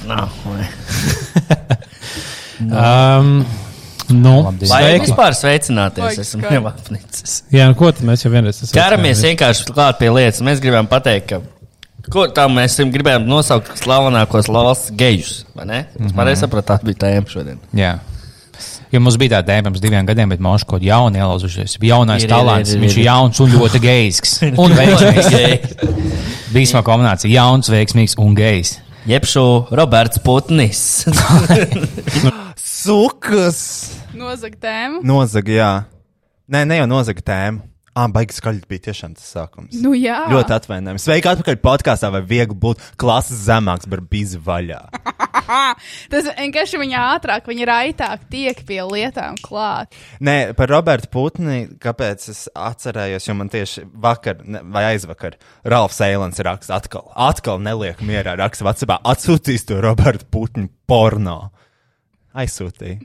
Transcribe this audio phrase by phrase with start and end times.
[0.00, 1.84] Klāta.
[2.60, 3.44] Um,
[4.08, 5.00] nu, Vai sveiki.
[5.08, 6.18] vispār sveicināties?
[6.22, 7.40] Esmu jau apnicis.
[7.52, 10.42] Jā, nu ko tad mēs jau vienreiz esam Ķeramies vienkārši klāt pie lietas.
[10.46, 11.40] Mēs gribam pateikt, ka.
[12.12, 15.78] Ko tā mēs gribējām nosaukt slavenākos valsts gejus, vai ne?
[16.04, 17.62] Es pareizi sapratu, tā bija tēma šodien.
[17.74, 17.94] Jā.
[18.92, 21.78] Jo mums bija tāda tēma pirms diviem gadiem, bet mums kaut kāda jauna ielauzušies.
[21.82, 22.70] Jaunais Ir, talants.
[22.70, 23.06] ir, ir, Viņš ir ir.
[23.08, 24.20] jauns un ļoti gejs.
[24.52, 25.72] Un veiksmīgs.
[26.54, 27.32] Bīsma kombinācija.
[27.34, 28.76] Jauns, veiksmīgs un gejs.
[29.04, 31.04] Jeb šo Roberts Putnis.
[32.56, 33.58] Sukas!
[34.16, 35.02] Nozag tēmu.
[35.04, 35.68] Nozaga, jā.
[36.48, 37.60] Nē, ne jau nozaga tēmu.
[37.94, 39.76] Ah, baigi skaļi bija tiešām tas sākums.
[39.78, 40.24] Nu jā.
[40.26, 41.04] Ļoti atvainojams.
[41.06, 44.80] Sveiki, atpakaļ podkāstā, vai viegli būt klases zemāks, bet bīzi vaļā.
[46.10, 49.94] Tas vienkārši viņa ātrāk, viņa raitāk tiek pie lietām klāt.
[50.24, 56.02] Nē, par Robertu Putni, kāpēc es atcerējos, jo man tieši vakar ne, vai aizvakar Ralfs
[56.02, 61.38] Eilants raksta atkal, atkal neliek mierā raksta Vācijā, atsūtīs to Robertu Putnu porno.
[62.34, 62.98] Aizsūtīja.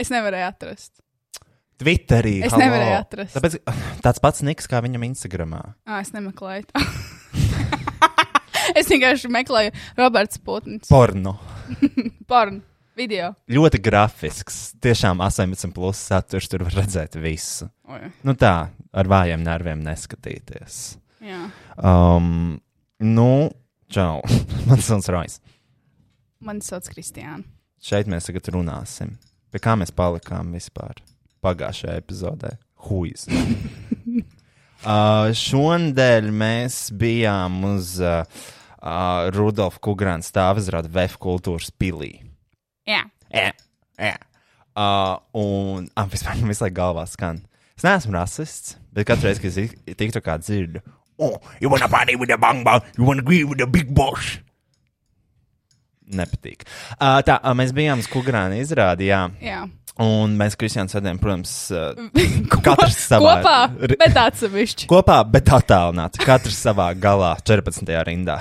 [0.00, 0.94] Es nevarēju atrast.
[1.82, 2.34] Twitterī.
[2.46, 2.62] Es halo.
[2.64, 3.36] nevarēju atrast.
[3.36, 3.58] Tāpēc
[4.06, 5.62] tāds pats niks kā viņam Instagramā.
[5.86, 6.68] Ah, es nemeklēju.
[6.72, 6.84] to.
[8.78, 10.88] es vienkārši meklēju Roberts Putns.
[10.90, 11.36] Porno.
[12.30, 12.62] Porn.
[12.96, 13.30] Video.
[13.48, 14.56] Ļoti grafisks.
[14.84, 17.70] Tiešām 18 plus saturs tur var redzēt visu.
[17.88, 18.50] Oi, Nu tā,
[18.92, 20.80] ar vājiem nerviem neskatīties.
[21.24, 21.38] jā.
[21.80, 22.58] Um,
[23.00, 23.48] nu,
[23.88, 24.20] čau.
[24.68, 25.38] Man sauc Rojas.
[26.44, 27.46] Mani sauc Kristiāna.
[27.82, 29.16] Šeit mēs tagad runāsim.
[29.52, 31.00] Pie kā mēs palikām vispār
[31.44, 32.56] pagājušajā epizodē?
[32.88, 33.28] Huijas.
[34.86, 38.22] uh, šonadēļ mēs bijām uz uh,
[38.82, 42.14] uh, Rudolfa Kungrāna stāvizrādi VF kultūras pilī.
[42.88, 43.04] Jā.
[43.32, 43.50] Jā,
[43.98, 44.16] jā.
[44.72, 47.42] Uh, un ah, vispār man visu laiku galvā skan.
[47.76, 49.58] Es neesmu rasists, bet katru reizi, kad
[49.90, 50.80] es tiktu kā dzirdu,
[51.22, 54.38] oh, you wanna party with the bang bang, you wanna agree with the big boss.
[56.12, 56.66] Nepatīk.
[56.98, 59.24] Uh, tā, uh, mēs bijām uz Kungrāna izrādi, jā.
[59.40, 59.62] Jā.
[60.00, 61.52] Un mēs, Kristiāns, sēdējām, protams,
[62.64, 63.56] katrs savā Kopā,
[64.00, 64.88] bet atsevišķi.
[64.88, 66.22] kopā, bet attālināti.
[66.24, 67.92] Katrs savā galā, 14.
[68.08, 68.38] rindā.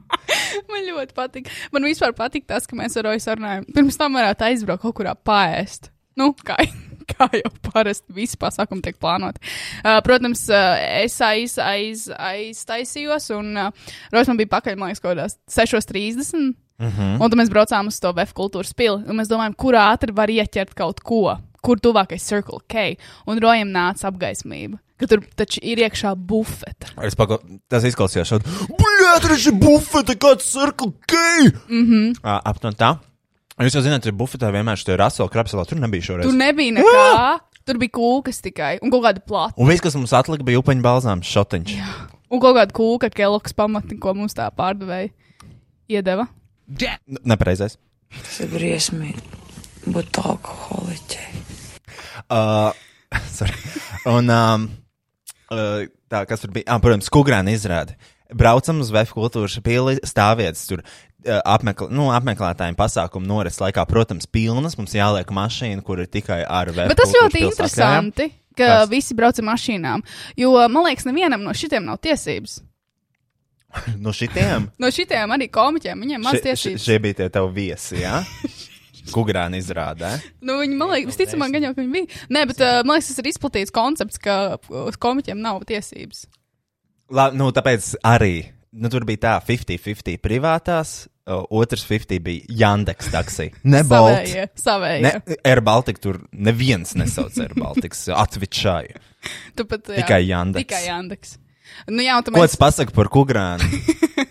[0.72, 1.50] Man ļoti patīk.
[1.74, 3.66] Man vispār patīk tas, ka mēs ar Roju sarunājam.
[3.76, 5.90] Pirms tam varētu aizbraukt kaut kurā paēst.
[6.16, 6.56] Nu, kā,
[7.12, 9.44] kā jau parasti visi pasākumi tiek plānoti.
[9.82, 10.72] Uh, protams, uh,
[11.02, 16.54] es aiz, aiz, aiztaisījos, un uh, Rojas man bija pakaļ, man liekas, kaut kādās 6.30.
[16.82, 17.14] Mm -hmm.
[17.22, 20.28] Un tad mēs braucām uz to VF kultūras pili, un mēs domājam, kur ātri var
[20.28, 22.96] ieķert kaut ko, kur tuvākais Circle K.
[23.26, 26.90] Un Rojam nāca apgaismība, ka tur taču ir iekšā bufete.
[27.06, 27.38] Es pako,
[27.68, 28.44] tas izklausījās šādi.
[29.22, 31.52] Tas ir bufete, kāds cirkli kei!
[31.68, 32.20] Mm -hmm.
[32.22, 32.96] Aptuveni tā.
[33.60, 36.26] Jūs jau zināt, ka bufetē vienmēr šie rasoli krapsalā tur nebija šoreiz.
[36.26, 37.38] Tur nebija nekā.
[37.64, 39.54] Tur bija kūkas tikai, un kaut kāda plata.
[39.56, 41.74] Un viss, kas mums atlika, bija upeņu balzāms šotiņš.
[42.30, 45.10] Un kaut kāda kūka, keloks pamati, ko mums tā pārdevēja
[45.88, 46.26] iedeva.
[46.68, 47.78] N- Nepareizais.
[48.12, 49.22] Tas ir briesmīgi
[49.92, 51.28] būt alkoholiķei.
[52.30, 52.72] Uh,
[53.36, 53.54] sorry.
[54.08, 54.66] Un um,
[55.52, 56.66] uh, tā, kas tur bija?
[56.70, 57.96] Ah, protams, Kungrāna izrāde.
[58.32, 60.80] Braucam uz VF kultūras pili stāvvietas tur.
[61.26, 64.78] uh, Apmekl, nu, apmeklētājiem pasākumu norises laikā, protams, pilnas.
[64.80, 66.92] Mums jāliek mašīna, kur ir tikai ar VF.
[66.92, 68.90] Bet tas ļoti interesanti, ka Kas?
[68.92, 70.04] visi brauc ar mašīnām.
[70.40, 72.60] Jo, man liekas, nevienam no šitiem nav tiesības.
[74.02, 74.68] No šitiem?
[74.82, 76.84] No šitiem arī komiķiem viņiem maz tiesības.
[76.84, 78.20] Šie bija tie tavi viesi, jā?
[79.14, 80.12] Kungrāna izrādē.
[80.44, 82.22] Nu, viņi, man liekas, visticamāk, gan jau, ka viņi bija.
[82.30, 84.36] Nē, bet uh, man liekas, tas ir izplatīts koncepts, ka
[85.02, 86.28] komiķiem nav tiesības.
[87.12, 88.36] La, nu, tāpēc arī
[88.72, 90.94] nu, tur bija tā 50-50 privātās,
[91.28, 93.50] uh, otrs 50 bija Jandeks taksī.
[93.68, 94.16] Ne Balts.
[94.32, 95.02] Savējie, savējie.
[95.04, 99.02] Ne, Air Baltica tur neviens nesauc Air Baltics atvičāju.
[99.58, 100.66] Tu pat, jā, Tikai Jandeks.
[100.66, 101.36] Tikai Jandeks.
[101.90, 103.66] Nu, jā, tu Ko tas pasaka par Kungrānu?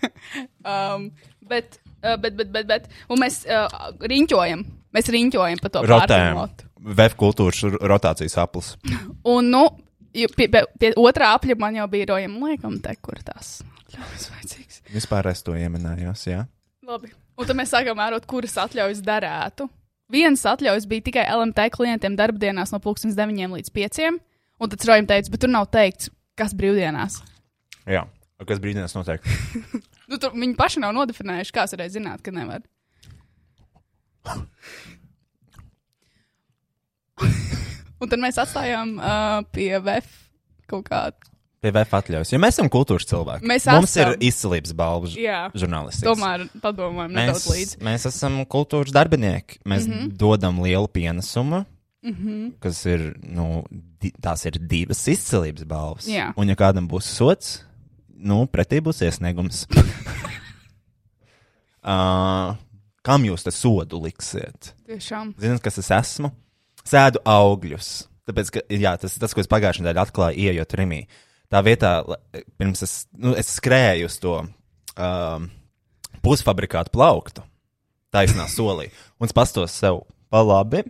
[0.72, 1.08] um,
[1.48, 3.68] bet, uh, bet, bet, bet, bet, un mēs uh,
[4.00, 4.64] riņķojam.
[4.92, 6.68] Mēs riņķojam par to pārtimotu.
[6.82, 8.74] VF kultūras rotācijas aplis.
[9.32, 9.62] Un, nu,
[10.12, 13.60] pie, pie, pie otrā apļa man jau bija rojama liekam, te, kur tās
[13.92, 14.80] atļaujas vajadzīgs.
[14.92, 16.42] Vispār es to ieminējos, jā.
[16.86, 17.12] Labi.
[17.38, 19.68] Un tad mēs sākām vērot, kuras atļaujas darētu.
[20.12, 24.00] Vienas atļaujas bija tikai LMT klientiem darbdienās no 9 līdz 5.
[24.62, 27.22] Un tad Rojam teica, bet tur nav teikts, kas brīvdienās.
[27.86, 28.06] Jā.
[28.46, 29.28] Kas brīdinās noteikti?
[30.12, 32.60] Nu, tur viņi paši nav nodefinējuši, kā es varēju zināt, ka nevar.
[38.02, 40.10] Un tad mēs atstājām uh, pie VF
[40.68, 41.16] kaut kādu.
[41.62, 42.32] Pie VF atļaujas.
[42.34, 43.46] Jo mēs esam kultūras cilvēki.
[43.46, 44.10] Mēs Mums esam.
[44.10, 45.42] ir izcilības balva Jā.
[45.54, 46.08] žurnālistikas.
[46.10, 47.76] Tomēr padomājam nedaudz Mēs, līdzi.
[47.86, 49.60] mēs esam kultūras darbinieki.
[49.62, 49.92] Mēs mm.
[49.94, 50.16] -hmm.
[50.18, 51.62] dodam lielu pienesumu,
[52.02, 52.14] mm.
[52.18, 52.52] -hmm.
[52.60, 56.10] kas ir, nu, di tās ir divas izcilības balvas.
[56.10, 56.32] Jā.
[56.36, 57.62] Un, ja kādam būs sots,
[58.22, 59.64] nu, pretī būs iesniegums.
[61.82, 62.54] Uh,
[63.06, 64.72] kam jūs te sodu liksiet?
[64.86, 65.34] Tiešām.
[65.42, 66.32] Zināt, kas es esmu?
[66.86, 67.92] Sēdu augļus.
[68.28, 71.02] Tāpēc, ka jā, tas ir tas, ko es pagājušajā nedēļā atklāju, ieejot Rimī.
[71.52, 71.98] Tā vietā,
[72.58, 75.48] pirms es, nu, es skrēju uz to um,
[76.24, 77.44] pusfabrikātu plauktu,
[78.14, 80.84] taisnā solī, un es pastos sev pa labi,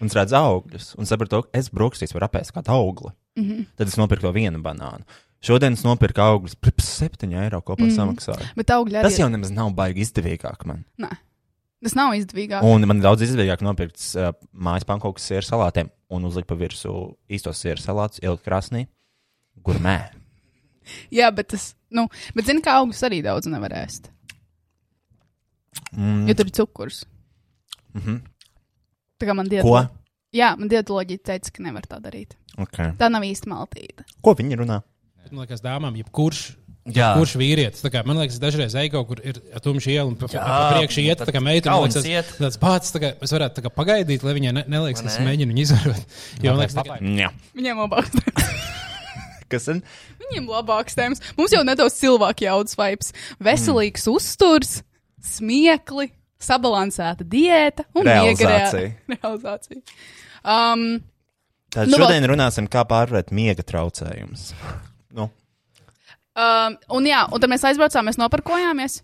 [0.00, 3.12] un es redzu augļus, un sapratu, ka es brokastīs varu apēst kādu augli.
[3.38, 3.66] Mm -hmm.
[3.76, 5.04] Tad es nopirku to vienu banānu.
[5.42, 8.52] Šodien es nopirku augļus par 7 eiro kopā mm samaksāju.
[8.58, 9.08] Bet augļi arī.
[9.08, 10.84] Tas jau nemaz nav baigi izdevīgāk man.
[11.02, 11.10] Nē.
[11.82, 12.62] Tas nav izdevīgāk.
[12.62, 17.16] Un man ir daudz izdevīgāk nopirkt uh, mājas pankūkas sieru salātiem un uzlikt pa virsmu
[17.26, 18.84] īstos sieru salātus, ielikt krāsnī.
[19.66, 19.96] Gurmē.
[21.18, 22.06] Jā, bet tas, nu,
[22.36, 24.12] bet zini, ka augļus arī daudz nevar ēst.
[25.96, 26.28] Mm.
[26.30, 27.02] Jo tur ir cukurs.
[27.96, 28.20] Mm -hmm.
[29.18, 29.50] Tā kā man Ko?
[29.50, 29.90] dietoloģija.
[30.32, 32.38] Jā, man dietoloģija teica, ka nevar tā darīt.
[32.56, 32.94] Okay.
[32.96, 34.04] Tā nav īsti maltīta.
[34.22, 34.82] Ko viņi runā?
[35.30, 36.42] Man liekas, dāmām, jebkurš.
[36.90, 37.12] Jā.
[37.14, 37.78] Kurš vīrietis?
[37.84, 40.72] Tā Kā, man liekas, dažreiz eju kaut kur ir tumša iela un pa, pa, pa
[40.74, 41.76] priekšu iet, tā kā meitene.
[41.78, 42.08] liekas, tas-
[42.40, 45.20] Tāds pats, tā kā es varētu tā kā pagaidīt, lai viņai ne, neliekas, ka es
[45.22, 46.16] mēģinu viņu izvarot.
[46.42, 47.30] Jo man liekas, tā kā, Jā.
[47.54, 48.18] Viņiem tēmas.
[49.52, 49.82] Kas ir?
[50.24, 51.22] Viņiem labāks tēmas.
[51.38, 53.12] Mums jau nedaudz cilvēku jaudas vibes.
[53.38, 54.18] Veselīgs mm.
[54.18, 54.74] uzturs,
[55.22, 56.08] smiekli,
[56.42, 58.94] sabalansēta diēta un Realizācija.
[59.14, 59.82] realizācija.
[60.42, 60.86] Um,
[61.72, 64.50] Tad nu, šodien runāsim, kā pārvarēt miega traucējumus.
[65.12, 65.28] Nu,
[66.38, 69.02] um, un jā, un tad mēs aizbraucām, mēs nopirkojāmies.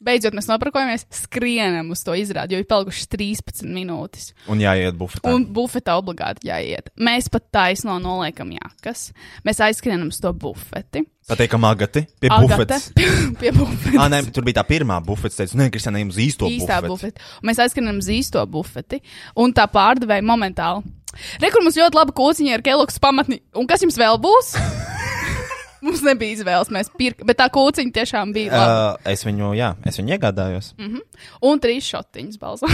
[0.00, 4.30] Beidzot, mēs nopirkojāmies, skrienam uz to izrādi, jo ir palikušas 13 minūtes.
[4.48, 5.28] un jāiet bufetā.
[5.28, 6.88] Un bufetā obligāti jāiet.
[6.96, 9.10] Mēs pat taisno noliekam jākas.
[9.44, 11.02] Mēs aizskrienam uz to bufeti.
[11.28, 12.88] Pateikam, agati pie bufetes.
[13.42, 13.98] pie bufetes.
[14.00, 15.36] Ah, nē, tur bija tā pirmā bufete.
[15.42, 17.12] Teicu, nē, Kristiāna, ejam uz īsto īstā bufeti.
[17.20, 17.44] bufeti.
[17.50, 19.02] Mēs aizskrienam uz īsto bufeti,
[19.36, 20.96] un tā pārdevēja momentāli.
[21.42, 23.40] Rekur mums ļoti laba kūciņa ar Keloks pamatni.
[23.58, 24.54] Un kas jums vēl būs?
[25.84, 28.76] mums nebija izvēles, mēs pirkām, bet tā kūciņa tiešām bija laba.
[29.00, 30.72] Uh, es viņu, jā, es viņu iegādājos.
[30.80, 31.02] Mm.
[31.50, 32.70] Un trīs šotiņas balsā.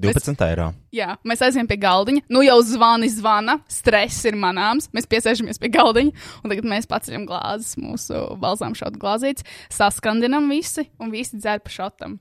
[0.00, 0.70] 12 eiro.
[0.94, 2.26] Jā, mēs aizējām pie galdiņa.
[2.32, 4.90] Nu jau zvani zvana, stress ir manāms.
[4.96, 10.88] Mēs piesēžamies pie galdiņa, un tagad mēs paceļam glāzes, mūsu balzām šādu glāzītes, saskandinam visi,
[11.02, 12.20] un visi dzer pa šotam.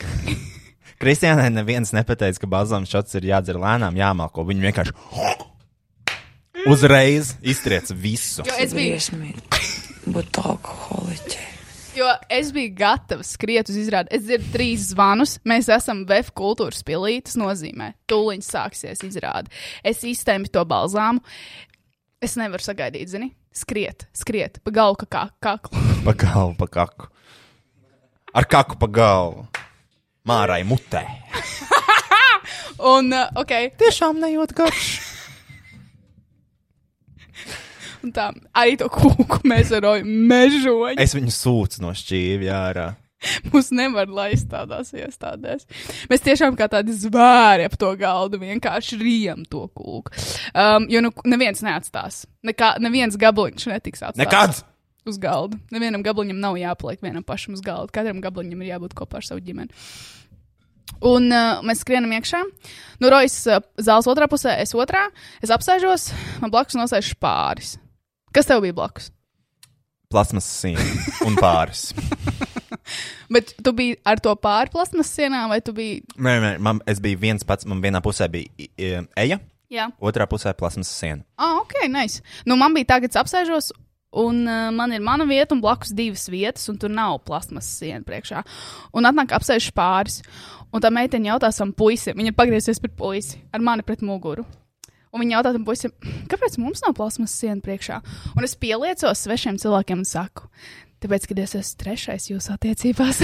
[1.00, 4.44] Kristiānai neviens nepateica, ka bazām šots ir jādzer lēnām, jāmāko.
[4.44, 4.92] Viņi vienkārši
[6.68, 8.44] uzreiz iztriec visu.
[8.44, 9.40] Jo es biju, Briesmīgi
[10.12, 11.46] būt alkoholiķei.
[11.96, 14.12] jo es biju gatava skriet uz izrādi.
[14.12, 15.38] Es dzirdu trīs zvanus.
[15.48, 17.18] Mēs esam VF kultūras pilī.
[17.24, 19.48] Tas nozīmē, tūlīt sāksies izrāde.
[19.84, 21.24] Es iztēmu to balzāmu.
[22.20, 25.80] Es nevaru sagaidīt, zini, skriet, skriet, pa galvu kā kaklu.
[26.04, 27.08] Pa galvu, pa kaku.
[28.36, 29.46] Ar kaku pa galvu.
[30.28, 31.04] Mārai mutē.
[32.94, 34.90] Un, uh, ok, Tiešām nejūt garš.
[38.04, 40.96] un tā arī to kūku mēs varam mežoņu.
[41.02, 42.88] Es viņu sūcu no šķīvja ārā.
[43.50, 45.66] Mums nevar laist tādās iestādēs.
[46.08, 50.14] Mēs tiešām kā tādi zvēri ap to galdu vienkārši rijam to kūku.
[50.54, 52.24] Um, jo nu, neviens neatstās.
[52.46, 54.24] Nekā, neviens gabaliņš netiks atstāts.
[54.24, 54.64] Nekad!
[55.08, 55.56] Uz galda.
[55.72, 57.92] Nevienam gabaliņam nav jāpaliek vienam pašam uz galda.
[57.94, 59.72] Katram gabaliņam ir jābūt kopā ar savu ģimeni.
[61.06, 62.42] Un uh, mēs skrienam iekšā.
[63.00, 65.06] Nu, Rojas uh, zāles otrā pusē, es otrā.
[65.40, 66.10] Es apsēžos,
[66.42, 67.78] man blakus nosēž pāris.
[68.34, 69.08] Kas tev bija blakus?
[70.10, 70.84] Plasmas siena
[71.24, 71.92] un pāris.
[73.32, 76.02] Bet tu biji ar to pāri plasmas sienām, vai tu biji.
[76.18, 79.38] Nē, nē, man, es biju viens pats, man vienā pusē bija eja,
[79.70, 81.22] Jā, otrā pusē plasmas siena.
[81.38, 82.24] ah, ok, nice.
[82.42, 83.70] Nu, man bija tā, ka es apsēžos,
[84.12, 88.02] un uh, man ir mana vieta, un blakus divas vietas, un tur nav plasmas siena
[88.06, 88.42] priekšā.
[88.96, 90.20] Un atnāk apsēžas pāris,
[90.72, 94.46] un tā meitene jautā savam puisim, viņa pagriezies pret puisi, ar mani pret muguru.
[95.10, 95.90] Un viņa jautā tam puisim,
[96.30, 97.96] kāpēc mums nav plasmas siena priekšā?
[98.38, 100.46] Un es pieliecos svešiem cilvēkiem un saku,
[101.02, 103.18] tāpēc, ka es esmu trešais jūsu attiecībās.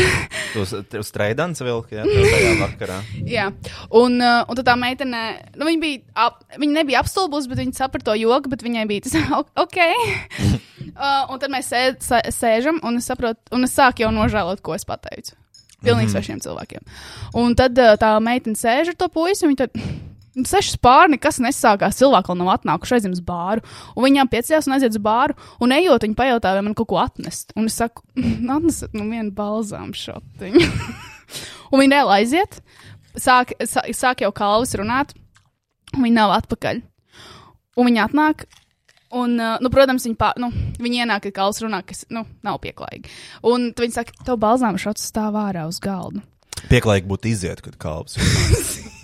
[1.07, 2.97] Streidans vilki, jā, tev tajā vakarā.
[3.31, 3.47] Jā,
[3.95, 5.23] un, uh, un tā meitene,
[5.55, 9.07] nu, viņa, bija, ap, viņa nebija apstulbusi, bet viņa saprata to joku, bet viņai bija
[9.07, 9.79] tas, "O- ok.
[10.97, 14.63] uh, un tad mēs sē, sē, sēžam, un es saprotu, un es sāku jau nožēlot,
[14.65, 15.37] ko es pateicu.
[15.85, 16.85] Pilnīgi mm svešiem cilvēkiem.
[17.37, 19.81] Un tad uh, tā meitene sēž ar to puisi, un viņa tad.
[20.37, 21.97] Nu, Sešas pāri, nekas nesākās.
[21.97, 23.63] Cilvēki vēl nav atnākuši aizjām uz bāru.
[23.97, 25.33] Un viņām piecījās un aiziet uz bāru.
[25.65, 27.55] Un ejot, viņi pajautā, vai man kaut ko atnest.
[27.57, 28.05] Un es saku,
[28.59, 30.67] atnesiet nu vienu balzām šotiņu.
[31.73, 32.61] un viņi reāli aiziet.
[33.17, 35.17] Sāk, sāk, sāk jau kalvis runāt.
[35.97, 36.85] un Viņi nav atpakaļ.
[37.81, 38.45] Un viņi atnāk.
[39.15, 40.51] Un, uh, nu, protams, viņi, pā, nu,
[40.83, 43.13] viņi ienāk, kad kalvis runā, kas nu, nav pieklājīgi.
[43.47, 46.25] Un viņi saka, tev balzām šāds stāv ārā uz galda.
[46.71, 48.19] Pieklājīgi būtu iziet, kad kalps.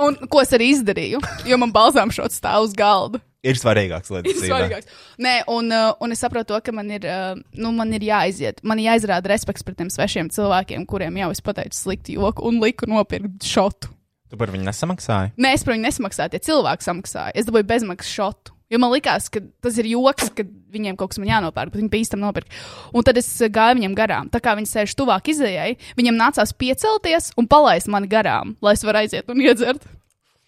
[0.00, 3.20] Un ko es arī izdarīju, jo man balzām šāds stāv uz galda.
[3.44, 4.36] Ir svarīgāks lietas.
[4.36, 4.88] ir svarīgāks.
[5.20, 8.60] Nē, un, uh, un es saprotu, to, ka man ir, uh, nu, man ir jāaiziet,
[8.64, 12.60] man ir jāizrāda respekts pret tiem svešiem cilvēkiem, kuriem jau es pateicu sliktu joku un
[12.64, 13.92] liku nopirkt šotu.
[14.30, 15.32] Tu par viņu nesamaksāji?
[15.40, 17.34] Nē, es par viņu nesamaksāju, tie cilvēki samaksāja.
[17.34, 18.54] Es dabūju bezmaksas šotu.
[18.70, 21.90] Jo man likās, ka tas ir joks, ka viņiem kaut kas man jānopērk, bet viņi
[21.90, 22.58] bija īstenībā nopirkt.
[22.94, 24.30] Un tad es uh, gāju viņam garām.
[24.30, 28.86] Tā kā viņi sēž tuvāk izējai, viņam nācās piecelties un palaist mani garām, lai es
[28.86, 29.88] varētu aiziet un iedzert.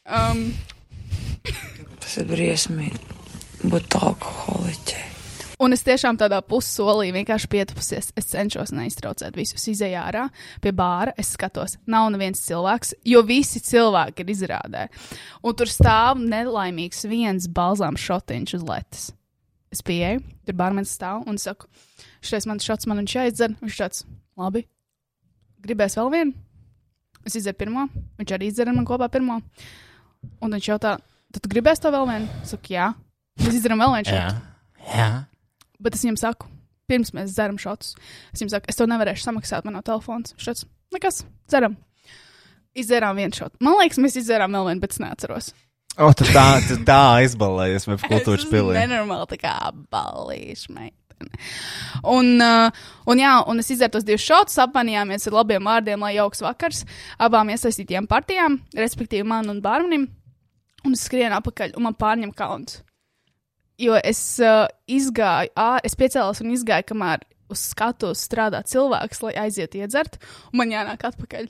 [0.06, 0.52] Um,
[2.02, 2.98] Tas ir briesmīgi
[3.72, 5.08] būt alkoholiķei.
[5.62, 8.10] Un es tiešām tādā pussolī vienkārši pietupusies.
[8.18, 10.24] Es cenšos neiztraucēt visus izējā ārā
[10.64, 11.12] pie bāra.
[11.20, 14.88] Es skatos, nav neviens cilvēks, jo visi cilvēki ir izrādē.
[15.46, 19.08] Un tur stāv nelaimīgs viens balzām šotiņš uz letes.
[19.72, 21.70] Es pieeju, tur bārmenis stāv un saku,
[22.26, 23.54] šis mans šots man viņš jāizdzer.
[23.62, 24.04] Viņš tāds,
[24.36, 24.66] labi,
[25.62, 26.38] gribēs vēl vienu?
[27.22, 27.86] Es izdevu pirmo,
[28.18, 29.38] viņš arī izdzer ar man kopā pirmo.
[30.42, 30.96] Un viņš jautā,
[31.30, 32.32] tad tu gribēsi to vēl vienu?
[32.42, 32.94] Es saku, jā.
[33.38, 34.48] Mēs izdarām vēl vienu šotu.
[34.90, 35.12] Jā.
[35.82, 36.48] Bet es viņam saku,
[36.90, 37.96] pirms mēs dzeram šotus.
[38.32, 40.36] Es viņam saku, es to nevarēšu samaksāt, man nav telefons.
[40.40, 41.76] Šāds, nekas, dzeram.
[42.78, 43.58] Izdzērām vienu šotu.
[43.64, 45.50] Man liekas, mēs izdzērām vēl vienu, bet es neatceros.
[46.00, 48.76] O, tu tā, tu tā aizbalējies vai kultūras pilī.
[48.78, 49.56] Nenormāli tā kā
[49.92, 51.00] balīša meitene.
[52.08, 56.14] Un, uh, un, jā, un es izdzēru tos divus šotus, apmainījāmies ar labiem vārdiem, lai
[56.16, 56.86] jauks vakars
[57.22, 60.08] abām iesaistītajām partijām, respektīvi man un Bārmanim.
[60.82, 62.80] Un es skrienu apakaļ, un man pārņem kauns.
[63.82, 69.34] Jo es uh, izgāju, ā, es piecēlos un izgāju, kamēr uz skatuves strādā cilvēks, lai
[69.46, 70.20] aizietu iedzert,
[70.52, 71.48] un man jānāk atpakaļ.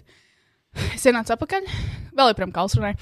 [0.96, 1.68] Es ienācu atpakaļ,
[2.16, 2.94] vēl joprojām kalsrunai.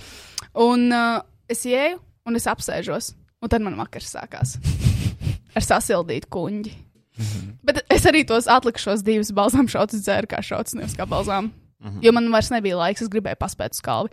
[0.58, 1.20] Un uh,
[1.50, 4.56] es ieju, un es apsēžos, un tad man vakars sākās
[5.56, 6.74] ar sasildītu kuģi.
[7.20, 7.52] Mm -hmm.
[7.62, 11.52] Bet es arī tos atlikušos divus balzām šaucus dzēru kā šaucus, nevis kā balzām.
[11.78, 12.02] Mm -hmm.
[12.02, 14.10] Jo man vairs nebija laiks, es gribēju paspēt uz kalvi.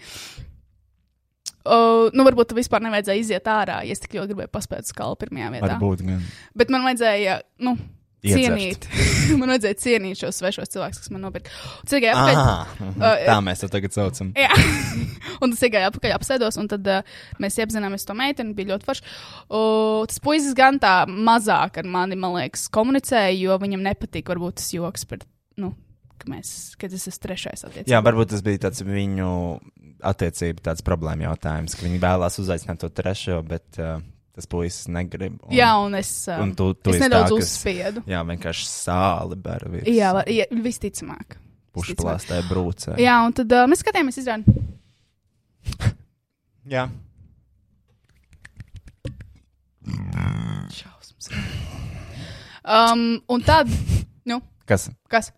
[1.67, 5.19] Uh, nu, varbūt vispār nevajadzēja iziet ārā, ja es tik ļoti gribēju paspēt uz kalvu
[5.25, 5.75] pirmajā vietā.
[5.75, 6.25] Varbūt gan.
[6.57, 7.75] Bet man vajadzēja, nu,
[8.25, 8.87] Iedzert.
[8.87, 8.87] cienīt.
[9.39, 11.53] man vajadzēja cienīt šos svešos cilvēkus, kas man nopirka.
[11.89, 12.39] Cik gāja apakaļ?
[12.41, 12.93] Ah, mhm.
[12.97, 14.31] Uh, tā mēs to tagad saucam.
[14.37, 14.49] Jā,
[15.43, 19.07] un tas gāja apakaļ, apsēdos, un tad uh, mēs iepazināmies to meiteni, bija ļoti forši.
[19.47, 24.61] Uh, tas puisis gan tā mazāk ar mani, man liekas, komunicēja, jo viņam nepatīk varbūt
[24.63, 25.21] tas joks par,
[25.61, 25.75] nu,
[26.17, 27.93] ka mēs, ka tas ir trešais attiecības.
[27.93, 29.29] Jā, varbūt tas bija tāds viņu
[30.05, 33.97] attiecību tāds problēma jautājums, ka viņi vēlās uzaicināt to trešo, bet uh,
[34.37, 35.39] tas puisis negrib.
[35.47, 38.03] Un, Jā, un es, uh, un tu, tu es nedaudz tā, kas- uzspiedu.
[38.09, 39.89] Jā, vienkārši sāli bēra virs.
[39.89, 41.39] Jā, var, jā visticamāk.
[41.77, 42.95] Pušplāstē brūcē.
[43.01, 44.57] Jā, un tad uh, mēs skatījāmies izrādi.
[46.73, 46.87] Jā.
[50.73, 51.29] Šausmas.
[52.67, 53.69] Um, un tad,
[54.27, 54.89] nu, Kas?
[55.07, 55.31] kas?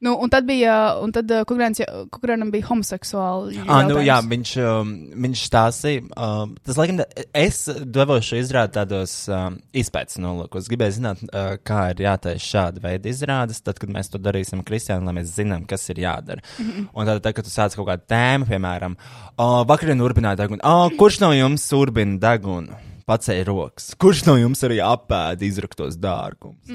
[0.00, 3.56] Nu, un tad bija, un tad uh, Kukurēnam bija homoseksuāli.
[3.66, 4.92] Ah, nu, jā, viņš, um,
[5.24, 7.00] viņš stāstīja, um, tas laikam,
[7.34, 10.70] es devos šo izrādi tādos um, izpētes nolūkos.
[10.70, 15.10] Gribēju zināt, uh, kā ir jātaisa šāda veida izrādes, tad, kad mēs to darīsim Kristiānam,
[15.10, 16.46] lai mēs zinām, kas ir jādara.
[16.62, 18.94] Un tad, tad, kad tu sāc kaut kādu tēmu, piemēram,
[19.34, 22.84] uh, vakarā urbināja degunu, uh, kurš no jums urbina degunu?
[23.08, 23.94] Pacēla rokas.
[23.96, 26.68] Kurš no jums arī apēda izraktos dārgumus?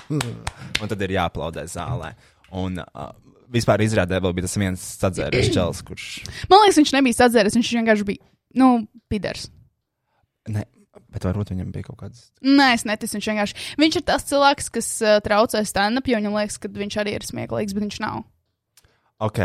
[0.82, 2.12] un tad ir jāaplaudē zālē.
[2.56, 3.12] Un uh,
[3.52, 6.08] vispār izrādē vēl bija tas viens sadzēries čels, kurš.
[6.50, 8.24] Man liekas, viņš nebija sadzēris, viņš vienkārši bija,
[8.58, 8.70] nu,
[9.12, 9.48] pidars.
[10.50, 10.64] Ne,
[11.14, 12.24] bet varbūt viņam bija kaut kāds.
[12.42, 13.58] Nē, es neticu, viņš vienkārši.
[13.82, 17.26] Viņš ir tas cilvēks, kas uh, traucē stand-up, jo viņam liekas, ka viņš arī ir
[17.28, 18.22] smieklīgs, bet viņš nav.
[19.20, 19.40] Ok,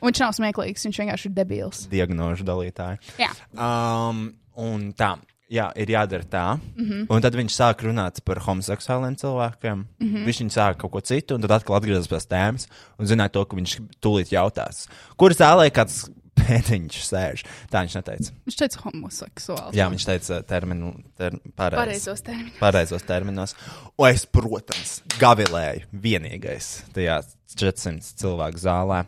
[0.00, 1.80] Viņš nav smieklīgs, viņš vienkārši ir debils.
[1.92, 3.02] diagnožu dalītāji.
[3.20, 3.28] Jā.
[3.52, 5.10] Um, un tā,
[5.50, 6.46] jā, ir jādara tā.
[6.76, 6.84] Mm.
[6.84, 7.06] -hmm.
[7.10, 9.84] Un tad viņš sāk runāt par homoseksuāliem cilvēkiem.
[9.98, 10.14] Mm.
[10.14, 10.24] -hmm.
[10.26, 13.56] Viņš sāk kaut ko citu, un tad atkal atgriezās pie tēmas un zināja to, ka
[13.56, 16.08] viņš tūlīt jautās, kur zālē kāds
[16.40, 17.44] pēdiņš sēž.
[17.70, 18.32] Tā viņš neteica.
[18.46, 19.74] Viņš teica homoseksuāls.
[19.76, 22.58] Jā, viņš teica terminu, ter, pareiz, Pareizos terminos.
[22.60, 23.54] pareizos terminos.
[23.98, 27.20] Un es, protams, gavilēju vienīgais tajā
[27.58, 29.00] 400 cilvēku zālē.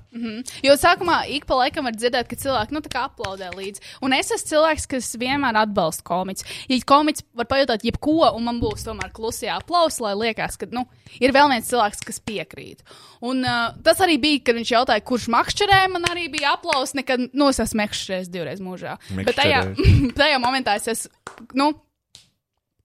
[0.64, 3.82] Jo sākumā ik pa laikam var dzirdēt, ka cilvēki nu, aplaudē līdzi.
[4.02, 6.46] Un es esmu cilvēks, kas vienmēr atbalsta komiķus.
[6.70, 10.86] Ja komiķis var pajautāt jebko, un man būs tomēr klusie aplausi, lai liekas, ka nu,
[11.22, 12.82] ir vēl viens cilvēks, kas piekrīt.
[13.22, 16.98] Un uh, tas arī bija, kad viņš jautāja, kurš makšķerē, man arī bija aplausi.
[16.98, 18.96] Nekad, nu, es esmu makšķerējis divreiz mūžā.
[19.22, 19.62] Bet tajā,
[20.20, 21.14] tajā momentā es esmu,
[21.58, 21.70] nu,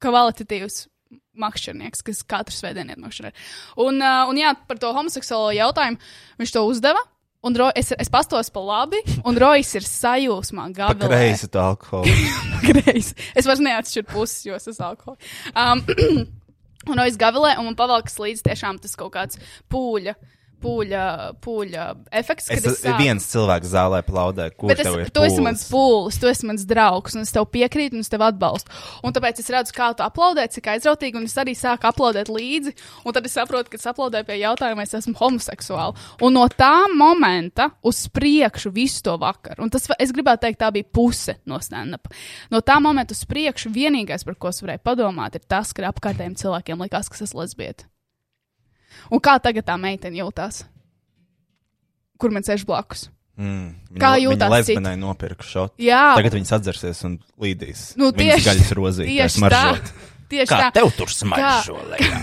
[0.04, 0.86] kvalitatīvs
[1.42, 3.44] makšķernieks, kas katru svētdienu iet makšķerēt.
[3.84, 6.02] Un, uh, un jā, par to homoseksuālo jautājumu
[6.42, 7.04] viņš to uzdeva.
[7.46, 8.98] Un Ro, es, es pastos pa labi,
[9.30, 11.08] un Rojas ir sajūsmā, Pa gabalā.
[11.14, 12.10] kreisi to alkoholu.
[12.68, 13.14] Kreisi.
[13.38, 15.36] Es vairs neatšķiru puses, jo es esmu alkoholiķis.
[15.54, 15.84] Um,
[16.90, 19.40] un Rojas gabalē, un man pavalkas līdzi tiešām tas kaut kāds
[19.72, 20.18] pūļa.
[20.64, 21.04] Pūļa,
[21.44, 21.86] pūļa
[22.20, 22.50] efekts.
[22.54, 26.20] Es, es sāku- viens cilvēks zālē plaudē, Bet es, tev ir tu esi mans pūlis,
[26.20, 28.72] tu esi mans draugs, un es tev piekrītu, un es tev atbalstu.
[29.04, 32.76] Un tāpēc es redzu, kā tu aplaudē, cik aizrautīgi, un es arī sāku aplaudēt līdzi.
[33.06, 35.98] Un tad es saprotu, ka es aplaudēju pie jautājuma, es esmu homoseksuāli.
[36.22, 40.72] Un no tā momenta uz priekšu visu to vakaru, un tas, es gribētu teikt, tā
[40.74, 42.08] bija puse no stand-up.
[42.52, 46.36] No tā momenta uz priekšu vienīgais, par ko es varēju padomāt, ir tas, ka apkārtējiem
[46.40, 47.86] cilvēkiem likās, ka es esmu lesbieta.
[49.12, 50.64] Un kā tagad tā meitene jūtās?
[52.18, 53.10] Kur man sēž blakus?
[53.38, 55.76] Mm, viņa- Kā viņa jūtās lesbenai nopirka šotu.
[55.86, 57.96] Jā, Tagad viņas atzersies un līdīs.
[57.96, 59.42] Nu, tieši- gaļas rozītēs tieši tā.
[59.46, 59.92] maržot.
[60.30, 60.72] Tieši Kā tā.
[60.74, 62.22] tev tur smaržo, Lejā?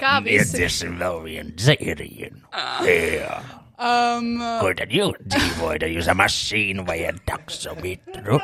[0.00, 0.38] Kā visi.
[0.56, 2.40] Iedzersim vēl vienu dzērienu.
[2.88, 3.42] Jā.
[3.80, 5.84] Um, Kur tad jūs dzīvojat?
[5.92, 8.40] Jūs ar mašīnu vai ar taksometru?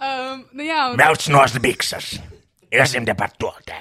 [0.00, 2.18] um, nu jā, un, Brauc nos biksas.
[2.74, 3.80] Iesim te par to te.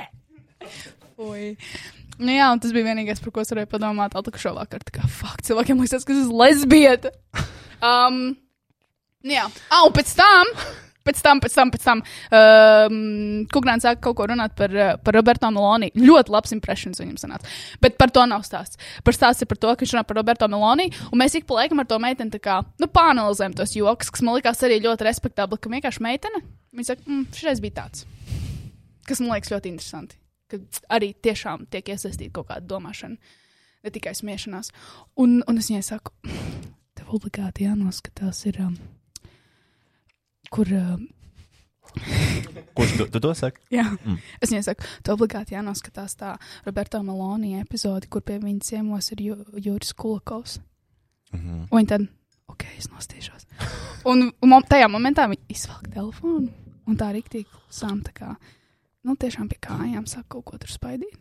[1.17, 1.53] oi.
[2.17, 4.87] Nu jā, un tas bija vienīgais, par ko es varēju padomāt atlikušo vakaru.
[4.87, 7.13] Tā kā, fuck, cilvēkiem liekas, ka es esmu lesbieta.
[7.77, 8.31] Um,
[9.21, 10.53] nu jā, ah, un pēc tam.
[11.07, 12.95] Pēc tam, pēc tam, pēc tam um,
[13.53, 15.87] Kungrāns sāka kaut ko runāt par, uh, par Roberto Meloni.
[15.95, 17.47] Ļoti labs impressions viņam sanāca.
[17.79, 18.81] Bet par to nav stāsts.
[19.07, 20.89] Par stāsts ir par to, ka viņš runā par Roberto Meloni.
[21.07, 24.25] Un mēs ik pa laikam ar to meiteni tā kā, nu, pāanalizējam tos joks, kas
[24.25, 26.43] man likās arī ļoti respektabli, ka vienkārši meitene.
[26.75, 28.03] Viņa saka, mm, šis bija tāds.
[29.07, 30.19] Kas man liekas ļoti interesanti.
[30.51, 30.59] Ka
[30.95, 33.17] arī tiešām tiek iesaistīta kaut kāda domāšana,
[33.83, 34.71] ne tikai smiešanās.
[35.19, 36.13] Un, un es viņai saku,
[36.97, 38.75] tev obligāti jānoskatās, ir, um,
[40.53, 40.73] kur.
[40.75, 41.07] Um,
[42.77, 43.61] Kurš tu, tu to saki?
[43.73, 44.17] Jā, mm.
[44.43, 46.33] es viņai saku, tev obligāti jānoskatās tā
[46.67, 50.59] Roberto Meloni epizode, kur pie viņas ciemos ir Ju- Juris Kulakovs.
[51.31, 51.63] Mm -hmm.
[51.71, 52.05] Un viņi tad,
[52.47, 53.47] ok, es nostīšos.
[54.05, 56.51] Un, un tajā momentā viņi izvelk telefonu
[56.87, 58.35] un tā rīktīgi klusām, tā kā,
[59.07, 61.15] nu, tiešām pie kājām sāk kaut ko tur spaidīt.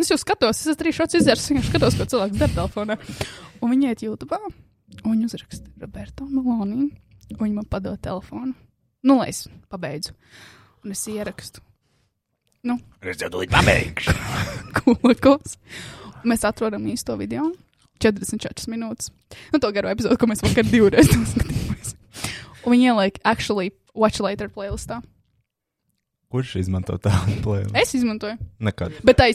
[0.00, 2.96] Es jau skatos, es esmu arī šāds izdzērs, vienkārši skatos, ko cilvēks dara telefonā.
[3.62, 4.38] Un viņi iet YouTube,
[5.04, 6.88] un viņi uzraksta Roberto Meloni,
[7.30, 8.56] un viņi man padod telefonu.
[9.04, 10.16] Nu, lai es pabeidzu.
[10.84, 11.62] Un es ierakstu.
[12.64, 14.14] Nu, Es tev tūlīt pabeigšu.
[14.80, 15.58] Kulakovs.
[16.24, 17.50] Un Mēs atrodam īsto video.
[18.02, 19.12] 44 minūtes.
[19.52, 21.94] Nu, to garo epizodu, ko mēs vakar divreiz noskatījāmies.
[22.64, 25.02] Un viņi ieliek, actually, watch later playlistā.
[26.34, 27.70] Kurš izmanto tādu plēli?
[27.78, 28.34] Es izmantoju.
[28.66, 28.96] Nekad.
[29.06, 29.28] Bet tā,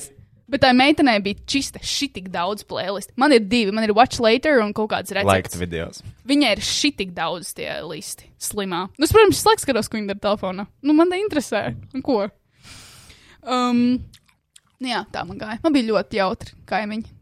[0.51, 3.13] bet tā meitenei bija čista šitik daudz playlistu.
[3.21, 3.71] Man ir divi.
[3.75, 5.55] Man ir watch later un kaut kāds recepts.
[5.61, 6.01] videos.
[6.27, 8.27] Viņai ir šitik daudz tie listi.
[8.43, 8.85] Slimā.
[8.99, 10.67] Nu, es, protams, slēgts skatos, ko viņa dara telefonā.
[10.83, 11.69] Nu, man tā interesē.
[11.95, 12.25] Un ko?
[13.47, 13.79] Um,
[14.83, 15.61] nu jā, tā man gāja.
[15.63, 17.15] Man bija ļoti jautri kaimiņi.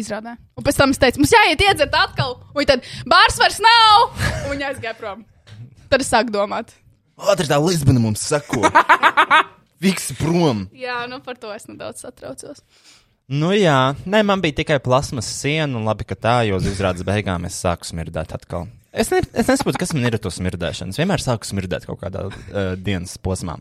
[0.00, 0.36] Izrādē.
[0.54, 2.36] Un pēc tam es teicu, mums jāiet iedzert atkal.
[2.54, 4.12] Un tad bārs vairs nav.
[4.46, 5.24] Un viņa aizgāja prom.
[5.90, 6.70] Tad es sāku domāt.
[7.28, 8.62] Ātri tā Lisbona mums sako.
[9.84, 10.66] Visi prom.
[10.76, 12.64] Jā, nu par to es nedaudz satraucos.
[13.30, 17.06] Nu jā, nē, man bija tikai plasmas siena, un labi, ka tā, jo uz izrādes
[17.06, 18.66] beigām es sāku smirdēt atkal.
[18.90, 20.90] Es, ne, es nesaprotu, kas man ir ar to smirdēšanu.
[20.90, 23.54] Es vienmēr sāku smirdēt kaut kādā uh, dienas posmā.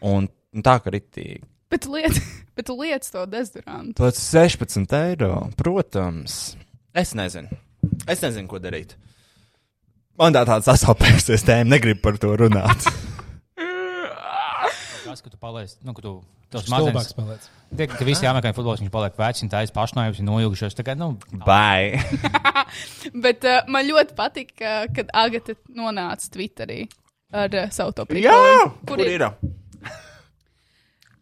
[0.00, 1.44] Un, un tā, ka ritīgi.
[1.70, 2.16] Bet tu liec,
[2.56, 3.98] bet tu liec to dezodorantu.
[4.00, 6.56] Pēc 16 eiro, protams.
[6.96, 7.60] Es nezinu.
[8.08, 8.96] Es nezinu, ko darīt.
[10.16, 12.86] Man tā tāda sasāpējusies tēma, negribu par to runāt.
[13.56, 16.12] Tas, ka tu paliec, nu, ka tu
[16.52, 17.10] tos mazliet.
[17.18, 17.44] paliec.
[17.76, 20.76] Tie, ka visi jāmeklē futbols, viņš paliek vecs, un tā ir pašnāvības, ir noilgušies.
[20.78, 21.10] Tā kā, nu,
[21.44, 22.00] Bye!
[23.26, 26.86] Bet uh, man ļoti patika, kad Agata nonāca Twitterī
[27.36, 28.12] ar uh, savu to Jā!
[28.14, 28.70] prikolu.
[28.88, 29.26] Kur ir?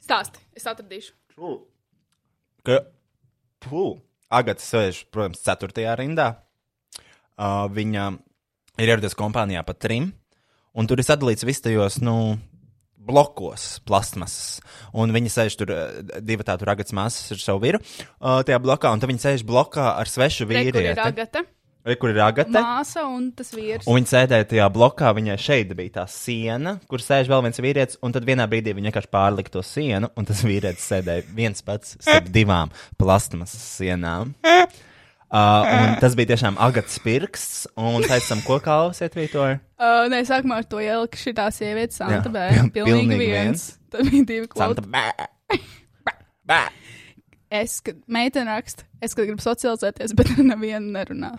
[0.04, 1.16] Stāsti, es atradīšu.
[2.62, 2.78] Ka,
[3.66, 3.88] pū,
[4.30, 6.28] Agata sēž, protams, ceturtajā rindā.
[7.34, 8.12] Uh, viņa
[8.78, 10.12] ir ieradies kompānijā pa trim,
[10.74, 12.36] un tur ir sadalīts viss tajos, nu,
[13.04, 14.60] blokos, plasmasas.
[14.96, 18.94] Un viņi sēž tur, uh, divi tādu ragats māsas ar savu vīru uh, tajā blokā,
[18.94, 21.44] un tad viņi sēž blokā ar svešu vīrieti.
[21.84, 22.62] Re, kur ir Agata?
[22.64, 23.84] māsa un tas vīrs.
[23.84, 27.98] Un viņa sēdēja tajā blokā, viņai šeit bija tā siena, kur sēž vēl viens vīrietis,
[28.00, 31.98] un tad vienā brīdī viņa vienkārši pārlika to sienu, un tas vīrietis sēdēja viens pats
[32.00, 34.32] starp divām plasmasas sienām.
[35.34, 39.56] Uh, un tas bija tiešām agats pirksts, un pēc tam ko klausiet, Vītor?
[39.82, 42.44] Uh, nē, sākumā ar to ieliku šī tā sieviete, Santa Bē.
[42.70, 43.64] pil- Pilnīgi viens.
[43.90, 44.92] Tad bija divi Santa klausi.
[44.94, 45.58] bē!
[46.46, 46.60] Bē!
[47.54, 51.32] Es, kad meitene raksta, es, kad gribu socializēties, bet nevienu nerunā.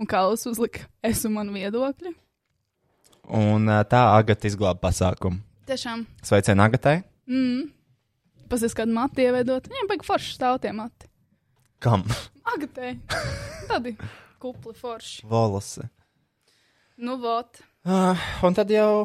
[0.00, 2.14] Un Kaus uzlika, es un man viedokļi.
[3.36, 5.42] Un uh, tā agata izglāba pasākumu.
[5.68, 7.02] Tiešām, Sveicien agatai!
[8.48, 9.64] pasies kādu matu ievedot.
[9.70, 11.08] Viņam baigi forši stāv tie mati.
[11.84, 12.00] Kam?
[12.48, 12.94] Agatē.
[13.68, 13.90] Tādi
[14.40, 15.20] kupli forši.
[15.28, 15.84] Volose.
[16.96, 17.60] Nu, vot.
[17.84, 18.16] Uh,
[18.46, 19.04] un tad jau.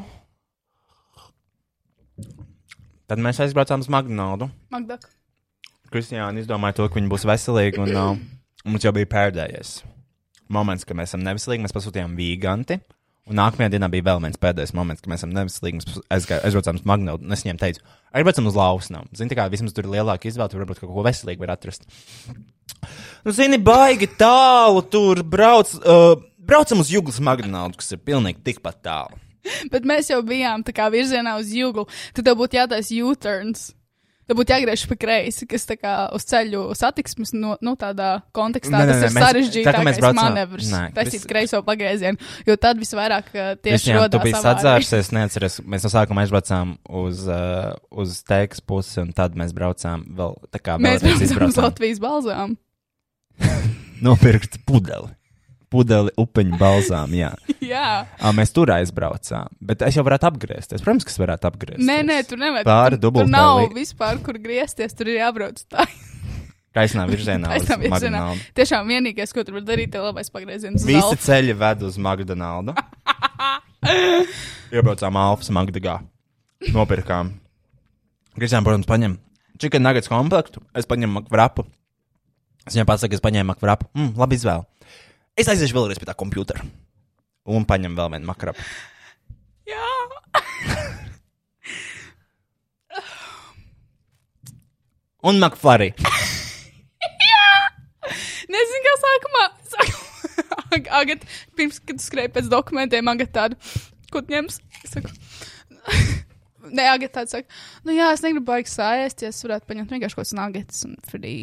[3.10, 4.54] Tad mēs aizbraucām uz McDonald's.
[4.72, 5.00] Magda.
[5.92, 8.14] Kristiāna izdomāja to, ka viņi būs veselīgi, un uh,
[8.64, 9.82] mums jau bija pēdējais
[10.48, 11.66] moments, kad mēs esam neveselīgi.
[11.66, 12.80] Mēs pasūtījām vīganti.
[13.30, 15.34] Un nākamajā dienā bija vēl viens pēdējais moments, kad mēs esam.
[15.36, 15.60] Mēs
[16.10, 19.10] aizgāju- aizbraucām uz Magnētu, un es viņiem teicu, aizbraucam uz Lausnām.
[19.14, 21.86] Zini, tā kā vismaz tur ir lielāka izvēle, tur varbūt kaut ko veselīgu var atrast.
[23.26, 25.74] Nu, zini, baigi tālu tur brauc.
[25.84, 29.20] Uh, braucam uz Juglas Magnētu, kas ir pilnīgi tikpat tālu.
[29.74, 31.86] Bet mēs jau bijām tā kā virzienā uz jūglu.
[32.16, 33.70] Tad tev būtu jātaisa U-turns.
[34.30, 38.78] Tev būtu jāgriež pa kreisi, kas tā kā uz ceļu satiksmes, no, nu, tādā kontekstā.
[38.78, 40.68] Nē, nē, tas nē, ir mēs- tā sarežģītākais braucām- manevrs.
[40.70, 45.60] Nē, Taisīt Kris- kreiso pagriezienu, jo tad visvairāk uh, tieši Kristiāna, tu biji sadzērsies, neatceries.
[45.66, 50.62] Mēs no sākuma aizbraucām uz, uh, uz teikas pusi, un tad mēs braucām vēl tā
[50.62, 51.64] kā Mēs vēlreiz braucam uz izbraucām.
[51.66, 52.58] Latvijas balzām.
[54.06, 55.10] Nopirkt pudeli.
[55.70, 57.30] Pudeli upeņu balzām, jā.
[57.70, 58.08] Jā.
[58.18, 60.82] À, mēs tur aizbraucām, bet es jau varētu apgriezties.
[60.82, 61.86] Protams, ka es varētu apgriezties.
[61.86, 62.66] Nē, nē, tur nevar.
[62.66, 64.98] Pāri tur, tur dubultā nav vispār, kur griezties.
[64.98, 65.86] Tur ir jābrauc tā.
[66.80, 67.50] Taisnā virzienā.
[67.54, 68.24] Taisnā virzienā.
[68.58, 70.86] Tiešām vienīgais, ko tur var darīt, ir labais pagrieziens.
[70.90, 72.74] Visi ceļi ved uz McDonald's.
[74.74, 76.00] Iebraucām Alfas Magdagā.
[76.74, 77.36] Nopirkām.
[78.40, 79.20] Kristiāna, protams, paņem
[79.60, 80.64] chicken nuggets komplektu.
[80.78, 81.66] Es paņemu makvrapu.
[82.68, 83.90] Es viņai pasaku, es paņēmu makvrapu.
[83.98, 84.66] Mm, labi izvēle.
[85.40, 86.62] Es aiziešu vēlreiz pie tā kompjutera.
[87.50, 88.62] Un paņemu vēl vienu makrapu.
[89.70, 89.88] Jā.
[95.30, 95.90] Un makflari.
[98.50, 99.44] Nezinu, kā sākumā.
[101.00, 101.26] Agat,
[101.58, 103.54] pirms, kad skrēja pēc dokumentiem, Agat tādu,
[104.14, 104.56] ko ņems.
[104.84, 105.10] Es saku,
[106.76, 107.48] Nē, Agat tāds saka,
[107.88, 110.94] nu jā, es negribu baigt sāēst, ja es varētu paņemt vienkārši kaut kāds nagets un
[111.10, 111.36] frī.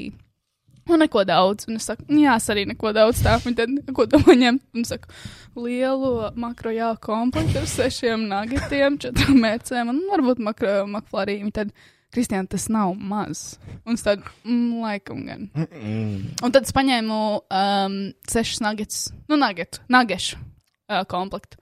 [0.86, 1.66] Nu, neko daudz.
[1.68, 3.40] Un es saku, "Nu jā, es arī neko daudz tā.
[3.46, 4.60] Un tad, ko tu man ņem?
[4.74, 5.10] Un saku,
[5.56, 11.52] lielu makro jā komplektu ar sešiem nagetiem, četrām mērcēm un varbūt makro makflarīm.
[11.52, 11.72] Tad,
[12.14, 13.58] Kristiāna, tas nav maz.
[13.84, 15.50] Un tādu, mm, laikam gan.
[16.42, 17.18] Un tad es paņēmu
[17.50, 17.96] um,
[18.30, 21.58] sešus nuggets, nu, nuggetu, nagešu uh, komplektu.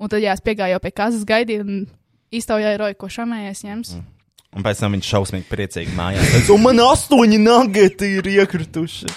[0.00, 1.84] Un tad, jā, es piegāju jau pie kazas gaidīt un
[2.32, 3.94] iztaujāju roju, ko šamējies ņems.
[3.98, 4.21] Mm.
[4.52, 6.48] Un pēc tam viņš šausmīgi priecīgi mājās.
[6.52, 9.12] Un man astoņi nageti ir iekrituši.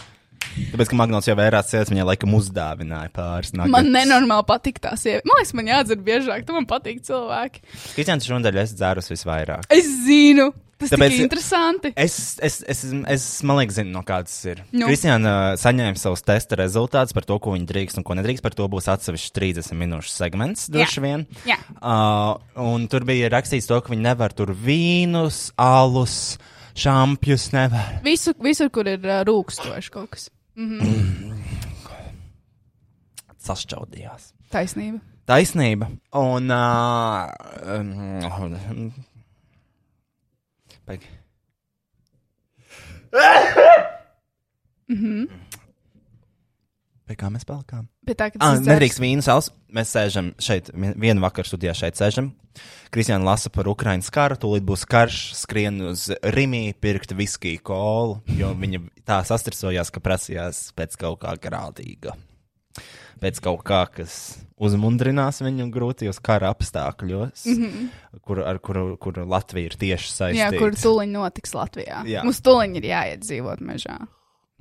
[0.71, 3.73] Tāpēc, ka Magnus jau vērās cietas, viņai laikam uzdāvināja pāris nageti.
[3.73, 5.27] Man nenormāli patīk tās sievietes.
[5.27, 7.65] Man liekas, man jādzer biežāk, tu man patīk cilvēki.
[7.97, 9.67] Kristians šodien es dzērus visvairāk.
[9.75, 11.91] Es zinu, tas Tāpēc- ir interesanti.
[11.95, 12.81] Es, es, es,
[13.15, 14.61] es, man liekas, zinu, no kādas ir.
[14.75, 14.89] Nu.
[14.89, 18.43] Kristiāna saņēma savus testa rezultātus par to, ko viņa drīkst un ko nedrīkst.
[18.43, 21.25] Par to būs atsevišķs 30 minūšu segments, droši vien.
[21.47, 21.57] Jā.
[21.79, 22.35] Uh,
[22.65, 26.37] un tur bija rakstīts to, ka viņi nevar tur vīnus, alus,
[26.75, 27.99] šampjus nevar.
[28.05, 30.29] Visu, visur, kur ir uh, rūkstoši kaut kas.
[33.45, 34.31] Sašķaudījās.
[34.53, 35.01] Taisnība.
[35.25, 35.89] Taisnība.
[36.13, 36.51] Un.
[36.53, 37.31] Uh,
[37.79, 38.93] um,
[40.85, 41.07] Paigi.
[47.05, 47.85] Pie kā mēs palikām?
[48.05, 49.51] Bet tā, ka Ah, tas ir nedrīkst vīnu sāls.
[49.75, 52.31] Mēs sēžam šeit, vien- vienu vakaru studijā šeit sēžam.
[52.89, 58.53] Kristiāna lasa par Ukraiņas karu, tūlīt būs karš, skrien uz Rimī, pirkt viskiju kolu, jo
[58.55, 62.15] viņa tā sastricojās, ka prasījās pēc kaut kā grādīga.
[63.21, 64.15] Pēc kaut kā, kas
[64.59, 68.19] uzmundrinās viņu grūtajos kara apstākļos, mm -hmm.
[68.21, 70.51] kur, ar kuru, kur Latvija ir tieši saistīta.
[70.51, 72.03] Jā, kur tuliņ notiks Latvijā.
[72.07, 72.23] Jā.
[72.27, 73.99] Mums tuliņ ir jāiet dzīvot mežā.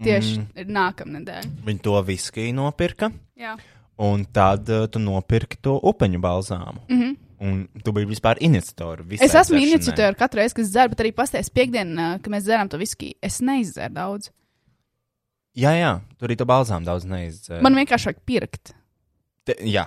[0.03, 0.71] Tieši mm.
[0.75, 1.51] nākamnedēļ.
[1.67, 3.13] Viņi to viskiju nopirka.
[3.39, 3.55] Jā.
[4.03, 6.83] Un tad uh, tu nopirki to upeņu balzāmu.
[6.89, 7.17] Mm -hmm.
[7.45, 9.03] Un tu biji vispār iniciatori.
[9.03, 12.69] visai Es esmu iniciatora katru reizi, kad dzeru, bet arī pastāstīs piekdienā, kad mēs dzeram
[12.69, 13.13] to viskiju.
[13.23, 14.31] Es neizderu daudz.
[15.55, 17.63] Jā, jā, tur arī to balzām daudz neizdzēra.
[17.63, 18.73] Man vienkārši vajag pirkt.
[19.47, 19.85] Te, jā,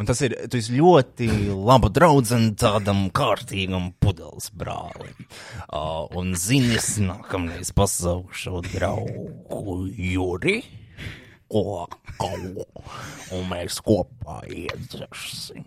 [0.00, 5.26] un tas ir, ļoti laba draudzene tādam kārtīgam pudeles brālim.
[5.66, 10.62] Uh, un zini, es nākamreiz pasaukšu draugu Juri.
[11.52, 12.66] O, au,
[13.36, 15.66] un mēs kopā iedzersim.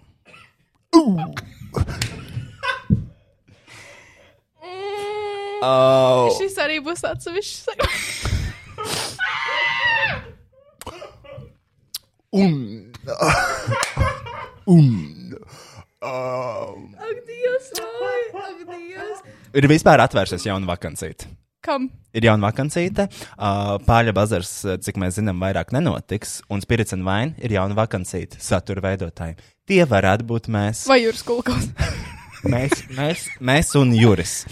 [5.61, 8.34] Uh, Šis arī būs atsevišķs.
[12.35, 12.53] Un.
[14.65, 14.89] un.
[16.05, 18.21] Ak, Dievs, vai!
[18.43, 19.23] Ak, Dievs!
[19.55, 21.29] Ir vispār atvērsies jauna vakancīte.
[21.65, 21.87] Kam?
[22.13, 23.07] Ir jauna vakancīte.
[23.39, 24.51] Uh, Pāļa bazars,
[24.85, 26.41] cik mēs zinām, vairāk nenotiks.
[26.53, 29.39] Un Spirits and Wine ir jauna vakancīte satura veidotājiem.
[29.65, 30.85] Tie varētu būt mēs.
[30.91, 31.71] Vai jūras kulkos?
[32.45, 34.43] Mēs, mēs, mēs un Juris.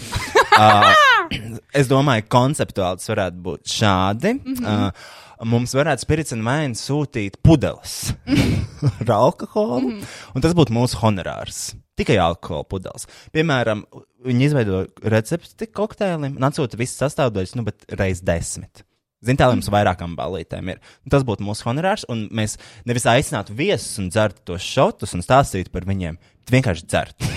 [0.58, 0.88] Uh,
[1.80, 4.34] es domāju, konceptuāli tas varētu būt šādi.
[4.38, 4.86] Mm -hmm.
[4.88, 8.14] uh, mums varētu Spirits and Wine sūtīt pudeles
[9.00, 10.32] ar alkoholu, mm -hmm.
[10.34, 11.74] un tas būtu mūsu honorārs.
[11.96, 13.06] Tikai alkohola pudeles.
[13.32, 13.84] Piemēram,
[14.24, 18.84] viņi izveido recepti kokteilim un atsūta visas sastāvdaļas, nu, bet reiz desmit.
[19.24, 20.80] Ziniet, tā mums vairākām balītēm ir.
[21.04, 25.24] Un tas būtu mūsu honorārs, un mēs nevis aicinātu viesus un dzertu tos šotus un
[25.24, 27.30] stāstītu par viņiem, bet vienkārši dzertu.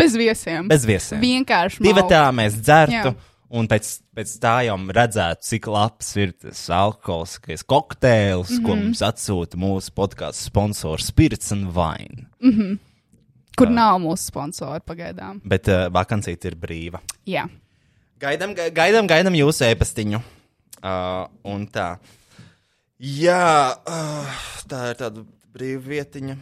[0.00, 0.68] Bez viesiem.
[0.70, 1.20] Bez viesiem.
[1.20, 1.82] Vienkārši.
[1.84, 2.12] Divi malku.
[2.14, 3.12] tā mēs dzertu.
[3.12, 3.33] Jā.
[3.54, 8.60] Un pēc, pēc tā jau redzētu, cik labs ir tas alkoholiskais kokteils, mm -hmm.
[8.60, 8.66] Mhm.
[8.66, 12.26] ko mums atsūta mūsu podkāstu sponsors Spirits and Wine.
[13.56, 15.40] Kur nav mūsu sponsori pagaidām.
[15.44, 16.98] Bet uh, vakancīte ir brīva.
[17.26, 17.46] Jā.
[18.20, 20.20] Gaidām, ga- gaidām, gaidām jūsu ēpastiņu.
[20.82, 21.98] Uh, un tā.
[22.98, 24.26] Jā, uh,
[24.68, 26.36] tā ir tāda brīva vietiņa.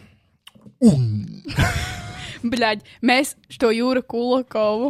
[2.53, 4.89] Bļaļ, mēs šo jūru kulakovu,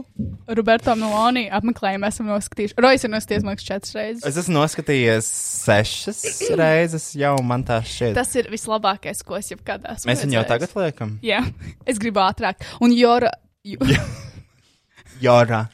[0.57, 2.75] Roberto Meloni apmeklējumu esam noskatījuši.
[2.81, 4.25] Rojas ir noskatījies, man liekas, četras reizes.
[4.29, 5.29] Es esmu noskatījies
[5.67, 6.23] sešas
[6.59, 8.15] reizes, jau man tā šķiet.
[8.17, 10.09] Tas ir vislabākais, ko es jebkad esmu.
[10.11, 11.15] Mēs viņu jau tagad liekam.
[11.25, 11.43] Jā,
[11.89, 12.65] es gribu ātrāk.
[12.83, 13.31] Un Jora,
[13.63, 13.79] Ju-
[15.23, 15.65] Jorā.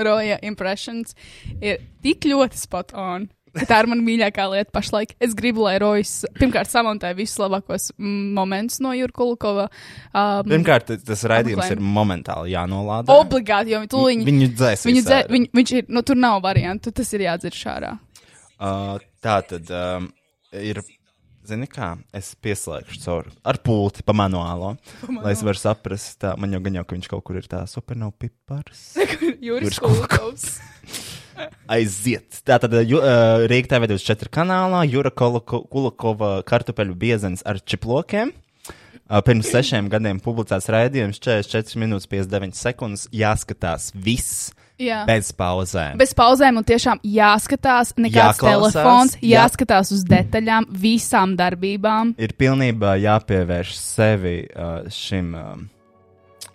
[0.00, 1.12] Roja impressions
[1.60, 3.26] ir tik ļoti spot on.
[3.64, 5.14] Tā ir mana mīļākā lieta pašlaik.
[5.22, 9.68] Es gribu, lai Rojas pirmkārt samontē visus labākos mm, momentus no Jūra Kulakova.
[10.12, 13.16] Um, Pirmkārt, tas raidījums ir momentāli jānolāda.
[13.16, 14.26] obligāti, jo tūliņi.
[14.28, 14.84] Viņu dzēs.
[14.90, 17.94] Viņu dzē, viņ, viņš ir, nu, tur nav variantu, tas ir jādzird šārā.
[18.56, 20.10] Uh, tā tad um,
[20.52, 20.82] ir.
[21.46, 24.72] Zini, kā es pieslēgšu caur ar pulti pa manuālo,
[25.22, 27.60] lai es varu saprast, tā man jau gan jau, ka viņš kaut kur ir tā
[27.70, 28.80] supernovs pipars.
[29.46, 30.48] Jūras Kulakovs.
[31.68, 32.40] Aiziet!
[32.46, 32.82] Tā tad uh,
[33.50, 38.32] Rīgā TV 24 kanālā Jura Kulakova kartupeļu biezens ar čiplokiem.
[39.06, 43.06] Uh, pirms sešiem gadiem publicēts raidījums 44 minūtes 59 sekundes.
[43.14, 44.48] Jāskatās viss
[44.82, 45.04] Jā.
[45.08, 45.96] bez pauzēm.
[46.00, 49.44] Bez pauzēm un tiešām jāskatās, nekāds Jāklausās, telefons, jā.
[49.46, 52.16] jāskatās uz detaļām, visām darbībām.
[52.18, 55.52] ir pilnībā jāpievērš sevi uh, šim uh,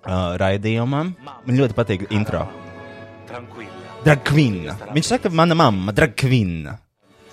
[0.06, 1.16] uh, raidījumam.
[1.26, 2.46] Man ļoti patīk intro.
[4.02, 4.74] Dragvina.
[4.96, 6.80] Viņš saka, mana mamma, Dragvina.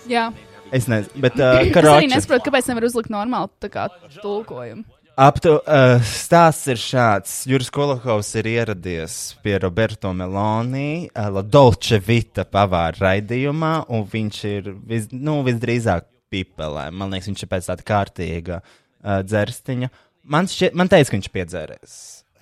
[0.08, 0.28] Jā.
[0.74, 3.86] Es nezinu, bet uh, Es arī nesaprotu, kāpēc nevar uzlikt normālu kā
[4.20, 4.84] tulkojumu.
[5.18, 7.32] Aptu, uh, stāsts ir šāds.
[7.48, 14.44] Juris Kolokovs ir ieradies pie Roberto Meloni, uh, La Dolce Vita pavāra raidījumā, un viņš
[14.52, 16.90] ir vis, nu, visdrīzāk pipelē.
[16.92, 19.90] Man liekas, viņš ir pēc tāda kārtīga uh, dzerstiņa.
[20.28, 21.98] Man, šķiet, man teica, ka viņš piedzēries.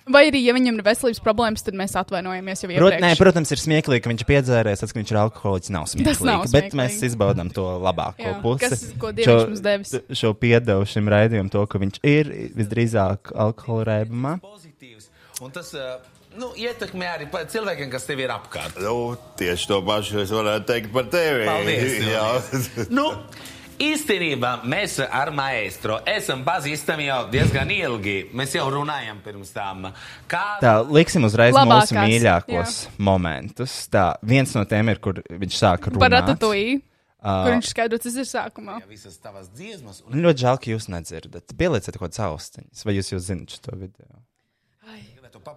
[0.09, 3.03] Vai arī, ja viņam ir veselības problēmas, tad mēs atvainojamies jau Prot, iepriekš.
[3.03, 5.71] nē, protams, ir smieklīgi, ka viņš ir piedzēries, tas, ka viņš ir alkoholiķis.
[5.75, 6.79] Nav smieklīgi, nav bet smieklīgi.
[6.79, 8.69] mēs izbaudām to labāko Jā, pusi.
[8.69, 9.95] kas- ko Dievs mums devis.
[10.15, 14.37] šo piedevu šim raidījumam, to, ka viņš ir visdrīzāk alkohola rēbumā.
[14.41, 15.09] pozitīvs.
[15.41, 15.97] Un tas uh,
[16.37, 18.79] nu, ietekmē arī cilvēkiem, kas tev ir apkārt.
[18.81, 21.45] Nu, tieši to pašu es varētu teikt par tevi.
[21.45, 21.99] Paldies!
[22.15, 22.27] Jā.
[22.97, 23.11] nu,
[23.81, 28.17] īstenībā mēs ar maestro esam pazīstami jau diezgan ilgi.
[28.37, 29.89] Mēs jau runājam pirms tam.
[30.29, 33.77] Kā Tā, liksim uzreiz Labākās, mūsu mīļākos momentus.
[33.93, 36.03] Tā, viens no tiem ir, kur viņš sāk runāt.
[36.03, 36.79] Par ratatouille,
[37.17, 37.35] Ā.
[37.43, 38.79] kur viņš skaidro, tas ir sākumā.
[38.89, 41.53] visas tavas dziesmas un ļoti žēl, ka jūs nedzirdat.
[41.57, 44.23] Pielieciet kaut kādas austiņas, vai jūs jau zinat šo video?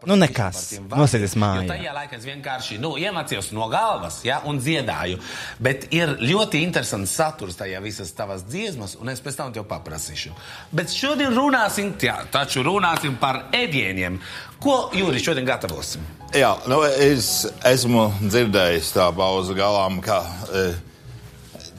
[0.07, 0.63] Nu, nekas.
[0.91, 1.65] Nosēties Jo mājā.
[1.69, 5.19] tajā laikā es vienkārši nu, iemācījos no galvas ja, un dziedāju.
[5.59, 10.35] Bet ir ļoti interesants saturs tajā visas tavas dziesmas, un es pēc tam tev paprasīšu.
[10.73, 14.21] Bet šodien runāsim, jā, taču runāsim par ēdieniem.
[14.61, 16.05] Ko Jūri šodien gatavosim?
[16.37, 20.21] Jā, nu, es esmu dzirdējis tā pauza galām, ka
[20.55, 20.65] e,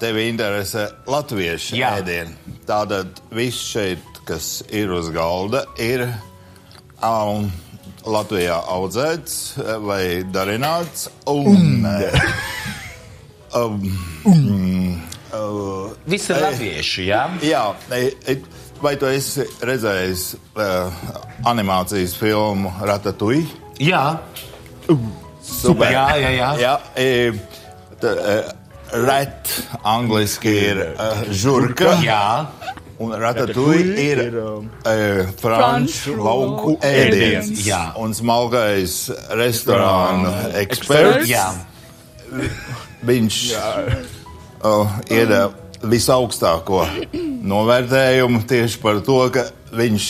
[0.01, 1.93] tevi interesē latviešu Jā.
[2.01, 2.33] ēdieni.
[2.67, 6.07] Tātad viss šeit, kas ir uz galda, ir
[6.99, 7.47] um,
[8.05, 11.09] Latvijā audzēts eh, vai darināts.
[11.29, 11.85] Un,
[13.55, 13.77] um,
[14.25, 15.01] um,
[15.33, 17.23] uh, Viss ir latviešu, jā?
[17.45, 18.41] Jā, e- e-
[18.81, 20.23] vai tu esi redzējis
[20.57, 21.03] uh,
[21.45, 23.49] animācijas filmu Ratatouille?
[23.81, 24.19] Jā,
[25.41, 25.91] Super.
[25.93, 26.49] Jā, jā, jā.
[26.61, 27.05] jā e,
[28.01, 28.35] tā, e,
[29.05, 29.51] ret
[29.87, 31.95] angliski ir uh, žurka.
[32.05, 32.21] jā.
[33.01, 34.19] Un ratatouille ir
[34.85, 34.95] e,
[35.41, 37.49] franču lauku ēdiens.
[37.65, 37.81] Jā.
[38.01, 38.97] Un smalkais
[39.39, 41.29] restorānu eksperts.
[41.31, 41.47] jā.
[43.05, 45.49] Viņš uh, iedeva
[45.81, 46.83] visaugstāko
[47.51, 50.07] novērtējumu tieši par to, ka viņš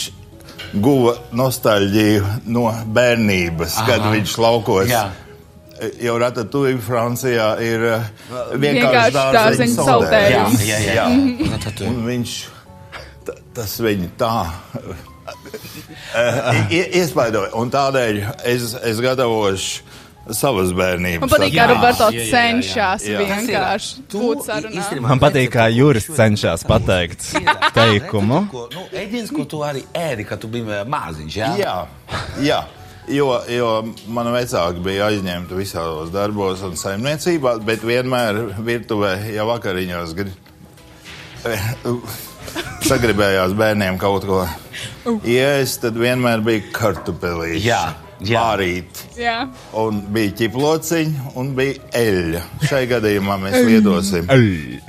[0.82, 3.86] guva nostalģiju no bērnības, Aha.
[3.88, 4.88] kad viņš laukos.
[4.92, 5.06] Jā.
[5.98, 8.04] Jo ratatouille Francijā ir uh,
[8.54, 10.60] Vienkārši vienkārši dārzeņu Jā, saltējums.
[10.68, 10.92] jā, jā.
[11.00, 11.06] jā.
[11.88, 12.51] Un viņš ta-
[13.54, 14.34] tas viņu tā.
[16.72, 19.82] Iespaidoja, un tādēļ es, es gatavošu
[20.38, 21.22] savas bērnības.
[21.24, 21.64] Man patīk, kā.
[21.70, 24.84] Roberto cenšas vienkārši būt sarunā.
[25.02, 27.24] Man patīk, kā Juris cenšas pateikt
[27.78, 28.44] teikumu.
[28.52, 31.36] Ko- Nu, ēdiens, ko tu arī ēdi, kad tu biji maziņš.
[31.42, 31.76] Jā, Jā,
[32.46, 32.60] jā.
[33.10, 33.68] Jo, jo
[34.14, 40.36] mani vecāki bija aizņemti visādos darbos un saimniecībā, bet vienmēr virtuvē, ja vakariņos grib...
[42.86, 44.44] sagribējās bērniem kaut ko
[45.28, 47.62] iest, tad vienmēr bija kartupelīši.
[47.66, 47.82] Jā,
[48.22, 48.40] jā.
[48.42, 49.02] Vārīt.
[49.18, 49.38] Jā.
[49.82, 52.42] Un bija ķiplociņa un bija eļļa.
[52.68, 54.24] Šai gadījumā mēs lietosim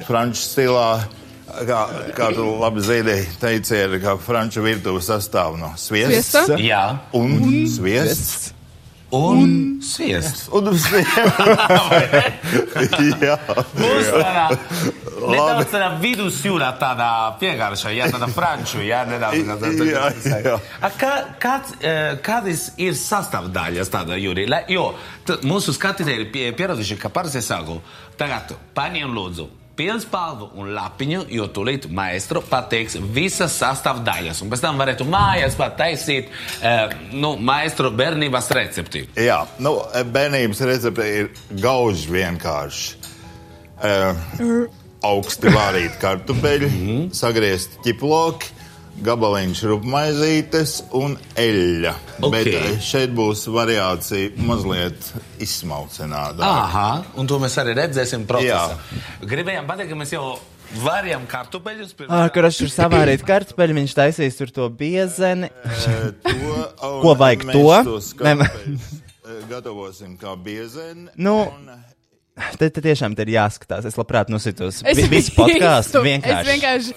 [0.08, 0.89] franču stilā.
[1.68, 1.80] Kā,
[2.18, 6.56] kā tu labi zini, teicieni, ka franču virtuve sastāv no sviesta Sviesta?
[6.58, 6.80] jā.
[7.13, 8.54] un sviests.
[9.13, 10.48] un sviests.
[10.50, 10.74] Un
[13.28, 13.38] jā,
[13.78, 14.48] Būs tādā,
[15.32, 17.10] nedaudz tādā vidusjūrā, tādā
[17.40, 19.44] vienkāršā, jā, tādā franču, jā, nedaudz.
[19.48, 20.06] kā tā- Jā,
[20.44, 20.60] jā.
[20.82, 24.48] A, Kā, kāds, eh, kādas ir sastāvdaļas tādā jūrī?
[24.50, 24.94] Lai- Jo
[25.44, 27.82] mūsu skatītāji ir pie- pieraduši, ka parasti saku,
[28.18, 29.48] tagad paņem lūdzu.
[29.76, 34.44] Pilspalvu un lapiņu, jo tūlīt maestro pateiks visas sastāvdaļas.
[34.44, 36.28] Un pēc tam varētu mājās pat taisīt
[36.62, 39.08] eh, nu, maestro bērnības recepti.
[39.16, 39.80] jā, nu,
[40.14, 42.94] bērnības recepte ir gauži vienkārši.
[43.84, 44.68] Uh,
[45.04, 46.70] augsti vārīt kartupeļi,
[47.16, 48.52] sagriezt ķiploki,
[49.04, 51.94] gabaliņš rupmaizītes un eļļa.
[52.22, 52.32] Ok.
[52.36, 55.08] Bet eh, šeit būs variācija mazliet
[55.44, 56.46] izsmalcināta.
[56.46, 56.88] Aha,
[57.20, 58.78] un to mēs arī redzēsim procesā.
[59.26, 60.28] Gribējām pateikt, ka mēs jau
[60.84, 65.50] varējām kartupeļus pirms Ah, Kurš tur savārīt kartupeļu, viņš taisīs tur to biezeni.
[66.24, 67.66] To, Ko vajag to?
[68.22, 68.88] kartupeļus,
[69.24, 71.10] eh, Gatavosim kā biezeni.
[71.18, 71.74] Nu, un,
[72.60, 73.86] Te, te tiešām te ir jāskatās.
[73.86, 76.50] Es labprāt nositos Es vi- visu podkāstu Es vienkārši.
[76.54, 76.96] vienkārši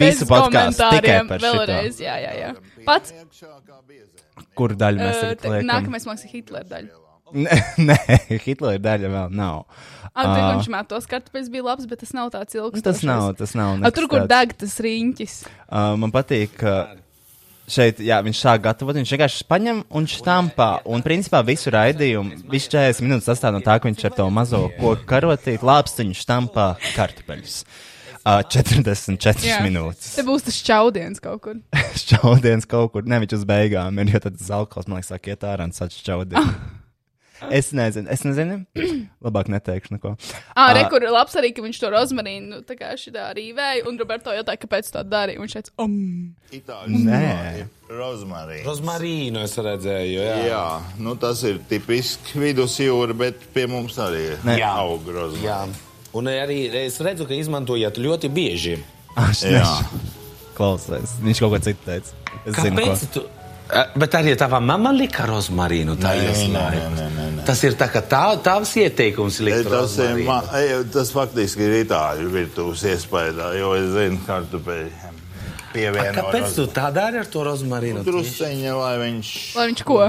[0.00, 1.50] Visu bez podcastu tikai par šito.
[1.58, 1.96] vēlreiz.
[2.00, 2.50] Jā, jā, jā.
[2.86, 3.10] Pats.
[4.56, 5.66] Kur daļu mēs uh, liekam?
[5.68, 6.96] nākamais mākslinieks ir Hitlera daļa.
[7.44, 7.96] Nē, nē,
[8.42, 9.60] Hitlera daļa vēl nav.
[10.10, 12.82] Ah, uh, viņš mētos kartupeļus bija labs, bet tas nav tāds ilgs.
[12.82, 13.76] Tas nav, tas nav.
[13.86, 15.36] A, tur, kur deg tas riņķis.
[15.68, 16.72] Uh, man patīk, ka
[17.74, 18.98] šeit jā, viņš sāk gatavot.
[18.98, 20.70] Viņš vienkārši paņem un štampā.
[20.90, 24.64] Un principā visu raidījumu, visu 40 minūtes sastāv no tā, ka viņš ar to mazo
[24.78, 27.62] koku karotīti lāpstiņu štampā kartupeļus.
[28.20, 29.62] Uh, 44 Jā.
[29.64, 30.10] minūtes.
[30.18, 31.56] Te būs tas čaudiens kaut kur.
[32.02, 35.64] Šķaudienas kaut kur, ne viņš uz beigām ir, jo tad alkohols, man liekas, iet ārā
[35.70, 36.36] un sāc šķaudīt.
[37.58, 38.58] Es nezinu, es nezinu.
[39.24, 40.14] Labāk neteikšu neko.
[40.54, 43.96] Ah, re, kur labs arī, ka viņš to rozmarīnu nu, tā kā šitā rīvēja, un
[44.00, 45.40] Roberto jautāja, kāpēc tā darīja.
[45.40, 45.94] Un viņš teica, um.
[46.52, 47.66] Itāļu Nē.
[47.90, 48.64] rozmarīns.
[48.68, 50.20] Rozmarīnu es redzēju.
[50.26, 50.64] Jā, Jā,
[51.00, 54.58] nu tas ir tipiski vidusjūra, bet pie mums arī Ne.
[54.60, 54.74] Jā.
[54.84, 55.44] aug rozmarīns.
[55.46, 55.60] jā.
[56.12, 58.78] Un arī es redzu, ka izmantojat ļoti bieži.
[59.16, 59.66] Ah, Jā.
[60.58, 62.16] Klausies, viņš kaut ko citu teica.
[62.44, 62.88] Es zinu, ko.
[62.90, 63.04] Kāpēc?
[63.14, 63.22] Tu...
[63.70, 65.94] Eh, Bet arī tava mamma lika rozmarīnu.
[66.00, 66.88] Tā Nē, ieslēja.
[66.88, 67.44] nē, nē, nē, nē.
[67.46, 70.26] Tas ir tā, ka tā, tavs ieteikums likt Tas, ir, rozmarīnu.
[70.26, 75.12] ma, e, tas faktiski ir itāļu virtuves iespējā, jo es zinu, kartupeļi A,
[75.72, 76.16] pievieno.
[76.18, 78.02] Kāpēc tu tā dari ar to rozmarīnu?
[78.06, 80.00] Drusceņi, lai viņš Lai viņš ko?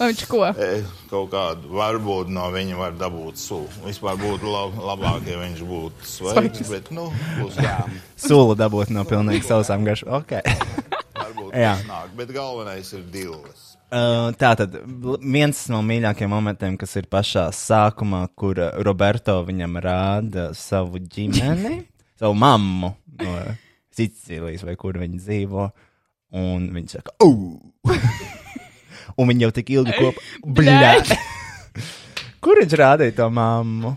[0.00, 0.42] Lai viņš ko?
[0.58, 0.70] e,
[1.12, 3.68] kaut kādu, varbūt no viņa var dabūt sulu.
[3.86, 7.06] Vispār būtu lab, labāk, ja viņš būtu svaigs, bet, nu,
[7.38, 7.78] būs jā.
[8.16, 10.10] Sula dabūt no pilnīgi sausām garšām.
[10.24, 10.42] Okay.
[11.52, 11.76] Jā.
[11.84, 13.72] nāk, bet galvenais ir divas.
[13.92, 14.72] Uh, tā tad
[15.20, 21.82] viens no mīļākajiem momentiem, kas ir pašā sākumā, kur Roberto viņam rāda savu ģimeni,
[22.20, 23.34] savu mammu no
[23.92, 25.66] Sicīlijas vai kur viņi dzīvo.
[26.40, 27.60] Un viņš saka, oh!
[29.20, 30.24] un viņi jau tik ilgi kopā.
[30.56, 31.12] Bļaļ.
[32.44, 33.92] kur viņš rādīja to mammu?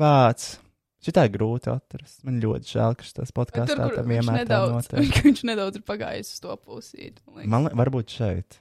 [0.00, 0.61] Vāc.
[1.02, 2.20] Šitā ir grūti atrast.
[2.26, 5.16] Man ļoti žēl, ka tas podkāsts tā tam viņš vienmēr nedaudz, notiek.
[5.26, 7.16] viņš nedaudz ir pagājis uz to pusīt.
[7.26, 7.50] man liekas.
[7.56, 8.58] Man li- varbūt šeit.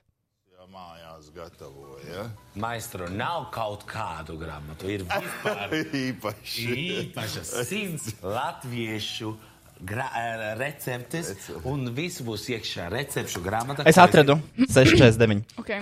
[0.56, 2.24] Jā, mājās gatavoja.
[2.64, 4.90] Maestro, nav kaut kādu grāmatu.
[4.90, 6.66] Ir vispār Īpaši.
[7.06, 11.30] īpašas simts latviešu eh, receptes,
[11.70, 13.86] un viss būs iekšā recepšu grāmatā.
[13.90, 15.46] Es atradu 649.
[15.62, 15.80] Okay.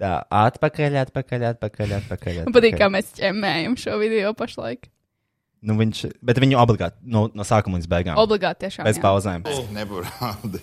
[0.00, 0.14] Tā,
[0.46, 2.38] atpakaļ, atpakaļ, atpakaļ, atpakaļ.
[2.46, 2.80] Man patīk, atpakaļ.
[2.80, 4.86] kā mēs ķemmējam šo video pašlaik.
[5.60, 8.20] Nu, viņš, bet viņu obligāti no, no sākuma līdz beigām.
[8.20, 8.86] Obligāti tiešām.
[8.88, 9.04] Bez jā.
[9.04, 9.44] pauzēm.
[9.76, 10.62] Neparādi.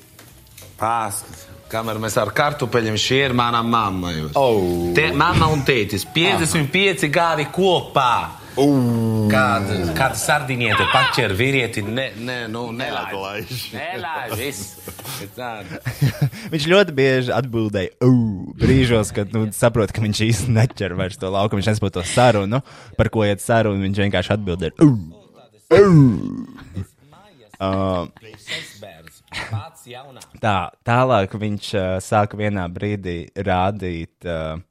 [0.77, 4.13] Pāskat, kamēr mēs ar kartupeļiem šī ir mana mamma.
[4.13, 4.33] jūs.
[4.37, 4.91] Oh.
[4.97, 8.36] Te, mamma un tētis 55 gadi kopā.
[8.57, 13.51] Kāda, kāda sardiniete paķer vīrieti, ne, ne, nu, nelaiž.
[13.75, 14.61] Nelaiž.
[16.53, 21.29] Viņš ļoti bieži atbildēja, uh, brīžos, kad nu, saprot, ka viņš īsti neķer vairs to
[21.33, 21.59] lauku.
[21.59, 22.63] Viņš nesaprot to sarunu,
[22.97, 23.81] par ko iet saruna.
[23.85, 24.87] Viņš vienkārši atbildēja, uh,
[25.77, 26.85] uh.
[27.57, 28.05] Uh,
[30.41, 34.61] tā, tālāk viņš uh, sāka vienā brīdī rādīt uh,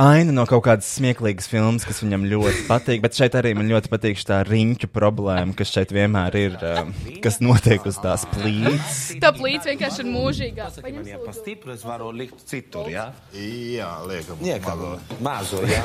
[0.00, 3.02] aina no kaut kādas smieklīgas filmas, kas viņam ļoti patīk.
[3.04, 7.40] Bet šeit arī man ļoti patīk tā riņķu problēma, kas šeit vienmēr ir, um, kas
[7.44, 9.00] notiek uz tās plīts.
[9.20, 10.68] Tā plīts vienkārši ir mūžīgā.
[10.86, 13.10] Man jāpastipra, es varu likt citur, jā?
[13.36, 14.40] Jā, liekam.
[14.40, 14.86] Niekam
[15.24, 15.82] mazo, jā?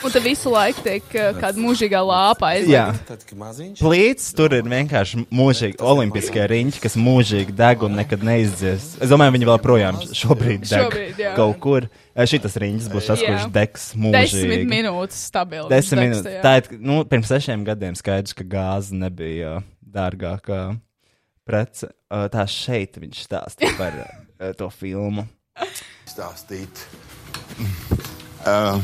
[0.00, 2.86] Un te visu laiku tiek uh, kāda mūžīgā lāpa Jā.
[3.04, 3.84] kad maziņš.
[3.84, 8.94] Plīts tur ir vienkārši mūžīgi olimpiskie riņķi, kas mūžīgi deg un nekad neizdzies.
[9.02, 11.36] Es domāju, viņi vēl projām šobrīd deg Šobrīd, jā.
[11.36, 11.88] kaut kur.
[11.90, 13.28] Eh, Šitas riņķis būs tas, Jā.
[13.34, 14.62] kurš degs Desmit mūžīgi.
[14.70, 15.66] minūtes stabili.
[15.68, 16.22] Desmit viņš minūtes.
[16.24, 16.42] degs tajā.
[16.46, 20.62] Tā ir, nu, pirms sešiem gadiem skaidrs, ka gāze nebija uh, dārgākā
[21.46, 21.90] prece.
[22.08, 25.26] Uh, tā šeit viņš stāsta par uh, to filmu.
[26.08, 26.86] Stāstīt.
[28.46, 28.78] Uh,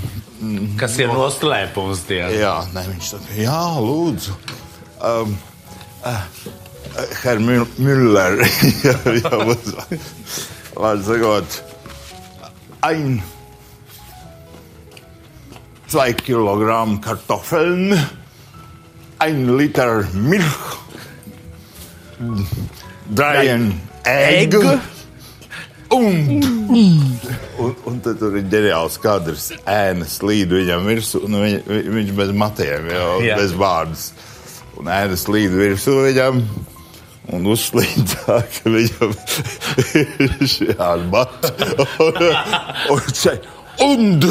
[0.80, 2.18] Kas ir noslēpums tie?
[2.34, 4.34] jā, ne, viņš saka, jā, lūdzu.
[5.02, 5.36] Um,
[6.04, 6.24] uh,
[7.22, 8.42] Herr Mül- Müller,
[8.84, 10.10] jā, jā, uzvārds.
[12.82, 13.22] Ein,
[15.86, 17.94] zwei Kilogramm Kartoffeln,
[19.18, 20.78] ein Liter Milch,
[23.08, 24.54] dreien Egg
[25.88, 26.42] und,
[27.58, 32.12] un, un tad tur ir ģeniāls kadrs, ēna slīd viņam virsū, un viņ, vi- viņš
[32.18, 34.08] bez matiem, jau, bez vārdas.
[34.80, 36.40] Un ēna slīd virsū viņam,
[37.30, 39.14] un uzslīd tā, ka viņam
[40.00, 40.34] ir
[42.90, 43.46] un šeit,
[43.82, 44.26] und,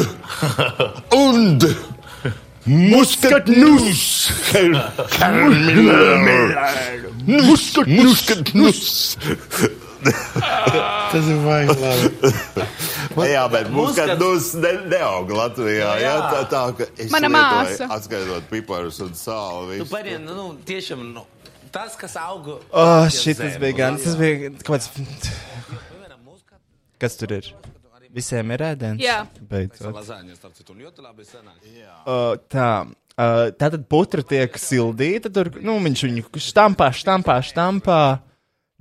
[1.16, 1.66] und,
[2.66, 4.04] muskatnus,
[4.52, 4.76] Herr
[5.16, 5.48] Herr
[6.26, 9.16] Miller, muskatnus.
[10.02, 12.08] Tas ir baigi labi.
[13.28, 15.92] Jā, bet muskatnus ne, neaug Latvijā.
[16.02, 17.86] Jā, tā, tā, ka es Mana māsa.
[17.92, 19.78] Atskaitot piparus un sāli.
[19.78, 19.92] Tu visu.
[19.92, 21.22] parien, nu, tiešām, nu,
[21.70, 22.58] tas, kas auga.
[22.70, 24.00] Oh, šis bija gan.
[24.02, 25.30] Tas bija kaut kāds.
[27.02, 27.52] Kas tur ir?
[28.12, 29.00] Visiem ir ēdiens.
[29.00, 29.22] Jā.
[29.48, 29.96] Beidzot.
[32.04, 32.68] Uh, tā.
[33.12, 35.32] Uh, tā tad putra tiek sildīta.
[35.32, 38.02] Tur, nu, viņš viņu štampā, štampā, štampā.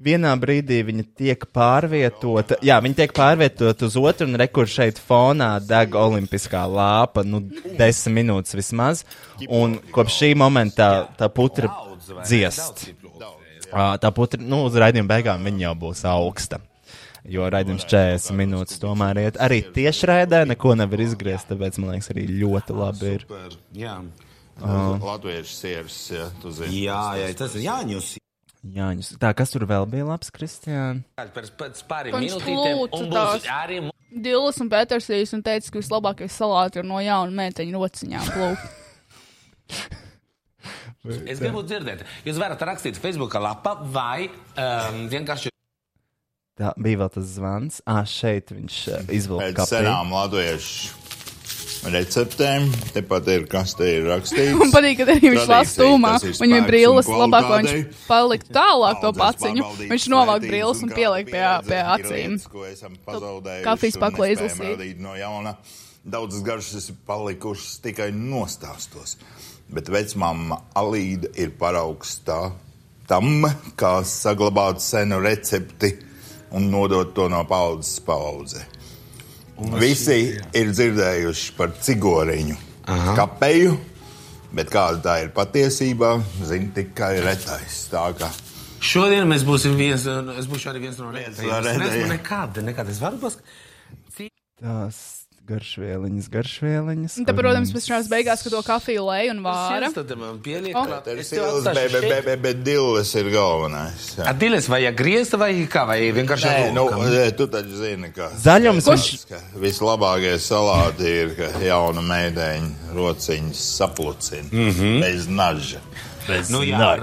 [0.02, 2.58] Vienā brīdī viņa tiek pārvietota.
[2.66, 7.44] Jā, viņa tiek pārvietota uz otru, un rekur šeit fonā deg olimpiskā lāpa, nu,
[7.78, 9.04] desmit minūtes vismaz.
[9.46, 10.90] Un kopš šī momenta
[11.20, 11.70] tā putra
[12.24, 12.88] dziest.
[13.72, 16.60] Tā putra, nu, uz raidījuma beigām viņa jau būs augsta.
[17.30, 19.38] Jo raidījums 40 minūtes tomēr iet.
[19.38, 23.28] Arī tieši raidē neko nevar izgriezt, tāpēc man liekas, arī ļoti labi ir.
[23.78, 24.00] Jā.
[24.62, 26.88] Latviešu sieras, jā, tu zini.
[26.88, 28.16] Jā, jā, tas ir jāņus.
[28.62, 29.16] Jāņus.
[29.18, 31.02] Tā, kas tur vēl bija labs, Kristiāna?
[31.18, 31.50] Pēc,
[32.14, 32.78] Viņš minūtītēm.
[32.78, 38.32] lūdza Un Petersīs un teica, ka vislabākie salāti ir no jauna meiteņu rociņām.
[38.36, 38.70] Plūk.
[41.02, 45.50] Es gribu dzirdēt, jūs varat rakstīt Facebook lapā vai um, vienkārši.
[46.62, 47.80] Tā bija vēl tas zvans.
[47.90, 51.01] Ah, šeit viņš uh, izvilka Pēc senām latviešu
[51.90, 54.54] receptēm, tepat ir, kas te ir rakstīts.
[54.60, 56.14] Man patīk, ka arī viņš lasa stūmā.
[56.40, 59.70] Viņam ir brilles labāk, lai viņš paliktu tālāk to Paudzes paciņu.
[59.90, 62.38] Viņš novāk brilles un pieliek pie, pie acīm.
[63.66, 65.02] kafijas nespējam izlasīt.
[65.02, 65.56] No.
[66.02, 69.18] Daudzas garšas ir palikušas tikai nostāstos.
[69.72, 72.40] Bet vecmāma Alīda ir paraugs tā,
[73.08, 73.46] tam,
[73.80, 75.94] kā saglabāt senu recepti
[76.58, 78.66] un nodot to no paudzes paudzē.
[79.82, 80.20] Visi
[80.58, 82.56] ir dzirdējuši par cigoriņu,
[83.18, 83.76] kāpēju,
[84.58, 86.16] bet kāda tā ir patiesībā,
[86.50, 87.84] zina tikai retais.
[87.92, 88.32] Tā kā
[88.82, 91.84] Šodien mēs būsim viens, un es būšu arī viens no redzējumiem.
[91.86, 92.90] Es nekad, nekad.
[92.90, 94.32] Es varu paskatīties.
[94.62, 95.21] Tās
[95.52, 97.18] garšvieliņas, garšvieliņas.
[97.22, 99.92] Un tad, protams, pēc tam beigās, kad to kafiju lej un vāra.
[99.96, 100.40] Tad man
[100.76, 100.86] O.
[100.88, 101.04] klāt.
[101.06, 102.02] tur ir Es tev sils, atstāšu
[102.42, 104.08] bet, dilles ir galvenais.
[104.26, 106.88] A dilis vajag griezt vai kā, vai vienkārši Nē, nu,
[107.38, 108.88] tu taču zini, ka Zaļums
[109.30, 115.04] ka vislabākie salāti ir, ka jauna meiteņa rociņas saplucina mm -hmm.
[115.06, 115.84] bez naža.
[116.28, 117.02] Bez Nu, jā, ar,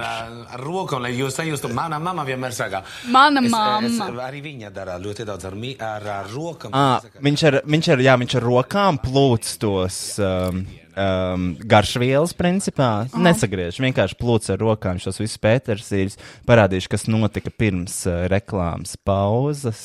[0.54, 1.70] ar rokām, lai jūs sajustu.
[1.74, 3.52] Mana mamma vienmēr saka, Mana es, es,
[3.98, 4.26] mamma.
[4.28, 6.70] arī viņa dara ļoti daudz ar, mi- ar, ar rokām.
[6.72, 10.62] À, viņš, ar, viņš, ar, jā, viņš ar rokām plūc tos um,
[10.94, 12.90] um, garšvielas, principā.
[13.16, 16.18] Nesagriež, vienkārši plūc ar rokām šos visus pētersīļus.
[16.48, 19.82] Parādīšu, kas notika pirms uh, reklāmas pauzes,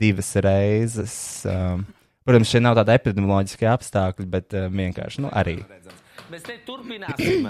[0.00, 1.16] divas reizes.
[1.48, 1.84] Um,
[2.24, 5.58] protams, šeit nav tāda epidemioloģiska apstākļa, bet uh, vienkārši nu, arī.
[6.32, 7.44] Mēs te turpināsim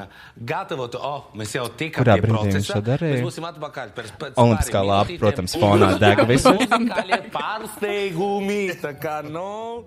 [0.51, 2.81] gatavot, oh, mēs jau tikām pie procesa.
[2.83, 6.51] Mēs būsim atpakaļ pēc, pēc Olimpiskā lāpa, protams, fonā deg visu.
[6.59, 9.85] Muzikālie pārsteigumi, tā kā, nu,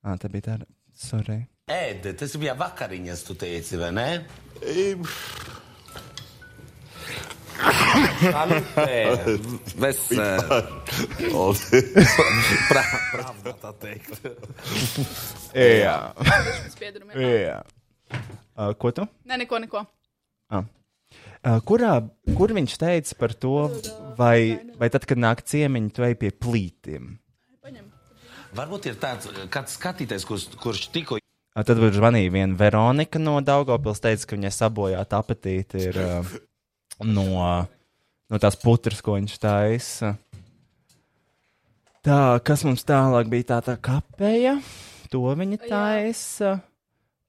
[0.00, 0.64] Ah, tā bija tāda.
[0.96, 1.42] Sorry.
[1.70, 4.06] ēd, tas bija vakariņas, tu teici, vai ne?
[7.60, 9.38] Salute!
[9.80, 10.42] Vesel!
[12.68, 14.20] Pra- Pravda tā teikt.
[15.54, 15.96] Jā.
[17.20, 17.60] Jā.
[18.10, 19.06] Uh, ko tu?
[19.28, 19.84] Nē, neko, neko.
[20.50, 20.64] Ah.
[21.40, 21.94] Uh, kurā,
[22.36, 23.54] kur viņš teica par to,
[24.18, 27.16] vai, vai tad, kad nāk ciemiņi, tu ej pie plītiem?
[28.50, 33.32] Varbūt ir tāds kāds skatītājs, kurš, kurš tikko Uh, tad viņš zvanīja viena Veronika no
[33.42, 36.28] Daugopils, teica, ka viņai sabojāta apetīte ir uh,
[37.06, 37.26] no,
[38.30, 40.14] no tās putras, ko viņš taisa.
[42.06, 44.56] Tā, kas mums tālāk bija tā, tā kapeja,
[45.12, 46.58] to viņa taisa.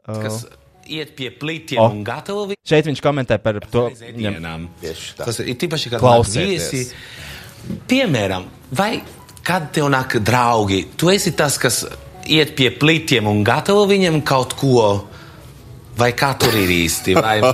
[0.07, 0.45] Uh, kas
[0.91, 1.89] iet pie plītiem O.
[1.91, 4.69] un gatavo viņu Šeit viņš komentē par to, ēdienām.
[5.19, 6.85] Tas ir tīpaši, kad viesi.
[7.91, 8.95] Piemēram, vai
[9.45, 11.83] kad tev nāk draugi, tu esi tas, kas
[12.31, 14.85] iet pie plītiem un gatavo viņiem kaut ko,
[16.01, 17.13] vai kā tur ir īsti?
[17.17, 17.41] Vai...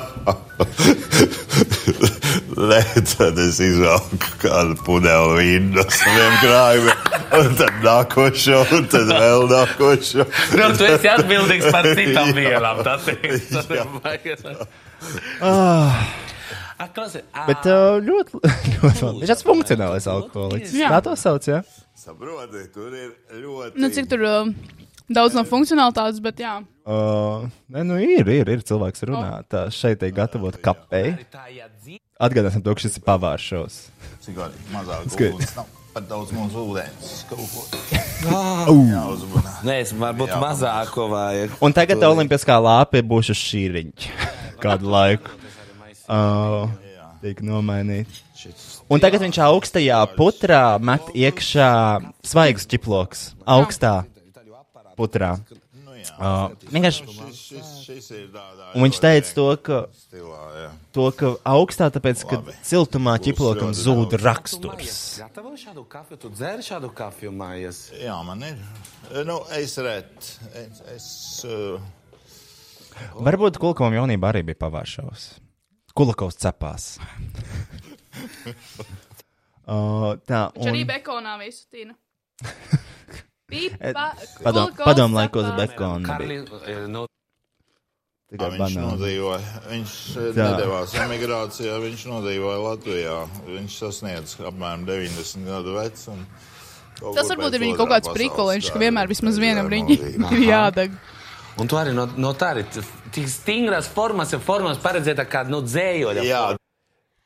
[2.58, 2.80] Nē,
[3.12, 7.00] tad es izvelku kādu pudeli vīnu no saviem krājumiem,
[7.38, 10.22] un tad nākošo, un tad vēl nākošo.
[10.58, 12.78] Nu, tu esi atbildīgs par citām vielām.
[12.88, 13.20] Tas ir.
[15.42, 15.94] Ah,
[17.48, 18.32] bet uh, ļoti,
[18.78, 19.20] ļoti labi.
[19.22, 20.74] Viņš ir tāds funkcionālais alkoholiķis.
[20.78, 20.90] Jā.
[20.94, 21.60] Tā to sauc, jā?
[21.98, 23.10] Saproti, tur ir
[23.42, 23.74] ļoti.
[23.82, 24.32] Nu, cik tur uh,
[25.12, 26.58] daudz no funkcionalitātes, bet jā.
[26.88, 29.42] Uh, ne, nu ir, ir, ir cilvēks runā.
[29.52, 31.16] Tā šeit ir gatavot kapei.
[32.18, 33.82] Atgādāsim to, ka šis ir pavārs šovs.
[34.24, 35.36] Cik arī mazāk Skaidrs.
[35.36, 35.74] ūdens nav.
[35.98, 37.12] Pat daudz mums ūdens.
[37.30, 37.66] Kaut ko.
[38.94, 39.54] Jāuzmanā.
[39.68, 40.40] Nē, es varbūt Jā.
[40.42, 41.56] mazāko vajag.
[41.66, 44.28] Un tagad olimpiskā lāpe būs uz šī riņķa
[44.64, 45.34] kādu laiku.
[46.08, 46.70] Uh,
[47.22, 48.24] Tiek nomainīta.
[48.88, 51.72] Un tagad viņš augstajā putrā met iekšā
[52.24, 53.32] svaigs ķiploks.
[53.50, 54.06] Augstā
[54.98, 55.36] putrā.
[56.18, 58.68] Uh, vienkārši, Šis, šis, šis ir tādā.
[58.78, 60.68] un viņš teica to, ka, Stilā, jā.
[60.94, 62.54] to, ka augstā, tāpēc, ka Labi.
[62.66, 64.24] siltumā Būs ķiplokam zūd daudz.
[64.24, 65.00] raksturs.
[67.98, 68.62] Jā, man ir.
[69.28, 70.38] Nu, es redzu.
[70.62, 71.10] Es, es,
[71.50, 71.82] uh,
[73.18, 75.28] Varbūt Kulkovam jaunībā arī bija pavāršaus.
[75.98, 76.92] Kulakovs cepās.
[79.66, 81.98] uh, tā, Viņš arī un bekonā visu tīna.
[84.44, 86.18] Padom, padom laikos bekona
[86.68, 87.06] eh, nu,
[88.28, 88.82] Tikai viņš banāni.
[88.84, 89.62] nodzīvoja.
[89.70, 90.48] Viņš eh, Tā.
[90.52, 93.16] nedavās emigrācijā, viņš nodzīvoja Latvijā.
[93.48, 96.12] Viņš sasniedz apmēram 90 gadu vecu.
[96.12, 96.26] un
[97.00, 100.36] kaut Tas varbūt ir viņa kaut kāds prikoliņš, ka vienmēr vismaz vienam jā, riņķi novīja.
[100.42, 101.00] ir jādeg.
[101.56, 102.68] un tu arī no, no tā arī
[103.16, 106.28] tik stingras formas, ir formas paredzēta kā no dzējoļa.
[106.28, 106.44] Jā,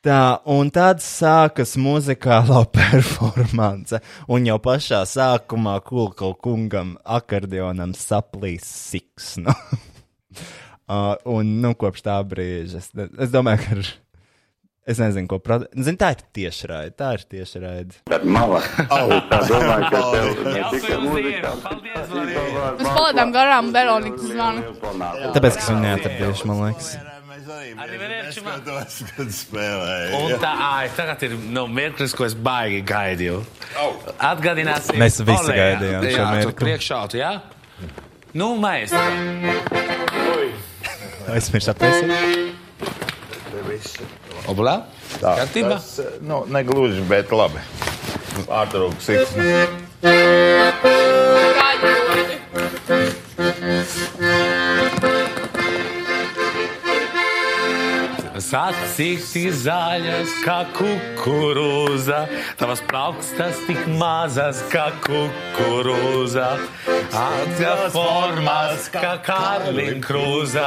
[0.02, 4.00] Tā, un tad sākas muzikālā performance.
[4.26, 9.54] Un jau pašā sākumā Kulkau kungam akordionam saplīs siksnu.
[10.90, 13.92] uh, un, nu, kopš tā brīža es, es domāju, ka.
[14.82, 15.68] Es nezinu, ko prasa.
[15.78, 16.96] Zinu, tā ir tiešraide.
[16.98, 18.00] Tā ir tiešraide.
[18.10, 18.58] Bet mala.
[19.30, 21.54] Tā domāju, ka tev ne Jā, tikai mūzika.
[21.70, 24.66] Mēs palaidām garām Veronikas zvanu.
[24.82, 26.94] Tāpēc, ka es viņu neatradīšu, man liekas.
[26.98, 27.11] mēs
[27.50, 30.20] arī Arī neskatos, kad spēlēja.
[30.20, 33.40] Un tā, ai, tagad ir no mirklis, ko es baigi gaidīju.
[34.18, 34.98] Atgādināsim.
[35.00, 36.56] Mēs visi Olē, gaidījām šo Jā, tu mirkli.
[36.66, 37.32] priekšātu, jā?
[38.34, 38.94] Nu, mēs.
[41.32, 42.10] Aizmirst aptaisīt.
[44.50, 44.76] Oblā?
[45.20, 45.76] Tā, Kārtībā?
[45.76, 47.62] tas, nu, negluži, bet labi.
[48.48, 49.52] Pārtrauks siksni.
[58.52, 62.18] Acis ir zaļas kā kukurūza,
[62.60, 66.50] tavas plaukstas tik mazas kā kukurūza.
[67.16, 70.66] Acis formas kā Karlīna krūza,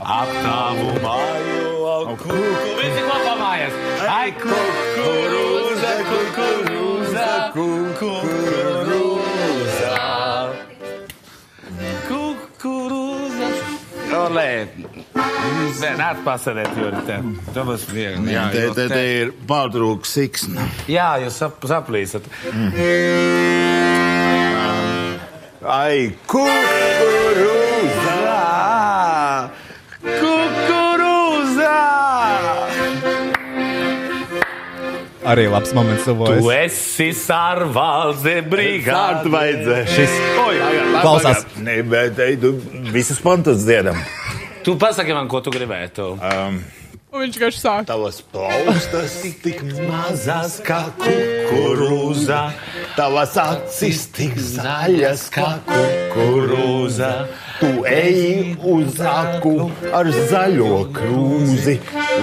[0.00, 2.72] ap tavu māju au kukurūza.
[2.80, 3.76] Visi kopā mājas!
[4.08, 8.48] Ai, kukurūza, kukurūza, kukurūza.
[12.08, 13.52] Kukurūza.
[14.24, 14.50] Olē,
[15.18, 17.16] Nē, neatpasarēt, jo te,
[17.66, 18.32] būs viegli.
[18.34, 20.58] Jā, te, te, te ir pārtrauks siksni.
[20.90, 22.26] Jā, jūs sap, saplīsat.
[25.68, 28.16] Ai, kukurūza!
[30.08, 31.76] Kukurūza!
[35.28, 36.72] Arī labs moments Tu tuvojas.
[36.72, 38.38] esi sarvalze
[38.86, 39.82] Kārtu brigāde.
[39.92, 40.14] Šis
[41.02, 41.44] Klausās.
[41.60, 42.54] Nē, bet ej, tu
[42.94, 43.98] visas pantas dziedam.
[44.68, 46.10] Tu pasaki man, ko tu gribētu.
[46.20, 46.58] Um,
[47.08, 47.86] Un viņš vienkārši sāk.
[47.88, 52.40] Tavas plaustas tik mazas kā kukurūza,
[52.92, 57.08] tavas acis tik zaļas kā kukurūza.
[57.62, 59.56] Tu ej uz aku
[59.88, 61.78] ar zaļo krūzi,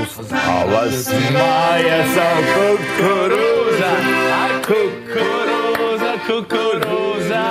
[0.05, 3.93] uz tavas mājas ar kukurūza,
[4.37, 7.45] ar kukurūza, kukurūza,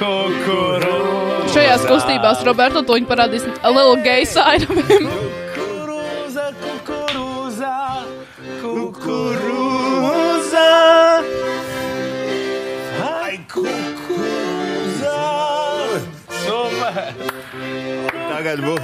[0.00, 1.11] kukurūza.
[1.52, 5.04] Šajās kustībās Roberto to viņa parādīs a little gay side of him.
[5.52, 7.72] Kukurūza, kukurūza,
[8.62, 10.64] kukurūza.
[13.08, 15.18] Ai, kukurūza.
[16.40, 17.12] Super.
[18.32, 18.80] Tagad būs.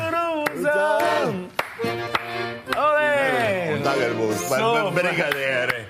[3.68, 4.44] Un tagad būs
[4.98, 5.80] brigadieri.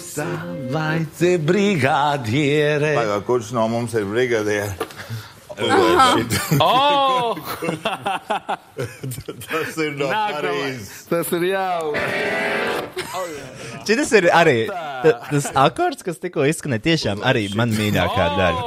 [0.00, 2.94] Savaitē brigadiere.
[2.96, 4.72] Tagad, kurš no mums ir brigadieri?
[6.60, 7.36] Oh!
[9.52, 10.92] Tas ir no Parīzes.
[11.10, 11.92] Tas ir jau.
[13.86, 16.84] Šis ir arī ta- tas akords, kas tikko izskanēja.
[16.88, 18.62] Tiešām arī man mīļākā daļa.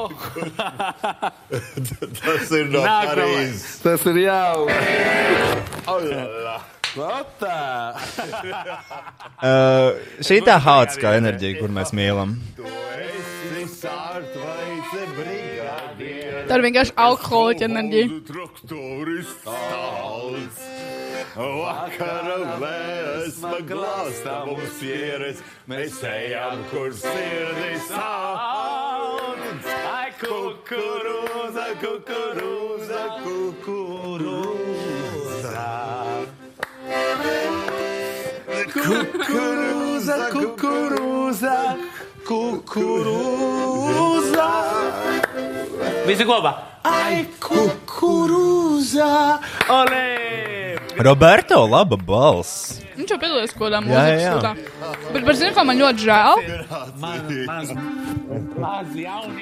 [2.21, 3.65] Tas ir no Parīzes.
[3.85, 4.57] Tas ir jau.
[6.95, 7.99] Uh,
[10.27, 12.37] šī tā haotiskā enerģija, kur mēs mīlam.
[16.45, 18.07] Tā ir vienkārši alkoholiķa enerģija.
[21.35, 25.39] Vakara vēsma glāstā mums pieredz.
[25.67, 29.67] Mēs ejam, kur sirdis sāc.
[29.91, 34.55] Ai, kukurūza, kukurūza, kukurūza.
[38.85, 41.55] Kukurūza, kukurūza,
[42.27, 43.65] kukurūza.
[46.05, 46.51] Visi kopā.
[46.85, 49.09] Ai, kukurūza.
[49.73, 50.05] Olē!
[51.01, 52.77] Roberto, laba balss.
[52.95, 54.29] Viņš jau piedalījās kaut kādā Jā, jā, mūzikas jā.
[54.37, 54.53] stūrā.
[55.11, 56.33] Bet, bet zini, ko man ļoti žēl?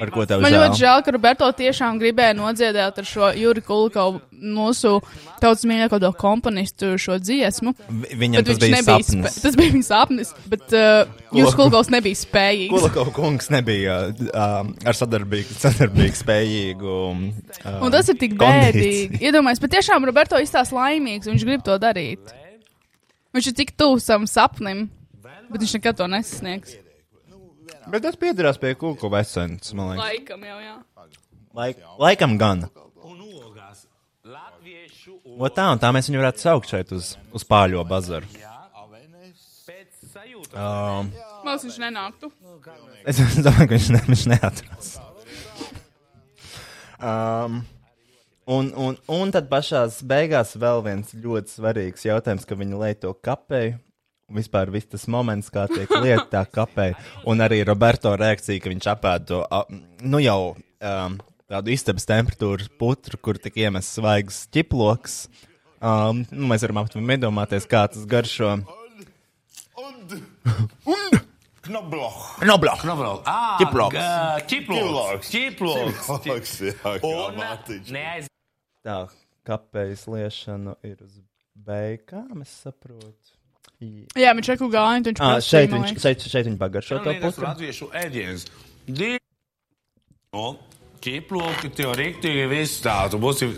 [0.00, 0.80] Par ko tev Man ļoti žēl?
[0.80, 4.96] žēl, ka Roberto tiešām gribēja nodziedāt ar šo Juri Kulkovu, mūsu
[5.42, 7.72] tautas mīļāko komponistu, šo dziesmu.
[7.88, 9.38] Vi- Viņam tas bija sapnis.
[9.44, 12.70] Tas bija viņa sapnis, bet uh, Jūras Kulkovs nebija spējīgs.
[12.74, 16.94] Kulakov kungs nebija um, ar sadarbīgu, sadarbīgu spējīgu.
[17.10, 17.24] Um,
[17.80, 19.20] Un tas ir tik bēdīgi.
[19.24, 22.34] Iedomājieties, bet tiešām Roberto izstāsta laimīgs, viņš grib to darīt.
[23.34, 24.86] Viņš ir tik tuvu savam sapnim,
[25.50, 26.76] bet viņš nekad to nesasniegs.
[27.90, 30.06] Bet tas piedarās pie Kulakova esences, man liekas.
[30.06, 30.76] Laikam jau, jā.
[31.54, 32.64] Laik, laikam gan.
[35.34, 38.28] O tā, un tā mēs viņu varētu saukt šeit uz, uz pāļo bazaru.
[40.54, 41.08] Um,
[41.42, 42.30] Mākslinieks viņš nenāktu.
[43.10, 45.00] es domāju, ka viņš, ne, viņš neatrast.
[47.04, 47.58] Um,
[48.46, 53.10] un, un, un tad pašās beigās vēl viens ļoti svarīgs jautājums, ka viņi lej to
[53.18, 53.80] kapēju.
[54.34, 56.96] Vispār viss tas moments, kā tiek lieta tā kapēja,
[57.28, 59.42] un arī Roberto reakcija, ka viņš apēda to,
[60.06, 61.18] nu jau um,
[61.50, 65.18] tādu istabas temperatūras putru, kur tik iemests svaigs ķiploks.
[65.84, 68.54] Um, nu, mēs varam aptuveni iedomāties, kā tas garšo.
[71.64, 72.36] Knobloch.
[72.40, 72.80] Knobloch.
[72.84, 73.22] Knobloch.
[73.26, 73.96] Ah, Ķiploks.
[74.50, 75.30] Ķiploks.
[75.32, 76.02] Ķiploks.
[76.24, 76.58] Ķiploks,
[77.38, 77.92] mātiņš.
[77.94, 78.26] Neaiz...
[78.84, 78.98] Tā,
[79.48, 81.14] kāpēc liešana ir uz
[81.56, 83.32] beigām, es saprotu.
[84.20, 87.46] Jā, viņš reku gājiņu, viņš Ah, šeit, man viņš, šeit, šeit viņš pagaršo to putru.
[87.48, 88.44] latviešu ēdienas.
[88.88, 89.16] Di-
[90.34, 90.56] O,
[91.04, 92.94] Ķiploki, tev riktīgi viss tā.
[93.12, 93.50] Tu būsi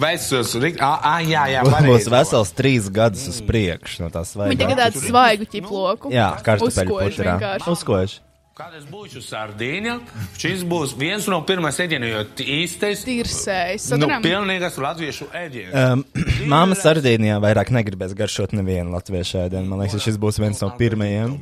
[0.00, 0.78] vecus, rikt...
[0.80, 2.12] Ah, ah, jā, jā, Būs pareizi.
[2.14, 6.14] vesels trīs gadus uz priekšu no tās Viņi tagad tādu svaigu ķiploku.
[6.14, 7.36] Jā, kartupeļu putrā.
[7.68, 8.16] Uzkož.
[8.58, 9.92] Kad es būšu sardīņa,
[10.34, 12.22] šis būs viens no pirmā ēdieniem, jo
[12.56, 13.84] īstais Tirsējs.
[13.92, 14.24] nu, Sadarām.
[14.24, 15.76] pilnīgas latviešu ēdienas.
[15.92, 16.02] Um,
[16.50, 19.68] Māma Sardīnijā vairāk negribēs garšot nevienu latviešu ēdienu.
[19.70, 21.36] Man liekas, šis būs viens no pirmajiem,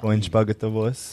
[0.00, 1.04] ko viņš pagatavos.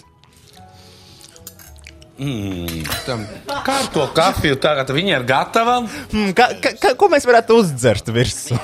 [2.23, 3.25] Mm, tam
[3.65, 5.81] kārto kafiju tagad viņi ir gatava.
[6.13, 8.55] Hmm, ka, ka, ka, ko mēs varētu uzdzert virsū?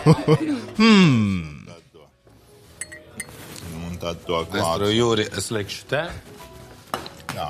[0.80, 1.58] hmm.
[3.90, 6.06] Un tad to tur jūri, es likšu te.
[7.36, 7.50] Jā.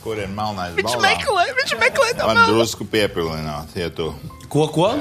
[0.00, 1.00] Kur ir melnais Viņš balā?
[1.10, 2.54] meklē, viņš meklē to Var melnu.
[2.56, 4.08] drusku piepilināt, ja tu.
[4.50, 4.94] Ko, ko?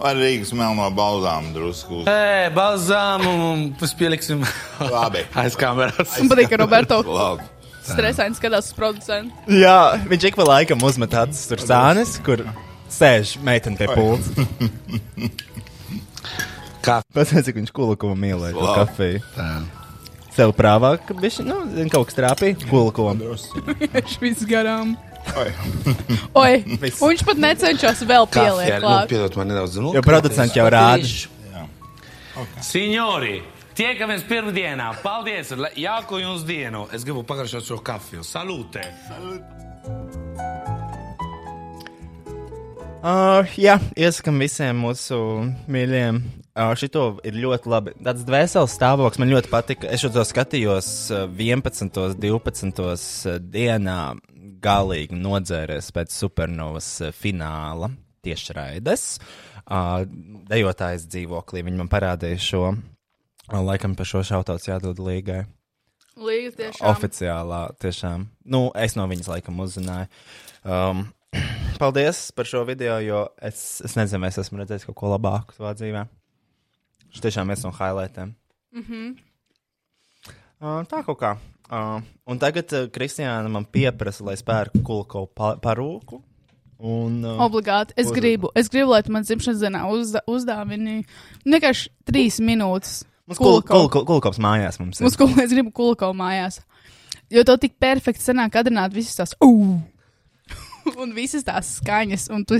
[0.00, 2.00] Vai Rīgas melno balzām drusku?
[2.10, 4.40] Ē, balzām un mēs pieliksim
[4.80, 5.26] Labi.
[5.38, 6.16] aiz kameras.
[6.16, 7.44] Man patīk, ka Roberto Labi.
[7.92, 9.34] Stresaini skatās uz producentu.
[9.52, 9.78] Jā,
[10.10, 12.44] viņš ik pa laikam uzmet tur zānes, kur
[12.92, 14.32] sēž meitene pie pults.
[16.82, 16.98] Kā?
[17.14, 19.22] Pats cik viņš kulakumu mīlēja to kafiju.
[20.32, 21.56] Sev prāvā, ka viņš, nu,
[21.92, 23.36] kaut kas trāpīja kulakumu.
[23.92, 24.96] Viņš viss garām.
[26.34, 26.56] Oi,
[27.02, 29.78] un viņš pat necenšas vēl pielikt Kafija, nu, piedod man nedaudz.
[29.78, 31.06] Nu, Jo producents jau rāda.
[32.64, 33.36] Signori,
[33.78, 34.90] tiekamies pirmdienā.
[35.02, 35.52] Paldies!
[35.78, 36.86] Jauku jums dienu!
[36.94, 38.24] Es gribu pagaršot šo kafiju.
[38.26, 38.84] Salūte!
[43.02, 45.16] Uh, jā, iesakām visiem mūsu
[45.66, 46.20] mīļajiem.
[46.52, 47.94] Uh, šito ir ļoti labi.
[48.04, 49.88] Tāds dvēseles stāvoklis man ļoti patika.
[49.90, 51.88] Es to skatījos uh, 11.
[51.88, 52.84] un 12.
[52.86, 53.98] uh, dienā
[54.62, 57.90] galīgi nodzēries pēc supernovas uh, fināla
[58.22, 59.06] tiešraides.
[59.62, 60.04] Uh,
[60.50, 62.64] dejotājas dzīvoklī viņi man parādīja šo.
[63.50, 65.42] Laikam par šo šautauts jādod līgai.
[66.20, 66.86] Līga tiešām.
[66.92, 68.26] Oficiālā, tiešām.
[68.44, 70.06] Nu, es no viņas laikam uzzināju.
[70.62, 71.06] Um,
[71.82, 75.72] paldies par šo video, jo es, es nezinu, es esmu redzējis kaut ko labāku savā
[75.78, 76.04] dzīvē.
[77.12, 78.34] Šis tiešām viens no highlightiem.
[78.76, 79.14] Mhm.
[80.62, 81.32] Uh, tā kaut kā.
[81.72, 86.20] Uh, un tagad uh, Kristiāna man pieprasa, lai es pērku kulko pa parūku.
[86.82, 87.96] Un, uh, Obligāti.
[87.98, 91.00] Es uz- gribu, es gribu, lai tu man dzimšanas dienā uzda, uzdāvini
[91.46, 93.00] vienkārši trīs minūtes.
[93.32, 93.72] Mums kul, Kulko.
[93.72, 95.06] kul, kul, kulkops mājās mums ir.
[95.06, 96.60] Mums kul, es gribu kulko mājās.
[97.32, 99.32] Jo to tik perfekti sanāk atrināt visas tās.
[99.40, 99.80] Uh!
[101.02, 102.28] un visas tās skaņas.
[102.34, 102.58] Un tu,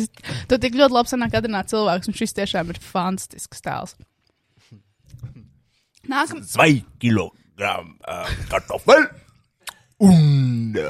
[0.49, 2.09] tu tik ļoti labi sanāk atrināt cilvēkus.
[2.09, 3.97] Un šis tiešām ir fantastisks tēls.
[6.09, 6.43] Nākamā.
[6.49, 9.11] Zwei Kilogramm äh, Kartoffeln
[10.03, 10.89] und äh,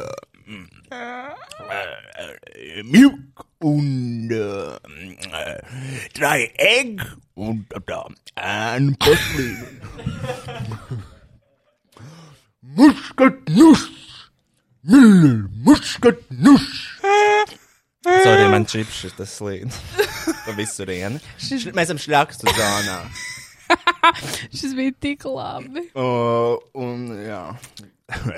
[0.93, 3.13] äh, Milch
[3.61, 5.59] und äh,
[6.15, 7.03] drei Egg
[7.35, 9.81] und da ein Porzellan.
[12.61, 13.89] Muskatnuss.
[14.83, 16.99] Müller, Muskatnuss.
[18.05, 19.71] Sorry, man čips šis tas slīd.
[20.43, 21.21] Pa visurieni.
[21.39, 22.97] Š- Mēs esam šļakstu zonā.
[24.59, 25.85] Šis bija tik labi.
[25.95, 27.45] Uh, un, jā.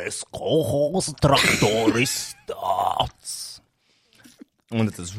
[0.04, 3.32] Es kolhos traktoristāts.
[4.74, 5.10] Un tad tas.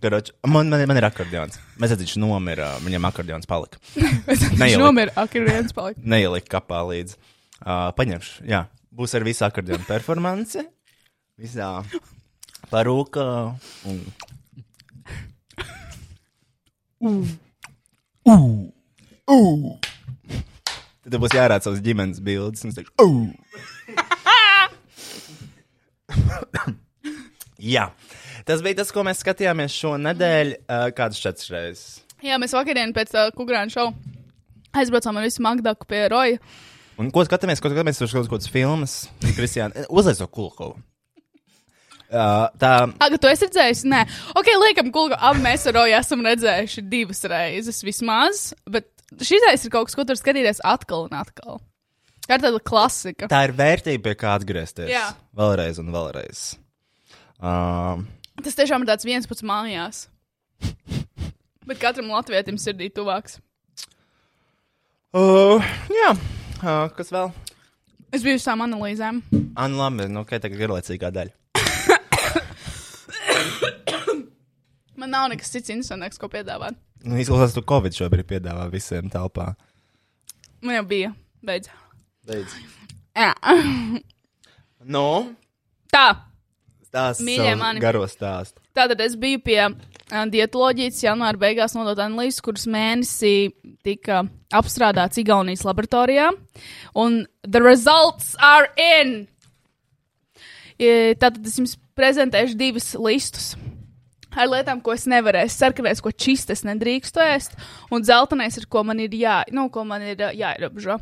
[0.00, 1.58] Karoč, man, man, man ir akordeons.
[1.80, 2.68] Mēs redzam, viņš nomira.
[2.84, 3.76] Viņam akordeons palika.
[4.60, 6.00] Viņš nomira, ak, ir viens palika.
[6.00, 7.14] Neielika kapā līdzi.
[7.60, 8.32] Uh, paņemšu.
[8.48, 8.60] Jā,
[8.96, 10.60] būs ar visu akordeonu performanci.
[11.40, 11.68] Visā
[12.72, 13.26] parūkā.
[13.90, 13.96] Un...
[17.00, 17.24] Uh.
[18.24, 18.72] Uh.
[19.28, 19.89] Uh.
[21.10, 22.62] Tad būs jārāda savas ģimenes bildes.
[22.64, 23.28] Un es teikšu, uh.
[27.74, 27.90] Jā.
[28.48, 30.54] Tas bija tas, ko mēs skatījāmies šo nedēļu.
[30.64, 32.00] Uh, kādas četras reizes?
[32.24, 33.92] Jā, mēs vakarā pēc uh, Kukurāna šova
[34.76, 36.38] aizbraucām ar visu Magdaku pie Roja.
[37.00, 37.62] Un ko skatāmies?
[37.62, 37.98] Ko skatāmies?
[37.98, 38.94] Tur kaut kādas filmas.
[39.24, 40.76] Kristiāna, uzliec to kulkovu.
[42.10, 43.84] Uh, tā, Aga, tu esi redzējis?
[43.86, 44.00] Nē,
[44.34, 45.18] ok, liekam, kulka.
[45.28, 48.48] Abi mēs ar Roju esam redzējuši divas reizes vismaz.
[48.66, 48.88] Bet
[49.18, 51.58] šis ir kaut kas, ko tur skatīties atkal un atkal.
[52.28, 53.26] Tā ir tāda klasika.
[53.30, 54.90] tā ir vērtība, pie kā atgriezties.
[54.92, 55.08] Jā.
[55.34, 56.44] Vēlreiz un vēlreiz.
[57.40, 58.04] Uh,
[58.44, 60.04] Tas tiešām ir tāds viens pats mājās.
[61.68, 63.40] Bet katram latvietim sirdī tuvāks.
[65.16, 65.58] uh,
[65.90, 66.12] jā,
[66.62, 67.32] uh, kas vēl?
[68.14, 69.20] Es biju uz tām analīzēm.
[69.54, 71.34] Anna, labi, nu, ok, tagad garlaicīgā daļa.
[75.00, 76.76] Man nav nekas cits interesants, ko piedāvāt.
[77.04, 79.54] Nu, izklausās, tu Covid šobrīd piedāvā visiem telpā.
[80.60, 81.12] Man jau bija.
[81.44, 81.70] Beidz.
[82.28, 82.56] Beidz.
[83.16, 83.32] Jā.
[84.80, 85.04] Nu,
[85.92, 86.06] Tā.
[86.88, 87.80] stāsts Mīļie mani.
[87.82, 88.60] garo stāstu.
[88.76, 89.74] Tātad es biju pie uh,
[90.32, 93.50] dietoloģijas janvāra beigās nodot analīzes, kuras mēnesī
[93.84, 94.22] tika
[94.56, 96.30] apstrādāts Igaunijas laboratorijā.
[96.96, 99.26] Un the results are in!
[100.80, 103.52] Tātad es jums prezentēšu divus listus.
[104.30, 107.56] Ar lietām, ko es nevarēšu, sarkanais, ko čistas nedrīkstu ēst,
[107.90, 111.00] un dzeltenais, ar ko man ir, jā, nu, ko man ir jāierobežo.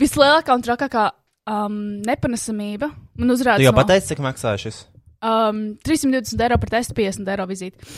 [0.00, 1.04] Vislielākā un trakākā
[1.46, 3.62] um, nepanesamība man uzrādās.
[3.62, 4.80] Tu jau pateici, cik maksā šis?
[5.24, 7.94] Um, 320 eiro par testu, 50 eiro vizīti.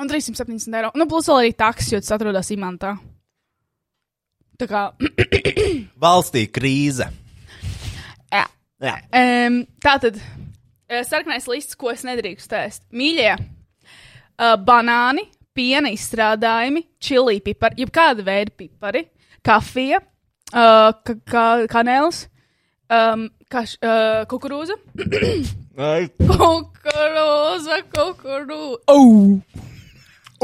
[0.00, 0.92] Un 370 eiro.
[0.98, 2.94] Nu, plus vēl arī taks, jo tas atrodas imantā.
[4.58, 4.86] Tā kā.
[6.04, 7.10] Valstī krīze.
[8.30, 8.46] Jā.
[8.82, 8.96] Jā.
[9.10, 10.22] Um, tā tad.
[11.06, 12.82] Sarkanais lists, ko es nedrīkstu ēst.
[12.94, 15.24] Mīļie, uh, banāni,
[15.54, 19.02] piena izstrādājumi, čili pipari, jebkāda veida pipari,
[19.44, 19.98] kafija,
[20.52, 22.18] uh, ka, ka, kanēls,
[22.92, 24.74] um, kaš, uh, kukurūza.
[25.74, 28.78] Kukurūza, kukurūza.
[28.86, 29.42] Oh!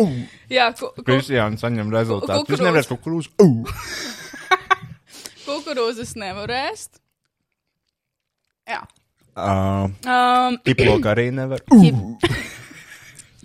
[0.00, 0.16] Uh.
[0.50, 2.42] Jā, ku, ku, Kristiāna saņem rezultātu.
[2.48, 2.66] Viņš kukurūzu.
[2.66, 3.28] nevarēs kukurūzu.
[3.38, 3.62] Uh.
[5.46, 6.98] kukurūzas nevar ēst.
[8.70, 8.82] Jā.
[9.40, 11.62] Uh, Um, Tiploku arī nevar.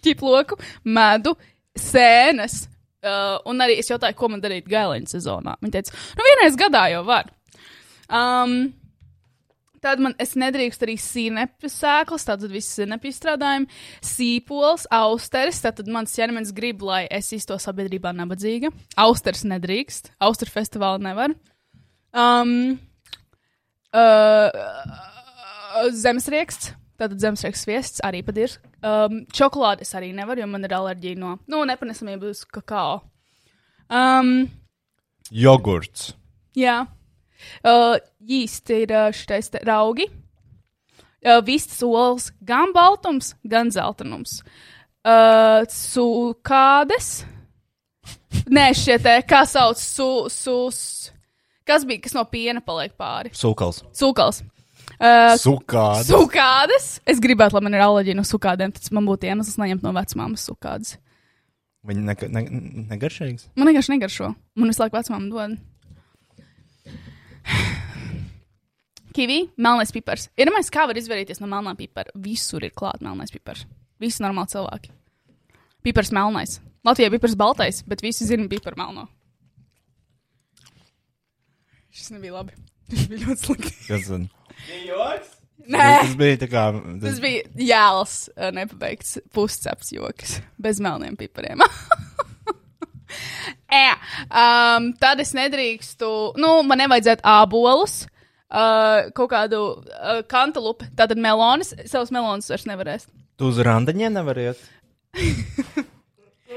[0.05, 0.59] ķiploku,
[0.97, 1.35] medu,
[1.79, 2.65] sēnes.
[3.05, 5.59] Uh, un arī es jautāju, ko man darīt gaileņa sezonā.
[5.61, 7.29] Viņa teica, nu, vienreiz gadā jau var.
[8.09, 8.73] Um,
[9.85, 13.67] Tad man es nedrīkstu arī sīnepju sēklas, tātad viss sīnepju izstrādājumi,
[14.01, 15.59] sīpols, austeris.
[15.61, 18.71] Tātad mans ķermenis grib, lai es izto sabiedrībā nabadzīga.
[19.03, 21.35] Austeris nedrīkst, austeru festivālu nevar.
[22.17, 22.79] Um,
[23.93, 24.49] uh,
[25.95, 28.57] zemesrieksts, tātad zemesrieksts viests arī patirs.
[28.85, 33.01] Um, čokolādes arī nevar, jo man ir alerģija no, nu, nepanesamība uz kakao.
[33.89, 34.47] Um,
[35.33, 36.13] Jogurts.
[36.57, 36.83] Jā.
[37.65, 40.07] Uh, īsti ir uh, šitais te raugi.
[41.25, 44.39] Uh, Vistas olas gan baltums, gan zeltainums.
[45.05, 47.25] Uh, Sukādes.
[48.49, 50.79] Nē, šie te, kā sauc, su, sus.
[51.65, 53.31] Kas bija, kas no piena paliek pāri?
[53.33, 53.81] Sūkals.
[53.97, 54.43] Sūkals.
[54.95, 56.07] Uh, Sukādes.
[56.07, 56.85] Sukādes.
[57.07, 60.45] Es gribētu, lai man ir alerģija no sukādēm, tad man būtu iemesls neņemt no vecmāmas
[60.47, 60.95] sukādes.
[61.85, 62.43] Viņi ne, ne,
[62.95, 63.49] negaršīgs.
[63.59, 64.31] Man vienkārši negaršo.
[64.57, 65.57] Man visu laiku vecmāma dod.
[69.15, 70.29] Kivi, melnais pipars.
[70.35, 72.11] Ir domājis, kā var izvairīties no melnā pipara.
[72.19, 73.67] Visur ir klāts melnais pipars.
[74.01, 74.91] Visi normāli cilvēki.
[75.85, 76.57] Pipars melnais.
[76.85, 79.05] Latvijā pipars baltais, bet visi zina piparu melno.
[81.95, 82.57] Šis nebija labi.
[82.91, 83.75] Tas bija ļoti slikti.
[85.65, 86.63] Nē, Tas bija tā kā.
[87.01, 88.15] tas bija jēls,
[88.53, 90.35] nepabeigts pusceps joks.
[90.61, 91.63] Bez melniem pipariem.
[93.75, 93.95] Jā,
[94.29, 96.09] um, tad es nedrīkstu,
[96.41, 97.95] nu, man nevajadzētu ābolus,
[98.51, 103.07] uh, kaut kādu uh, kantalupu, tātad melonis, savus melonus vairs nevarēs.
[103.39, 104.61] Tu uz randiņiem nevar iet.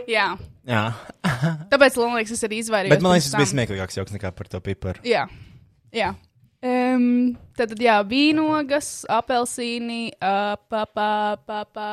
[0.08, 0.28] Jā,
[0.68, 0.82] Jā.
[1.72, 2.92] tāpēc, man liekas, es arī izvairījos.
[2.94, 5.02] Bet man liekas, tas bija smieklīgāks joks nekā par to piparu.
[5.06, 5.24] Jā,
[5.94, 6.12] jā.
[6.58, 11.10] Um, tad, jā, vīnogas, apelsīni, uh, pa, pa,
[11.46, 11.86] pa, pa,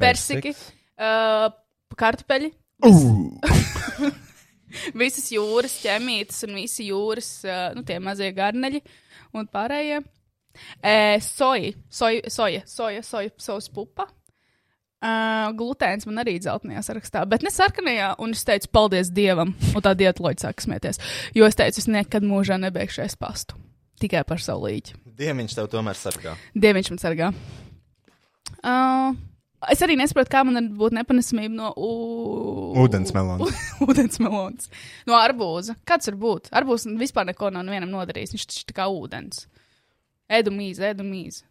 [0.00, 0.54] persiki,
[0.96, 1.50] uh,
[1.98, 2.48] kartupeļi.
[2.88, 3.36] Uh.
[5.00, 8.80] Visas jūras ķemītes un visi jūras, uh, nu, tie mazie garneļi
[9.36, 10.00] un pārējie.
[10.82, 14.08] E, soja, soja, soja, soja, soja, sojas pupa.
[14.98, 18.14] Uh, glutēns man arī dzeltenajā sarakstā, bet ne sarkanajā.
[18.24, 20.98] Un es teicu, paldies Dievam, un tā dietoloģija sāk smieties.
[21.38, 23.67] Jo es teicu, es nekad mūžā nebeigšu es pastu.
[23.98, 24.98] Tikai par savu līķi.
[25.18, 26.36] Dieviņš tev tomēr sargā.
[26.54, 27.32] Dieviņš man sargā.
[28.58, 29.16] Uh,
[29.72, 31.90] es arī nesaprotu, kā man būtu nepanesamība no u...
[32.84, 33.58] Ūdensmelons.
[33.86, 34.70] ūdensmelons.
[35.08, 35.74] No arbūza.
[35.88, 36.52] Kāds var būt?
[36.54, 38.36] Arbūs vispār neko nav nevienam nodarījis.
[38.36, 39.46] Viņš taču ir kā ūdens.
[40.38, 41.44] Ēdu mīzi, ēdu mīzi.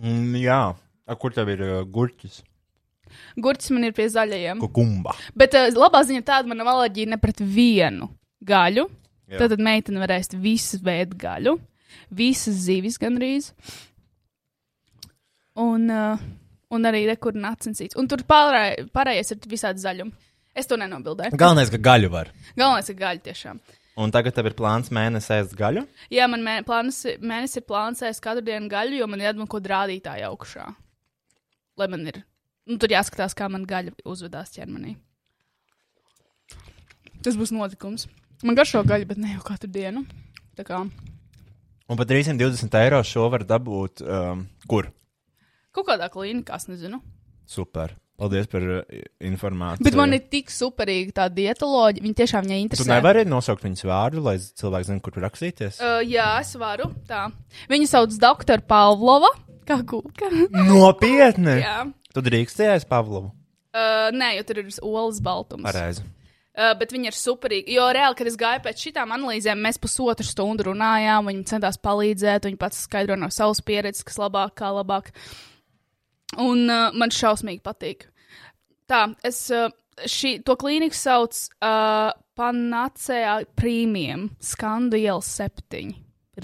[0.00, 0.62] Mm, jā.
[1.06, 2.42] A, kur tev ir uh, gurķis?
[3.40, 4.60] Gurķis man ir pie zaļajiem.
[4.62, 5.16] Kukumba.
[5.38, 8.10] Bet uh, labā ziņa tāda, man nav alerģija ne pret vienu
[8.46, 8.86] gaļu.
[9.30, 9.38] Jā.
[9.44, 11.54] Tad meitene var ēst visu veidu gaļu,
[12.10, 13.50] visas zivis gandrīz.
[15.60, 16.22] Un, uh,
[16.70, 17.98] un arī rekur nacensīts.
[18.00, 20.28] Un tur pārēj, pārējais ir visādi zaļumi.
[20.56, 21.36] Es to nenobildēju.
[21.38, 22.32] Galvenais, ka gaļu var.
[22.58, 23.60] Galvenais ir gaļa tiešām.
[24.00, 25.82] Un tagad tev ir plāns mēnesī ēst gaļu?
[26.14, 29.50] Jā, man mē, plāns, mēnesis ir plāns ēst katru dienu gaļu, jo man ir kaut
[29.52, 30.66] ko rādītāju augšā.
[31.80, 32.22] Lai man ir.
[32.70, 34.94] Nu, tur jāskatās, kā man gaļa uzvedās ķermenī.
[37.24, 38.06] Tas būs notikums.
[38.46, 40.06] Man garšo gaļa, bet ne jau katru dienu.
[40.56, 40.80] Tā kā
[41.90, 44.90] Un par 320 eiro šo var dabūt um, kur?
[45.74, 46.98] kaut kādā klīnikā, nezinu.
[47.50, 47.96] Super.
[48.20, 48.80] Paldies par uh,
[49.24, 49.86] informāciju.
[49.86, 52.04] Bet man ir tik superīga tā dietoloģija.
[52.04, 52.88] Viņi tiešām viņai Tu interesē.
[52.92, 55.80] nevari nosaukt viņas vārdu, lai cilvēks zinātu, kur rakstīties.
[55.80, 56.90] Uh, jā, es varu.
[57.08, 57.24] Tā.
[57.72, 58.62] Viņu sauc Dr.
[58.70, 59.32] Pavlova.
[59.66, 60.28] Kā kūka?
[60.68, 61.60] Nopietni!
[61.62, 61.78] jā.
[62.10, 63.30] Tu drīkstējies Pavlovu?
[63.70, 65.62] Uh, nē, jo tur ir olas baltums.
[65.64, 66.02] Pareizi.
[66.60, 67.72] Uh, bet viņi ir superīgi.
[67.78, 71.30] Jo reāli, kad es gāju pēc šitām analīzēm, mēs pusotru stundu runājām.
[71.30, 75.08] Viņi centās palīdzēt, viņi pats skaidro no savas pieredzes, kas labāk, kā labāk.
[76.36, 78.04] Un uh, man šausmīgi patīk.
[78.90, 79.70] Tā, es uh,
[80.04, 85.94] šī, to klīniku sauc uh, Panacea Premium, Skandu iela 7,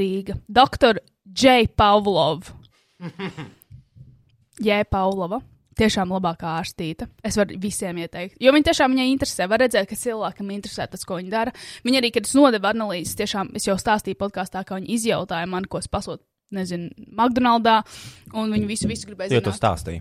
[0.01, 0.39] Rīga.
[0.49, 1.67] Doktor J.
[1.77, 2.55] Pavlov.
[4.67, 4.81] J.
[4.89, 5.43] Pavlova.
[5.77, 7.05] Tiešām labākā ārstīte.
[7.27, 8.39] Es varu visiem ieteikt.
[8.41, 9.45] Jo viņi tiešām viņai interesē.
[9.51, 11.53] Var redzēt, ka cilvēkam interesē tas, ko viņi dara.
[11.85, 15.69] Viņi arī, kad es nodevu analīzes, tiešām es jau stāstīju podkāstā, kā viņi izjautāja man,
[15.69, 16.25] ko es pasūtu,
[16.57, 18.01] nezinu, McDonald's,
[18.33, 19.61] un viņi visu, visu gribēja Jo tu zināt.
[19.61, 20.01] stāstīji.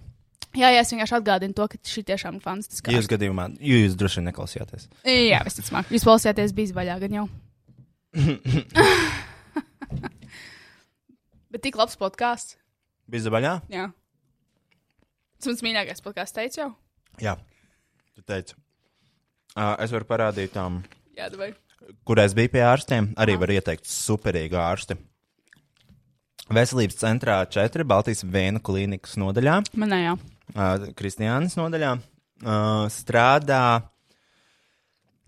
[0.55, 2.93] Jā, jā, es vienkārši atgādinu to, ka šī tiešām ir fantastiska.
[2.95, 4.87] Jūs gadījumā, jūs droši vien neklausījāties.
[5.03, 5.91] Jā, visticamāk.
[5.91, 7.25] Jūs klausījāties, bija vaļā gan jau.
[11.51, 12.55] Bet tik labs podkāsts.
[13.11, 13.53] Bija zabaļā?
[13.71, 13.89] Jā.
[15.45, 16.71] Tas mans mīļākais podkāsts, teicu jau.
[17.21, 17.35] Jā.
[18.17, 18.55] Tu teici.
[19.53, 20.79] Uh, es varu parādīt, um,
[21.13, 21.51] Jā, vai.
[22.01, 23.11] kur es biju pie ārstiem.
[23.21, 24.97] Arī var ieteikt superīgu ārsti.
[26.49, 29.59] Veselības centrā 4 Baltijas Vēnu klīnikas nodaļā.
[29.77, 30.15] Manā jā.
[30.17, 33.61] uh, Kristiānas nodaļā uh, strādā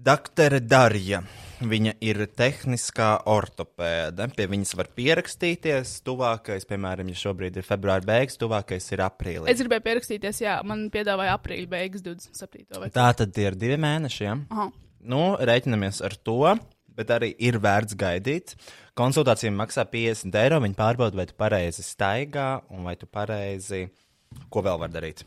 [0.01, 1.21] doktore Darija.
[1.57, 4.27] Viņa ir tehniskā ortopēde.
[4.37, 5.95] Pie viņas var pierakstīties.
[6.05, 9.49] Tuvākais, piemēram, ja šobrīd ir februāra beigas, tuvākais ir aprīlis.
[9.49, 12.77] Es gribēju pierakstīties, jā, man piedāvāja aprīļa beigas 27.
[12.77, 14.21] vai Tā tad ir divi mēneši.
[14.27, 14.37] Ja?
[14.53, 14.67] Aha.
[15.07, 16.53] Nu, rēķinamies ar to,
[16.97, 18.53] bet arī ir vērts gaidīt.
[18.97, 20.61] Konsultācija maksā 50 eiro.
[20.61, 23.87] Viņi pārbauda, vai tu pareizi staigā un vai tu pareizi.
[24.53, 25.25] Ko vēl var darīt?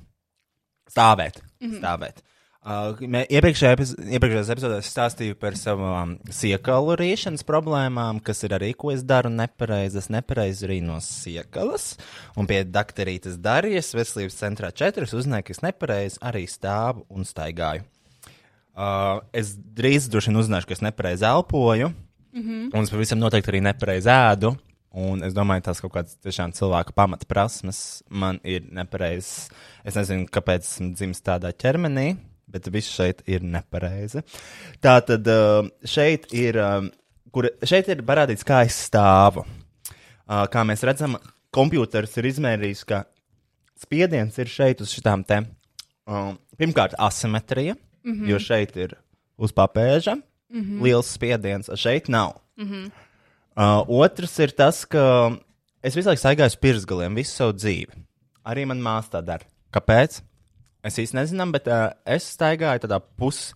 [0.90, 1.42] Stāvēt.
[1.58, 1.80] Mm -hmm.
[1.82, 2.22] Stāvēt.
[2.60, 9.00] Uh, Iepriekšējā epiz- es stāstīju par savām siekalu rīšanas problēmām, kas ir arī, ko es
[9.02, 9.96] daru nepareizi.
[9.96, 11.96] Es nepareizi rīnu no siekalas,
[12.36, 17.80] un pie doktorītes Darijas veselības centrā 4 uzzināju, ka es nepareizi arī stāvu un staigāju.
[18.76, 22.70] Uh, es drīz droši vien uzzināšu, ka es nepareizi elpoju, mm -hmm.
[22.74, 24.56] un es pavisam noteikti arī nepareizi ēdu.
[24.92, 29.48] Un es domāju, tās kaut kādas tiešām cilvēka pamata prasmes man ir nepareizas.
[29.84, 32.16] Es nezinu, kāpēc esmu dzimis tādā ķermenī,
[32.52, 34.22] bet viss šeit ir nepareizi.
[34.82, 36.90] Tā tad uh, šeit ir, um,
[37.34, 39.46] kur, šeit ir parādīts, kā es stāvu.
[40.30, 41.16] Uh, kā mēs redzam,
[41.54, 43.04] kompjuters ir izmērījis, ka
[43.80, 45.42] spiediens ir šeit uz šitām te.
[46.10, 48.28] Um, pirmkārt, asimetrija, mm -hmm.
[48.30, 48.96] jo šeit ir
[49.38, 50.82] uz papēža mm -hmm.
[50.82, 52.40] liels spiediens, a šeit nav.
[52.56, 52.90] Mm -hmm.
[53.56, 55.32] uh, otrs ir tas, ka
[55.82, 58.04] es visu laiku staigāju uz pirksgaliem visu savu dzīvi.
[58.44, 59.44] Arī man māsa tā dara.
[59.72, 60.20] Kāpēc?
[60.86, 63.50] Es īsti nezinu, bet uh, es staigāju tādā pus,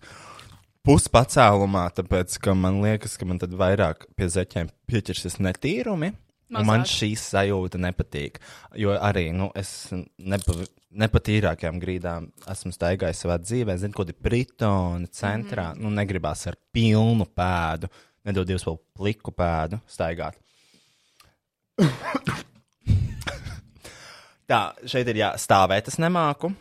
[0.85, 6.13] puspacēlumā, tāpēc ka man liekas, ka man tad vairāk pie zeķiem pieķersies netīrumi.
[6.53, 6.91] Un man Mazāk.
[6.93, 8.35] šī sajūta nepatīk.
[8.77, 9.89] Jo arī nu, es
[10.21, 10.53] nepa,
[10.93, 13.73] nepatīrākajām grīdām esmu staigājis savā dzīvē.
[13.81, 15.71] Zinu, ko ir Britona centrā.
[15.71, 15.81] Mm -hmm.
[15.81, 17.89] nu, negribās ar pilnu pēdu,
[18.23, 20.37] nedod Dievs vēl pliku pēdu staigāt.
[24.45, 26.53] Tā, šeit ir jā, stāvēt, es nemāku,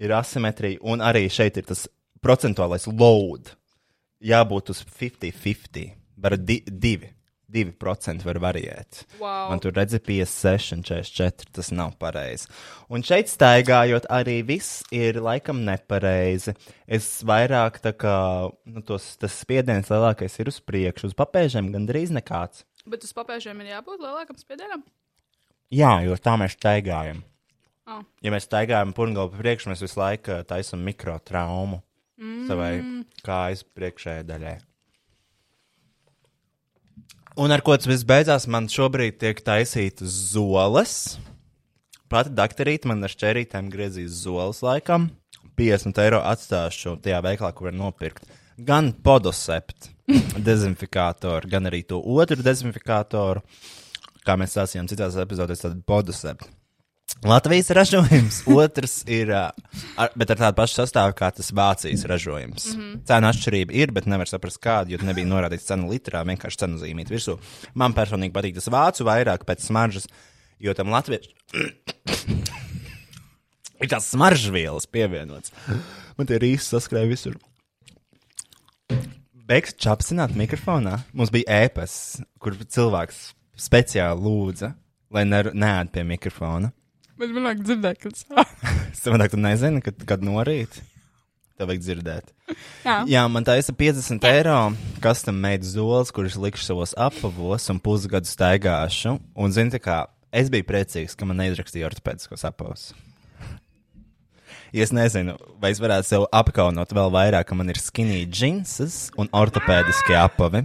[0.00, 1.86] ir asimetrija, un arī šeit ir tas
[2.24, 3.54] procentuālais load.
[4.20, 7.14] Jābūt uz 50-50, var di divi.
[7.50, 9.04] 2% var variēt.
[9.18, 9.50] Wow.
[9.50, 11.50] Man tur redzēja 56 un 44.
[11.56, 12.46] Tas nav pareizi.
[12.92, 16.54] Un šeit staigājot, arī viss ir laikam nepareizi.
[16.86, 18.16] Es vairāk tā kā
[18.70, 22.64] nu, tos, tas spiediens lielākais ir uz priekšu, uz papēžiem gandrīz nekāds.
[22.86, 24.86] Bet uz papēžiem ir jābūt lielākam spiedienam.
[25.74, 27.24] Jā, jo tā mēs staigājam.
[27.90, 28.02] Oh.
[28.22, 31.80] Ja mēs staigājam purgalu pa priekšu, mēs visu laiku ā, taisam mikrotraumu
[32.20, 32.42] mm.
[32.46, 32.72] savai
[33.26, 34.56] kājas priekšējai daļai.
[37.40, 40.94] Un ar ko tas viss beidzās, man šobrīd tiek taisītas zoles.
[42.10, 45.08] Pati doktorīte man ar šķērītēm griezīs zoles laikam.
[45.58, 48.26] 50 eiro atstāšu tajā veikalā, kur var nopirkt.
[48.60, 49.90] Gan podosept
[50.48, 53.42] dezinfikātoru, gan arī to otru dezinfikātoru.
[54.26, 56.59] Kā mēs stāstījām citās epizodēs, tad podosept.
[57.24, 62.70] Latvijas ražojums, otrs ir, ar, bet ar tādu pašu sastāvu kā tas Vācijas ražojums.
[62.72, 63.02] Mm -hmm.
[63.04, 67.12] Cena atšķirība ir, bet nevar saprast, kāda, jo nebija norādīts cena litrā, vienkārši cenu zīmīt
[67.12, 67.36] virsū.
[67.74, 70.06] Man personīgi patīk tas vācu vairāk pēc smaržas,
[70.60, 71.30] jo tam latviešu
[73.82, 75.52] ir tās smaržvielas pievienots.
[76.16, 77.36] Man tie rīsi saskrēja visur.
[79.50, 81.00] Beigas čapsināt mikrofonā.
[81.12, 84.74] Mums bija ēpas, kur cilvēks speciāli lūdza,
[85.10, 86.70] lai ne, neēd pie mikrofona.
[87.20, 90.80] Bet man liekas, dzirdēt, ka tas Savādāk tu nezini, kad, kad norīt.
[91.60, 92.30] Tev vajag dzirdēt.
[92.86, 92.94] Jā.
[93.10, 94.56] Jā, man tā ir 50 eiro,
[95.04, 99.18] kas tam meita zoles, kuras likšu savos apavos un pusgadu staigāšu.
[99.36, 102.88] Un, zini, kā es biju priecīgs, ka man neizrakstīja ortopēdiskos apavus.
[104.72, 109.10] Ja es nezinu, vai es varētu sev apkaunot vēl vairāk, ka man ir skinny džinses
[109.20, 110.64] un ortopēdiskie apavi.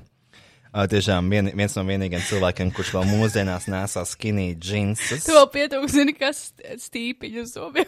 [0.75, 5.23] Tiešām vien, viens no vienīgajiem cilvēkiem, kurš vēl mūsdienās nesā skinny džinses.
[5.23, 6.49] Tu vēl pietūki, zini, kas
[6.83, 7.87] stīpiņu zobiem.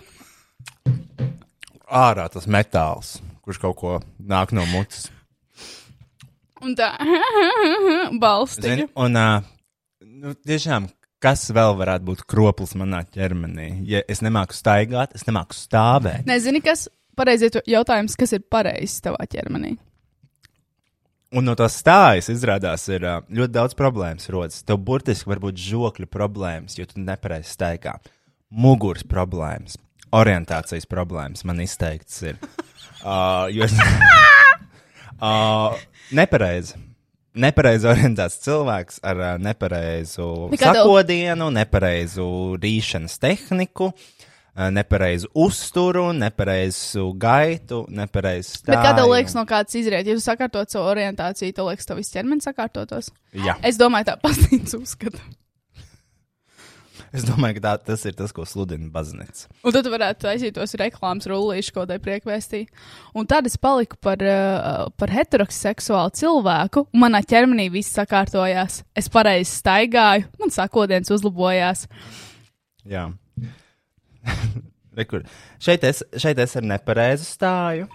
[1.88, 5.10] Ārā tas metāls, kurš kaut ko nāk no mutes.
[6.64, 6.94] Un tā.
[8.64, 9.44] Zini, un uh,
[10.02, 10.88] nu, tiešām,
[11.24, 13.68] kas vēl varētu būt kroplis manā ķermenī?
[13.90, 16.24] Ja es nemāku staigāt, es nemāku stāvēt.
[16.30, 16.88] Nezini, kas
[17.20, 19.76] pareizi ir jautājums, kas ir pareizs tavā ķermenī?
[21.36, 24.62] Un no tās stājas izrādās, ir ļoti daudz problēmas rodas.
[24.64, 27.98] Tev burtiski var būt žokļu problēmas, jo tu nepareizi staigā.
[28.48, 29.76] Muguras problēmas,
[30.16, 32.40] orientācijas problēmas man izteikts ir.
[33.04, 33.76] Uh, jo es.
[35.20, 35.76] uh,
[36.16, 36.80] nepareizi.
[37.38, 42.30] Nepareizi orientēts cilvēks ar uh, nepareizu kā tev- sakodienu, nepareizu
[42.64, 44.17] rīšanas tehniku, uh,
[44.58, 48.74] nepareizu uzturu, nepareizu gaitu, nepareizu stāvu.
[48.74, 50.08] Bet kā tev liekas, no kādas izriet?
[50.08, 53.12] Ja tu sakārtot savu orientāciju, tev liekas, tev viss ķermenis sakārtotos?
[53.38, 53.60] Jā.
[53.66, 55.22] Es domāju, tā pasīts uzskata.
[57.16, 59.48] Es domāju, ka tā, tas ir tas, ko sludina baznīca.
[59.64, 62.66] Un tad varētu aiziet tos reklāmas rullīšu kaut kādai priekvēstī.
[63.18, 68.82] Un tad es paliku par, uh, par heteroseksuālu cilvēku, manā ķermenī viss sakārtojās.
[68.98, 71.88] Es pareizi staigāju, man sakodiens uzlabojās.
[72.88, 73.08] Jā.
[74.98, 75.24] Rekur.
[75.62, 77.88] Šeit es, šeit es ar nepareizu stāju.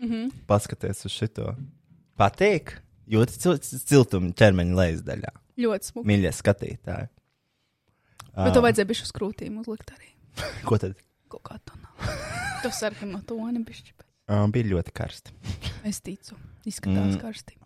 [0.00, 0.30] Mm -hmm.
[0.46, 1.54] Paskaties uz šito.
[2.18, 2.78] Patīk.
[3.10, 5.30] Jūtas cil- ciltuma ķermeņa lejas daļā.
[5.58, 6.08] Ļoti smuki.
[6.08, 7.08] Mīļie skatītāji.
[8.36, 10.08] Bet to vajadzēja bišķi uz krūtīm uzlikt arī.
[10.68, 10.94] Ko tad?
[11.28, 12.14] Kaut kā to nav.
[12.62, 13.92] To sarkano toni bišķi.
[14.30, 15.30] Uh, bija ļoti karsti.
[15.90, 16.36] Es ticu.
[16.66, 17.20] Izskatās Mm.
[17.20, 17.56] karsti.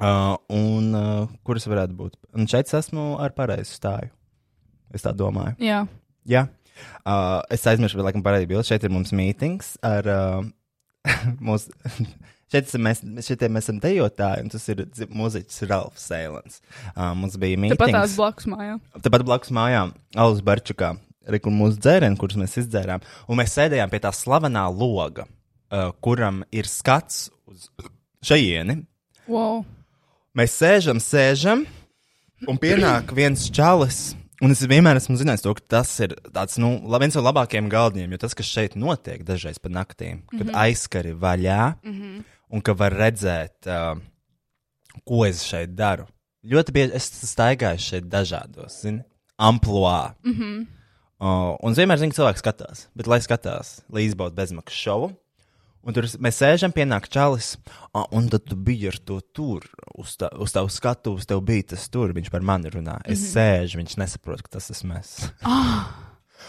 [0.00, 2.16] Uh, un uh, kuras varētu būt?
[2.34, 4.10] Un šeit es esmu ar pareizu stāju.
[4.92, 5.54] Es tā domāju.
[5.58, 5.86] Jā.
[6.26, 6.48] Jā.
[7.04, 8.68] Uh, es aizmirsu, vēl laikam pareizi bildi.
[8.70, 10.44] Šeit ir mums mītings ar uh,
[11.46, 11.72] mūsu.
[12.50, 14.80] Šeit mēs, šitie mēs esam dejotāji, un tas ir
[15.14, 16.58] mūziķis Ralfs Sēlens.
[16.96, 17.78] Uh, mums bija mītings.
[17.78, 18.80] Tāpat tās blakus mājām.
[19.04, 20.96] Tāpat blakus mājām, Alus Barčukā,
[21.30, 23.06] kur mūsu dzērieni, kurus mēs izdzērām.
[23.30, 25.28] Un mēs sēdējām pie tā slavenā loga,
[25.70, 27.68] uh, kuram ir skats uz
[28.26, 28.80] šajieni.
[29.30, 29.62] Wow.
[30.34, 31.64] Mēs sēžam, sēžam,
[32.50, 34.10] un pienāk viens čalis.
[34.40, 36.72] Un es vienmēr esmu zinājis, to, ka tas ir tāds, nu,
[37.02, 40.48] viens no labākajiem galdiem, jo tas, kas šeit notiek dažreiz pa naktīm, kad mm.
[40.48, 40.60] -hmm.
[40.64, 42.20] aizskari vaļā Mhm.
[42.50, 44.00] un ka var redzēt, uh,
[45.04, 46.06] ko es šeit daru.
[46.44, 49.04] Ļoti bieži es staigāju šeit dažādos, zini,
[49.38, 50.14] amplitūdā.
[50.24, 50.66] Mhm.
[51.20, 55.12] Uh, un es vienmēr zinu, ka cilvēks skatās, bet lai skatās, lai izbaudītu bezmaksas šovu.
[55.80, 57.54] Un tur mēs sēžam, pienāk čalis,
[58.12, 59.64] un tad tu biji ar to tur,
[59.96, 62.98] uz, tā, uz tavu skatuves, tev bija tas tur, viņš par mani runā.
[63.06, 63.32] Es mm -hmm.
[63.32, 65.16] sēžu, viņš nesaprot, ka tas esmu es.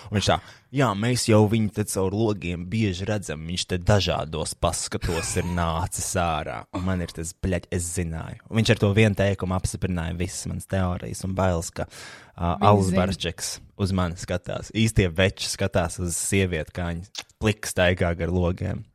[0.10, 0.38] Un viņš tā,
[0.76, 6.12] jā, mēs jau viņu te caur logiem bieži redzam, viņš te dažādos paskatos ir nācis
[6.20, 6.64] ārā.
[6.74, 8.42] Un man ir tas, bļaļ, es zināju.
[8.50, 12.92] Un viņš ar to vienu teikumu apstiprināja visas manas teorijas un bailes, ka uh, Alus
[12.92, 13.06] zina.
[13.06, 14.72] Barčeks uz mani skatās.
[14.76, 18.86] Īstie veči skatās uz sievieti, kā viņa pliks staigā gar logiem.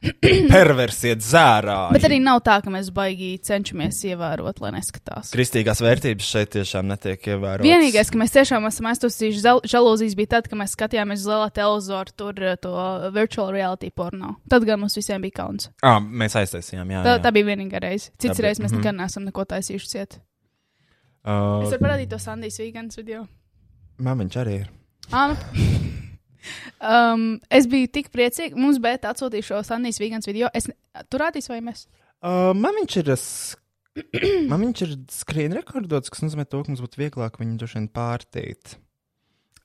[0.54, 1.90] Perversiet zērā!
[1.92, 5.32] Bet arī nav tā, ka mēs baigi cenšamies ievērot, lai neskatās.
[5.34, 7.66] Kristīgās vērtības šeit tiešām netiek ievērotas.
[7.66, 11.50] Vienīgais, ka mēs tiešām esam aiztusījuši žal- žalūzijas, bija tad, kad mēs skatījāmies uz lielā
[11.60, 12.72] televizoru tur eh, to
[13.12, 14.38] virtual reality porno.
[14.48, 15.68] Tad gan mums visiem bija kauns.
[15.84, 17.04] Ah, mēs aiztaisījām, jā.
[17.04, 17.22] Tā, jā.
[17.26, 18.08] tā bija vienīgā reize.
[18.16, 18.80] Cits reizes mēs mhm.
[18.80, 20.20] nekad neesam neko taisījuši ciet.
[21.20, 23.26] Uh, Es varu parādīt to Sandijas Vīgans video.
[24.00, 24.68] Man viņš arī ir.
[25.12, 25.89] Ah, nu.
[26.80, 28.58] Um, es biju tik priecīga.
[28.58, 30.50] Mums bija atsūtīja šo Sandijas Vīgans video.
[30.54, 31.86] Es, ne- tu rādīsi vai mēs?
[32.20, 33.16] Uh, man viņš ir.
[34.50, 37.88] Man viņš ir screen rekordots, kas nozīmē to, ka mums būtu vieglāk viņu droši vien
[37.90, 38.76] pārtīt.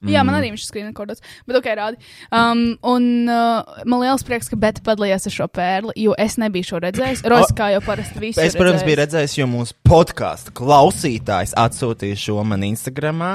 [0.02, 0.12] Mm.
[0.12, 1.24] Jā, man arī viņš ir screen rekordots.
[1.48, 2.00] Bet ok, rādi.
[2.34, 6.68] Um, un uh, man liels prieks, ka Beta padalījās ar šo pērli, jo es nebiju
[6.68, 7.24] šo redzējis.
[7.32, 8.42] Rojas kā jau parasti visu.
[8.44, 9.30] Es, protams, biju redzējis.
[9.30, 13.26] redzējis, jo mūsu podkāstu klausītājs atsūtīja šo man Instagram.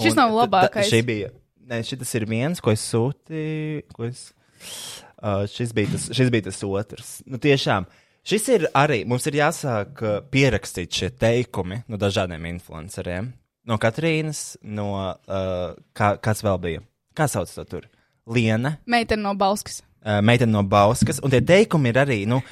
[0.00, 0.90] Šis nav labākais.
[0.90, 1.32] Šī bija.
[1.64, 3.84] Nē, šis ir viens, ko es sūtīju.
[3.96, 4.26] Ko es,
[5.22, 7.12] uh, šis, bija tas, šis bija tas otrs.
[7.26, 7.86] Nu, tiešām,
[8.26, 9.02] šis ir arī.
[9.08, 13.32] Mums ir jāsāk uh, pierakstīt šie teikumi no dažādiem influenceriem.
[13.64, 14.90] No Katrīnas, no.
[15.24, 16.82] Uh, kā, kāds vēl bija?
[17.16, 17.86] Kā sauc to tur?
[18.28, 18.74] Liena.
[18.88, 19.80] Meitene no Balskas.
[20.04, 21.22] uh, meitene no Bauskas.
[21.24, 22.42] Un tie teikumi ir arī, nu,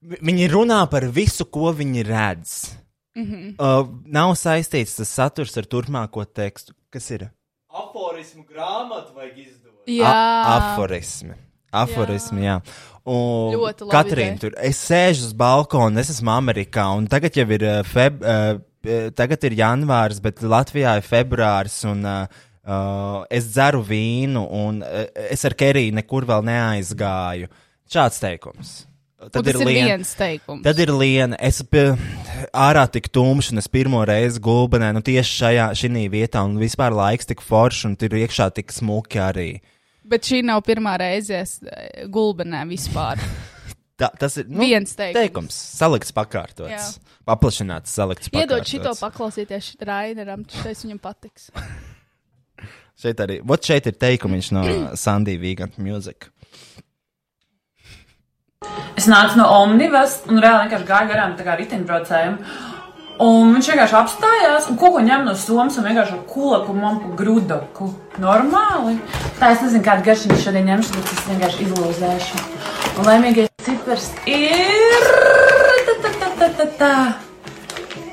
[0.00, 2.56] vi- viņi runā par visu, ko viņi redz.
[3.14, 3.54] Mhm.
[3.60, 6.72] Uh, nav saistīts tas saturs ar turpmāko tekstu.
[6.90, 7.28] Kas ir?
[7.74, 9.72] Aforismu grāmatu vajag izdot.
[9.90, 10.10] Jā.
[10.10, 11.34] A aforismi.
[11.74, 12.58] Aforismi, jā.
[12.60, 12.92] jā.
[13.04, 17.44] Un Ļoti labi Katrīna, tur es sēžu uz balkona, es esmu Amerikā, un tagad jau
[17.52, 23.26] ir, uh, feb, uh, uh, tagad ir janvārs, bet Latvijā ir februāris, un uh, uh,
[23.28, 27.52] es dzeru vīnu, un uh, es ar Keriju nekur vēl neaizgāju.
[27.92, 28.78] Šāds teikums.
[29.24, 30.62] Un tas ir viens teikums.
[30.66, 31.38] Tad ir liena.
[31.40, 36.58] Es ārā tik tumšs, un es pirmo reizi gulbenē, nu tieši šajā šī vietā, un
[36.60, 39.48] vispār laiks tik foršs, un tur iekšā tik smuki arī.
[40.04, 43.22] Bet šī nav pirmā reize, es eh, gulbenē vispār.
[44.00, 45.14] Tā, tas ir nu, Viens teikums.
[45.20, 45.56] teikums.
[45.78, 47.16] Salikts, pakārtots, Jā.
[47.30, 48.28] paplašināts, salikts.
[48.32, 48.72] Iedod pakārtots.
[48.72, 51.46] šito paklausīties Raineram, šis viņam patiks.
[53.04, 54.64] Šeit arī, vot šeit ir teikumiņš no
[55.04, 56.28] Sandija Viganta Music.
[58.94, 62.38] Es nācu no Omnibus un reāli vienkārši gāju garām riteņbraucējiem.
[63.24, 67.12] Un viņš vienkārši apstājās un kaut ko ņem no somas un vienkārši kulaku man pa
[67.20, 67.90] grudaku.
[68.22, 68.96] Normāli.
[69.38, 72.42] Tā es nezinu, kādu garšu viņš šodien ņems, bet es vienkārši izlūzēšu.
[72.98, 75.06] Un laimīgais cipars ir.
[75.86, 76.92] Ta, ta, ta, ta, ta, ta.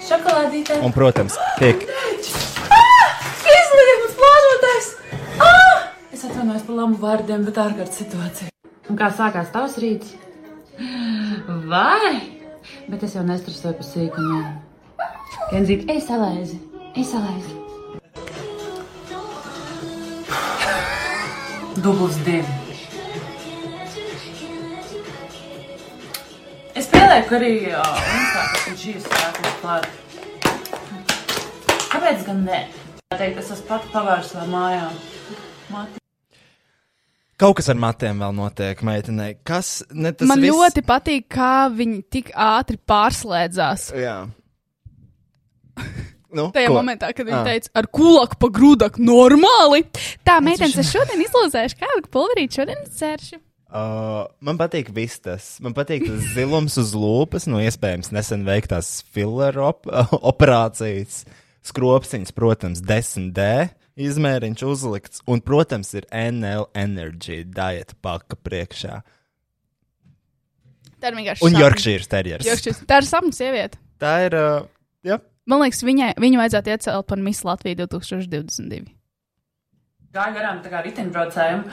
[0.06, 0.82] Šokolādīte.
[0.86, 1.86] Un, protams, tiek
[2.70, 3.28] Ah!
[3.58, 4.90] Izlīdums plānotais!
[5.42, 5.86] Ah!
[6.14, 8.52] Es atvainojos par labu vārdiem, bet ārkārtas situācija.
[8.92, 10.14] Un kā sākās tavs rīts?
[11.52, 12.16] Vai?
[12.92, 14.46] Bet es jau nestresēju par sīkumiem.
[15.52, 16.58] Genzīt, es salēzu,
[16.96, 17.54] es salēzu.
[21.84, 22.54] Dubls divi.
[26.78, 27.54] Es pielieku arī
[28.82, 29.86] šīs sēklas klāt.
[31.92, 32.62] Kāpēc gan ne?
[33.12, 34.86] Teikt, es esmu pat pavērs savā mājā.
[35.72, 36.01] Mati.
[37.42, 39.34] Kaut kas ar matiem vēl notiek, meitenei.
[39.48, 39.80] Kas?
[39.90, 40.54] Ne, tas Man viss...
[40.54, 43.88] ļoti patīk, kā viņi tik ātri pārslēdzās.
[43.98, 44.20] Jā.
[46.32, 46.76] Nu, Tajā ko?
[46.78, 47.48] momentā, kad viņi Ah.
[47.50, 49.82] teica, ar kulaku pa grūdaku normāli.
[50.24, 53.42] Tā, meitenes, es šodien izlozēšu kādu pulverīti, šodien dzeršu.
[53.72, 55.58] Uh, man patīk viss tas.
[55.64, 59.88] Man patīk tas zilums uz lūpas, no iespējams nesen veiktās filler op
[60.32, 61.24] operācijas.
[61.68, 63.44] Skropsiņas, protams, 10D
[64.00, 69.02] izmēriņš uzlikts, un, protams, ir NL Energy dieta paka priekšā.
[71.02, 71.44] Tā ir vienkārši.
[71.48, 71.58] Un.
[71.58, 72.46] Yorkshire Terriers.
[72.46, 73.78] Yorkshire- Tā ir sapņu sieviete.
[74.02, 74.36] Tā ir.
[74.38, 74.66] Uh,
[75.04, 75.18] jā.
[75.50, 78.86] Man liekas, viņai, viņu vajadzētu iecelt par Miss Latviju 2022.
[80.14, 81.64] Gāja garām tā kā riteņbraucējiem.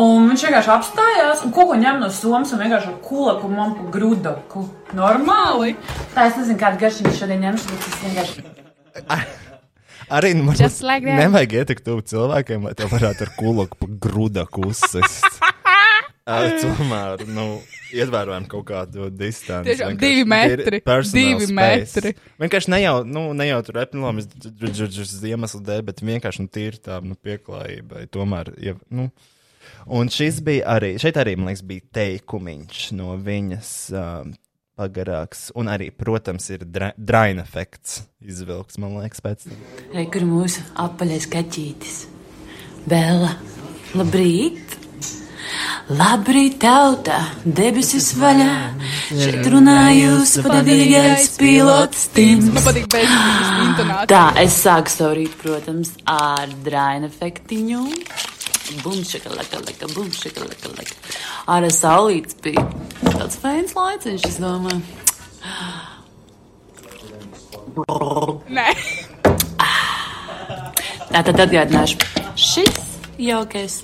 [0.00, 3.88] Un viņš vienkārši apstājās un ko ņem no somas un vienkārši ar kulaku man pa
[3.90, 4.62] grudaku.
[4.94, 5.76] Normāli.
[6.14, 8.44] Tā es nezinu, kādu garšu viņš šodien ņems, bet es vienkārši.
[10.10, 11.20] Arī man Just like that.
[11.22, 15.40] nevajag ietikt tuvu cilvēkiem, lai tev varētu ar kulaku pa grudaku uzsist.
[16.30, 17.44] Ar tomēr, nu,
[17.96, 19.70] ievērojam kaut kādu distanci.
[19.72, 21.54] Tiešām divi metri, divi space.
[21.56, 22.12] metri.
[22.42, 24.28] Vienkārši ne jau, nu, ne jau tur epilāmas
[25.26, 28.04] iemeslu dēļ, bet vienkārši, nu, tīri tā, nu, pieklājībai.
[28.14, 29.08] Tomēr, ja, nu.
[29.90, 34.34] Un šis bija arī, šeit arī, man liekas, bija teikumiņš no viņas um,
[34.80, 35.48] pagarāks.
[35.58, 39.62] Un arī, protams, ir dra draina efekts izvilks, man liekas, pēc tam.
[39.94, 42.02] Re, kur mūsu apaļais kaķītis?
[42.88, 43.36] Bela,
[43.94, 44.78] labrīt!
[45.90, 48.52] Labrīt, tauta, debesis vaļā!
[49.10, 52.46] Šeit runā jūsu padavīgais pilots Tims.
[52.54, 54.06] Man patīk beigas intonācija.
[54.12, 57.82] Tā, es sāku savu rītu, protams, ar draina efektiņu.
[58.84, 60.94] Bum, šakalaka, laka, bum, šakalaka, laka.
[61.50, 62.62] Ar saulītes bija
[63.04, 64.82] tāds feins laiciņš, es domāju.
[68.50, 68.68] Nē.
[71.10, 71.98] Tā tad atgādināšu.
[72.38, 72.76] Šis
[73.18, 73.80] jaukais.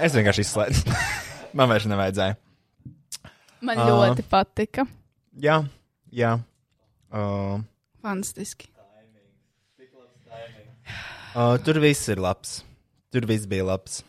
[0.00, 0.96] Es vienkārši izslēdzu.
[1.58, 2.38] man vairs nevajadzēja.
[3.66, 3.86] Man Ā.
[3.90, 4.86] ļoti patika.
[5.40, 5.60] Jā,
[6.10, 6.32] jā.
[7.10, 7.60] Uh,
[8.02, 8.70] Fantastiski.
[11.34, 12.60] uh, tur viss ir labs.
[13.10, 14.00] Tur viss bija labs.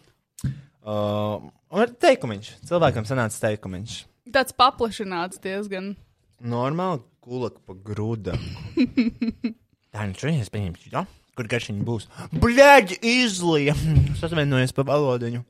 [0.82, 1.42] Uh,
[1.74, 2.52] un ar teikumiņš.
[2.70, 3.96] Cilvēkam sanāca teikumiņš.
[4.34, 5.94] Tāds paplašināts diezgan.
[6.42, 8.36] Normāli kulaka pa grūda.
[9.94, 11.04] Tā nu šodien es pieņemšu, jā?
[11.38, 12.06] Kur garšiņa būs?
[12.44, 13.74] Bļaģi, izlija!
[14.14, 15.42] Es atvainojos pa valodiņu.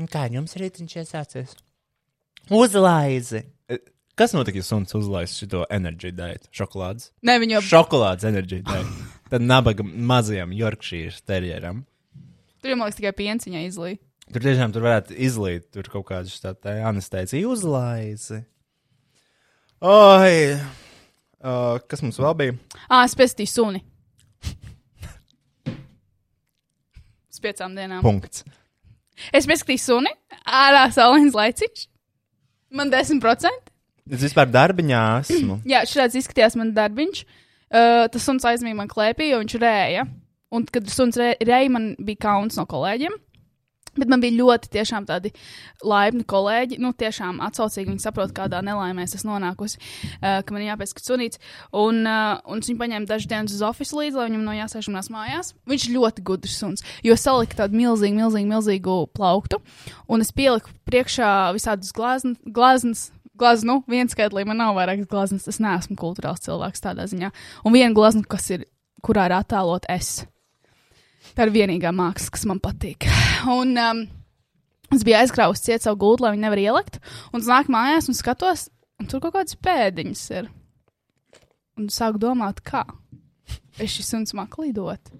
[0.00, 1.54] Un Kā jums rītiņš iesācies?
[2.52, 3.44] Uzlaizi!
[3.70, 3.78] E,
[4.18, 6.42] Kas notika, ja suns uzlaiž šo enerģiju dēļ?
[6.52, 7.10] Šokolādes?
[7.24, 8.90] Ne, viņu jau- Šokolādes enerģiju dēļ.
[9.32, 11.84] Tad nabaga mazajam Yorkshire terjeram.
[12.62, 13.98] Tur jau, man liekas, tikai pienciņā izlīja.
[14.32, 18.44] Tur tiešām tur varētu izlīt tur kaut kādu tādu anestēziju uzlaizi.
[19.82, 20.36] Oi!
[21.42, 22.54] Uh, kas mums vēl bija?
[22.86, 23.82] Ā, es pestīju suni.
[27.32, 27.98] Uz piecām dienām.
[28.06, 28.44] Punkts.
[29.34, 30.14] Es paskatīju suni,
[30.46, 31.88] ārā saulains laiciņš.
[32.78, 33.72] Man 10%.
[34.06, 35.58] Es vispār darbiņā esmu.
[35.72, 37.24] Jā, šāds izskatījās man darbiņš.
[37.72, 40.06] Uh, tas suns aizmīja man klēpī, jo viņš rēja.
[40.52, 43.14] Un, kad suns rēja, man bija kauns no kolēģiem.
[43.92, 44.70] Bet man bija ļoti
[45.04, 45.30] tādi
[45.84, 46.78] laipni kolēģi.
[46.80, 51.40] Nu, tiešām atsaucīgi viņi saprot, kādā nelaimē es nonākusi, uh, ka man ir jāpēsk sunīts.
[51.76, 55.52] Un, uh, un viņi paņēma dažas dienas uz oficiālu līdzi, lai viņam no jāsēžamās mājās.
[55.68, 59.60] Viņš ļoti gudrs suns, jo salika tādu milzīgu, milzīgu, milzīgu plauktu.
[60.08, 63.10] Un es pieliku priekšā visādus glāzn- glāznas.
[63.42, 65.48] Glaznu, viens skaitlī man nav vairākas glazmas.
[65.48, 67.32] Es neesmu kultūrāls cilvēks tādā ziņā.
[67.64, 68.66] Un viena glazma, kas ir,
[69.02, 70.20] kurā ir attēlot es.
[71.32, 73.06] Tā ir vienīgā māksla, kas man patīk.
[73.48, 74.02] Un um,
[74.92, 76.98] es biju aizkrāvusi ciet savu gultu, lai viņi nevar ielikt.
[77.32, 78.66] Un es nāku mājās un skatos,
[79.00, 80.50] un tur kaut kādas pēdiņas ir.
[81.80, 82.84] Un sāku domāt, kā.
[83.80, 85.12] Es šis suns māku lidot.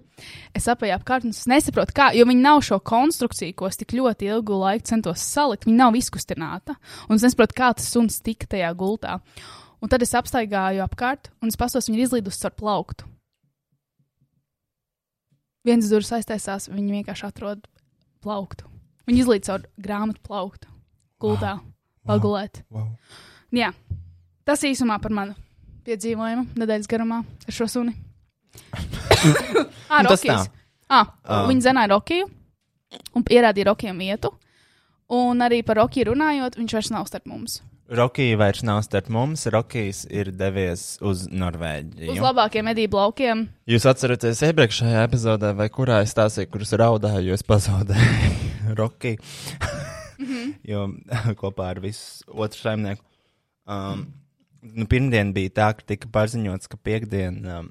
[0.53, 3.95] Es apēju apkārt, un es nesaprotu, kā, jo viņi nav šo konstrukciju, ko es tik
[3.97, 5.65] ļoti ilgu laiku centos salikt.
[5.65, 6.77] Viņa nav izkustināta.
[7.09, 9.17] Un es nesaprotu, kā tas suns tika tajā gultā.
[9.83, 13.09] Un tad es apstaigāju apkārt, un es paskatos, viņa ir izlidusi ar plauktu.
[15.63, 17.63] Viens durvis aiztaisās, viņi vienkārši atrod
[18.23, 18.67] plauktu.
[19.07, 20.67] Viņi izlīdz caur grāmatu plauktu,
[21.23, 22.07] gultā, wow.
[22.07, 22.61] pagulēt.
[22.71, 22.89] Wow.
[23.55, 23.71] Jā,
[24.47, 25.35] tas īsumā par manu
[25.87, 27.95] piedzīvojumu nedēļas garumā ar šo suni.
[30.07, 30.27] Rokijs.
[30.27, 30.63] tā.
[30.89, 31.45] Ah, Ah.
[31.49, 32.27] Viņi zināja Rokiju
[33.15, 34.33] un pierādīja Rokijam vietu.
[35.13, 37.61] Un arī par Rokiju runājot, viņš vairs nav starp mums.
[37.91, 39.43] Rokija vairs nav starp mums.
[39.51, 42.15] Rokijs ir devies uz Uz Norvēģiju.
[42.23, 43.47] labākiem medību laukiem.
[43.67, 49.19] Jūs atceraties iepriekšējā epizodē, vai kurā es stāstīju, kurus raudāju, jo es pazaudēju Rokiju.
[50.17, 50.53] Mhm.
[50.71, 50.87] jo
[51.41, 53.03] kopā ar visu otru saimnieku.
[53.67, 54.07] Um,
[54.63, 57.69] nu, pirmdien bija tā, ka tika paziņots, ka piekdien um,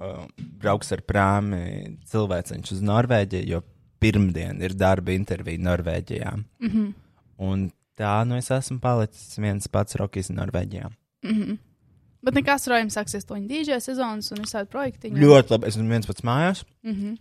[0.00, 0.26] um,
[0.62, 3.62] brauks ar prāmi cilvēciņš uz Norvēģiju, jo
[4.02, 6.34] pirmdien ir darba intervija Norvēģijā.
[6.64, 6.90] Mhm.
[7.42, 7.68] Un
[7.98, 10.90] tā, nu es esmu palicis viens pats Rokijs Norvēģijā.
[11.24, 11.58] Mhm.
[12.22, 15.10] Bet nekas rojums sāksies to viņa DJ sezonas un visādi projekti.
[15.10, 16.64] Ļoti labi, es esmu viens pats mājās.
[16.86, 17.16] Mhm.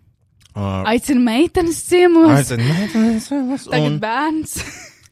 [0.53, 2.29] Uh, Aicinu meitenes ciemos.
[2.35, 4.57] Aicinu meitenes ciemos, Tagad un- bērns.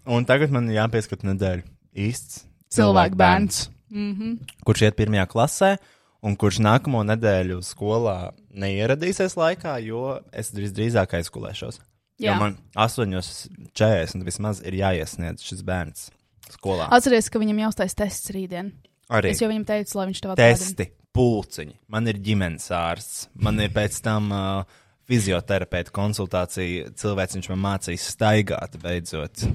[0.05, 1.63] Un tagad man jāpieskat nedēļa
[1.95, 3.69] īsts Cilvēku bērns.
[3.89, 4.35] Mhm.
[4.65, 5.77] kurš iet pirmajā klasē,
[6.21, 11.79] un kurš nākamo nedēļu skolā neieradīsies laikā, jo es visdrīzāk aizgulēšos.
[11.79, 11.83] Jo
[12.19, 12.35] Jā.
[12.39, 16.09] man 8.40 vismaz ir jāiesniedz šis bērns
[16.53, 16.87] skolā.
[16.91, 18.71] Atceries, ka viņam jāuztais tests rītdien.
[19.09, 19.31] Arī.
[19.33, 20.57] Es jau viņam teicu, lai viņš tev atgādina.
[20.59, 27.49] Testi, pulciņi, man ir ģimenes ārsts, man ir pēc tam uh, fizioterapeita konsultācija, cilvēks viņš
[27.53, 29.47] man mācīs staigāt beidzot.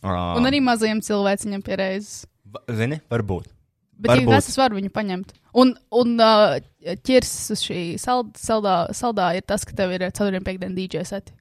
[0.00, 2.24] Uh, Un arī mazajam cilvēciņam pie reizes.
[2.52, 3.50] va- Zini, varbūt.
[3.98, 5.30] Bet, ja kas es varu viņu paņemt?
[5.56, 10.44] Un, un uh, ķirsis uz šī sald, saldā, saldā ir tas, ka tev ir ceturtdien,
[10.44, 11.32] piekdien DJ seti.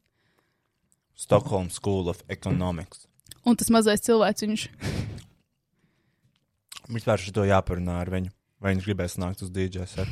[1.15, 3.07] Stockholm School of Economics.
[3.45, 4.65] Un tas mazais cilvēciņš.
[6.95, 8.33] Vispār šito jāparunā ar viņu.
[8.61, 10.09] Vai viņš gribēs nākt uz DJ set?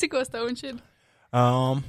[0.00, 0.76] Cikos tev viņš ir?
[1.34, 1.82] Um,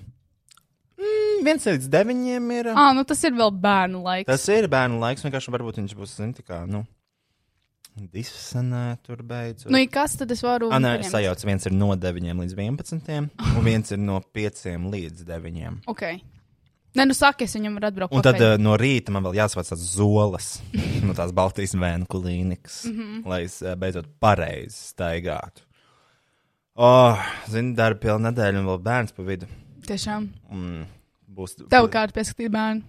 [0.99, 2.71] mm, viens līdz deviņiem ir.
[2.75, 4.29] Ah, nu tas ir vēl bērnu laiks.
[4.29, 6.83] Tas ir bērnu laiks, vienkārši varbūt viņš būs, zini, tā kā, nu,
[8.13, 9.71] disanē tur beidzot.
[9.71, 10.69] Nu, ja kas tad es varu?
[10.73, 11.13] Ah, nē, paņemt?
[11.13, 15.79] sajauc, viens ir no 9 līdz 11, un viens ir no 5 līdz 9.
[15.91, 16.05] Ok.
[16.97, 18.15] Nē, nu saki, es viņam varu atbraukt.
[18.17, 20.51] Un tad uh, no rīta man vēl jāsavāc tās zolas
[21.05, 22.99] no tās Baltijas vēnu klīnikas, mm.
[22.99, 23.25] -hmm.
[23.29, 25.65] lai es uh, beidzot pareizi staigātu.
[26.79, 27.19] Oh,
[27.51, 29.49] zini, darba pilna nedēļa un vēl bērns pa vidu.
[29.85, 30.29] Tiešām.
[30.53, 30.85] Mm,
[31.35, 31.57] būs.
[31.69, 32.85] Tev kāda pieskatīt bērnu?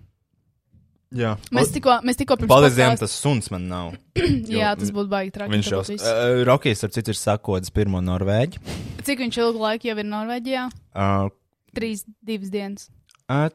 [1.11, 1.33] Jā.
[1.51, 3.95] Mēs tikko, mēs tikko pirms Paldies Dievam, tas suns man nav.
[4.61, 8.63] Jā, tas būtu baigi traki, Viņš jau uh, Rokijs, ar citu, ir sakodas pirmo Norvēģi.
[9.03, 10.69] Cik viņš ilgu laiku jau ir Norvēģijā?
[10.95, 11.33] Uh,
[11.75, 12.87] Trīs, divas dienas.
[13.27, 13.51] uh,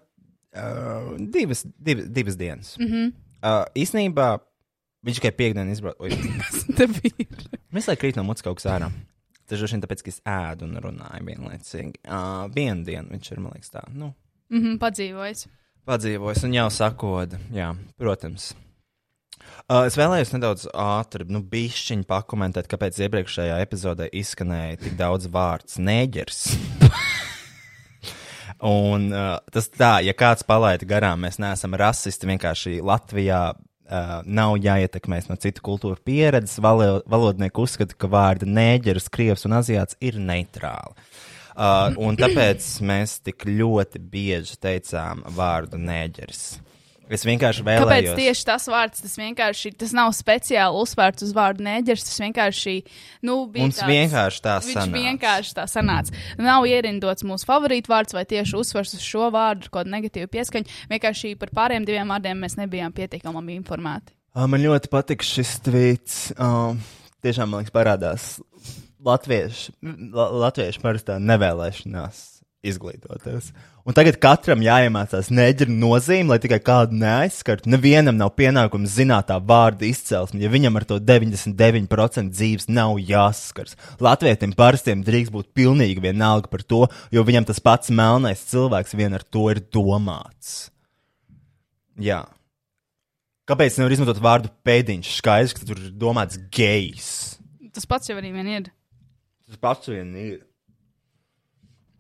[0.56, 2.74] uh, divas, divas, divas dienas.
[2.82, 3.12] Mhm.
[3.46, 4.30] Uh, īsnībā
[5.06, 6.10] viņš tikai piekdienu izbrauca.
[6.80, 7.28] Te bija.
[7.76, 8.90] Mēs laikam krīt no mutes kaut kas ārā.
[9.46, 12.00] Tas droši vien tāpēc, ka es ēdu un runāju vienlaicīgi.
[12.08, 13.84] Uh, vienu dienu viņš ir, man liekas, tā.
[13.94, 14.14] Nu,
[14.50, 15.48] Mhm, padzīvojis.
[15.90, 17.40] padzīvojis un jau sakoda.
[17.54, 18.52] Jā, protams.
[19.70, 25.78] Uh, es vēlējos nedaudz ātri, nu, bišķiņi pakomentēt, kāpēc iepriekšējā epizodē izskanēja tik daudz vārds
[25.82, 26.44] neģers.
[28.64, 32.30] Un uh, tas tā, ja kāds palaida garām, mēs neesam rasisti.
[32.30, 36.62] Vienkārši Latvijā uh, nav jāietekmēs no citu kultūru pieredzes.
[36.64, 40.96] Valo, valodnieki uzskata, ka vārdi nēģeris, krievs un aziāts ir neitrāli.
[41.56, 46.46] Uh, un tāpēc mēs tik ļoti bieži teicām vārdu nēģeris.
[47.06, 48.16] Es vienkārši Kāpēc vēlējos.
[48.18, 49.02] tieši tas vārds?
[49.04, 52.06] Tas vienkārši tas nav speciāli uzsvērts uz vārdu nēģers.
[52.08, 52.76] Tas vienkārši
[53.28, 53.68] nu, bija.
[53.68, 55.04] Mums vienkārši tā Viņš sanāca.
[55.04, 56.16] vienkārši tā sanāca.
[56.42, 60.66] Nav ierindots mūsu favorītu vārds vai tieši uzsvers uz šo vārdu, kaut kādu negatīvu pieskaņu.
[60.90, 64.16] Vienkārši par pārējiem diviem vārdiem mēs nebijām pietiekami informēti.
[64.36, 66.18] Man ļoti patīk šis tvīts.
[66.36, 66.74] Uh,
[67.24, 68.26] tiešām man liekas, parādās
[69.06, 69.78] latviešu,
[70.12, 72.35] la, latviešu parastā nevēlēšanās
[72.66, 73.52] izglītoties.
[73.86, 77.70] Un tagad katram jāiemācās neģera nozīme, lai tikai kādu neaizskartu.
[77.70, 83.78] Nevienam nav pienākums zināt tā vārda izcelsmi, ja viņam ar to 99% dzīves nav jāsaskars.
[84.02, 89.14] Latvietim parastiem drīkst būt pilnīgi vienalga par to, jo viņam tas pats melnais cilvēks vien
[89.14, 90.72] ar to ir domāts.
[92.02, 92.24] Jā.
[93.46, 95.14] Kāpēc nevar izmantot vārdu pēdiņš?
[95.20, 97.12] Skaidrs, ka tur ir domāts gejs.
[97.76, 98.72] Tas pats jau arī vien ir.
[99.46, 100.40] Tas pats vien ir.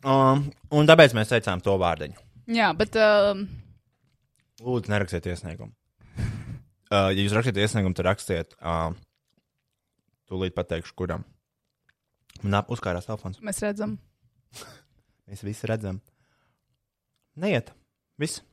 [0.05, 0.43] Um,
[0.77, 2.19] un tāpēc mēs teicām to vārdiņu.
[2.53, 2.93] Jā, bet.
[2.99, 3.41] Uh,
[4.61, 5.73] Lūdzu, nerakstiet iesniegumu.
[6.85, 8.51] Uh, ja jūs rakstiet iesniegumu, tad rakstiet.
[8.61, 8.93] Uh,
[10.29, 11.23] tūlīt pateikšu, kuram.
[12.43, 13.39] Man ap- uzkārās telefons.
[13.41, 13.95] mēs redzam.
[15.25, 15.97] Mēs visi redzam.
[17.41, 17.71] Neiet.
[18.21, 18.43] Viss.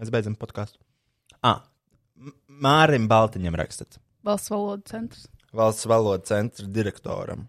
[0.00, 0.80] Mēs beidzam podkāstu.
[1.44, 1.60] Ah,
[2.48, 4.00] Mārim Baltiņam rakstat.
[4.24, 5.28] Valsts valodu centrs.
[5.52, 7.44] Valsts valodas centra direktoram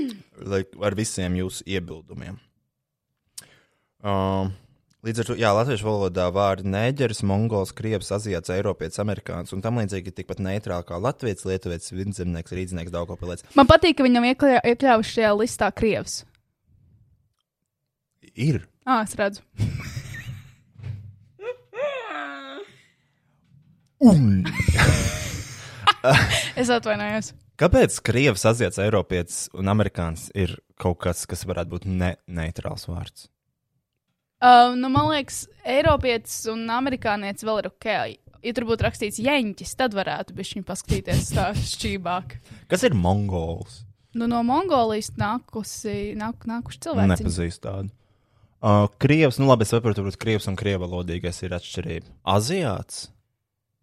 [0.88, 2.40] ar visiem jūsu iebildumiem.
[4.00, 4.52] Um,
[5.04, 9.80] līdz ar to, jā, latviešu valodā vārdi neģeris, mongols, krievs, aziāts, eiropietis, amerikānis un tam
[9.80, 13.44] līdzīgi tikpat neitrāli kā latviešu, lietuvietis, vidzemnieks, rīznieks, daugopilēts.
[13.58, 16.22] Man patīk, ka viņam iekļā, iekļāvuši šajā listā krievs.
[18.32, 18.62] Ir.
[18.88, 19.44] Ah, es redzu.
[24.00, 24.46] Un.
[26.56, 27.34] Es atvainojos.
[27.60, 33.28] Kāpēc Krievijas, Azijas, Eiropietis un Amerikānis ir kaut kas, kas varētu būt ne neitrāls vārds?
[34.40, 37.88] Uh, nu, man liekas, Eiropietis un Amerikānietis vēl ir ok.
[38.40, 42.38] Ja tur būtu rakstīts Jeņķis, tad varētu būt viņa paskatīties tā šķībāk.
[42.72, 43.82] Kas ir mongols?
[44.16, 47.10] Nu, no Mongolijas nākusi, nāk, nākuši cilvēki.
[47.12, 47.92] Nepazīstu tādu.
[48.60, 52.10] Uh, Krievs, nu labi, es saprotu, ka Krievs un Krievalodīgais ir atšķirība.
[52.28, 53.06] Aziāts?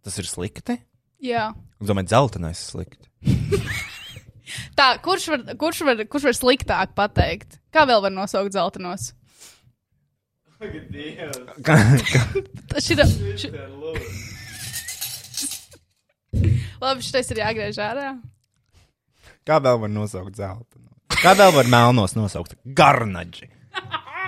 [0.06, 0.76] Tas ir slikti?
[1.24, 1.48] Jā.
[1.82, 3.14] Es domāju, dzeltenais ir slikti.
[4.78, 7.58] Tā, kurš var, kurš, var, kurš var sliktāk pateikt?
[7.74, 8.54] Kā vēl var nosaukt
[10.58, 11.30] zeltainos?
[12.72, 13.02] Tas ir.
[13.38, 13.52] Ši...
[16.82, 18.10] Labi, šis ir jāgriež ārā.
[19.48, 20.82] Kā vēl var nosaukt zelta?
[21.18, 22.58] Kā vēl var melnos nosaukt?
[22.78, 23.48] Garnaģi.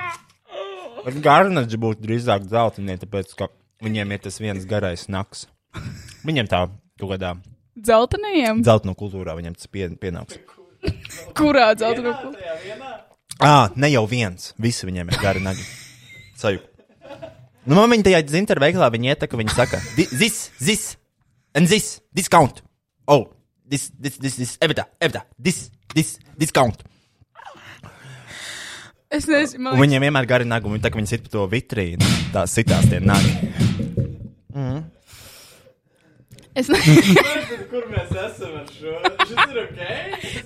[1.05, 3.49] Bet garnaģi būtu drīzāk zeltainie, tāpēc, ka
[3.83, 5.45] viņiem ir tas viens garais naks.
[6.25, 6.65] Viņiem tā
[6.99, 7.35] kaut kādā
[7.79, 8.63] Zeltainiem?
[8.65, 10.39] zeltainu kultūrā viņiem tas pie, pienāks.
[11.37, 12.11] Kurā zeltainā?
[13.39, 14.53] Ah, ne jau viens.
[14.59, 15.63] Visi viņiem ir gari nagi.
[16.39, 16.67] Sajūta.
[17.67, 20.83] Nu, man viņa tajā zintra veikalā viņa ietaka, viņa saka, "Thi- this, this,
[21.53, 22.61] and this, discount.
[23.07, 23.27] Oh,
[23.67, 26.81] this, this, this, this, evita, evita, this, this, discount.
[29.09, 31.31] Es nezinu, man Un viņiem vienmēr gari nagi, un viņi tā kā viņi sit pa
[31.33, 33.31] to vitrīnu, tā sitās tie nagi.
[34.53, 34.83] Mm.
[36.59, 36.79] Es, ne...
[37.71, 38.95] Kur mēs esam ar šo?
[39.29, 39.79] Šis ir ok?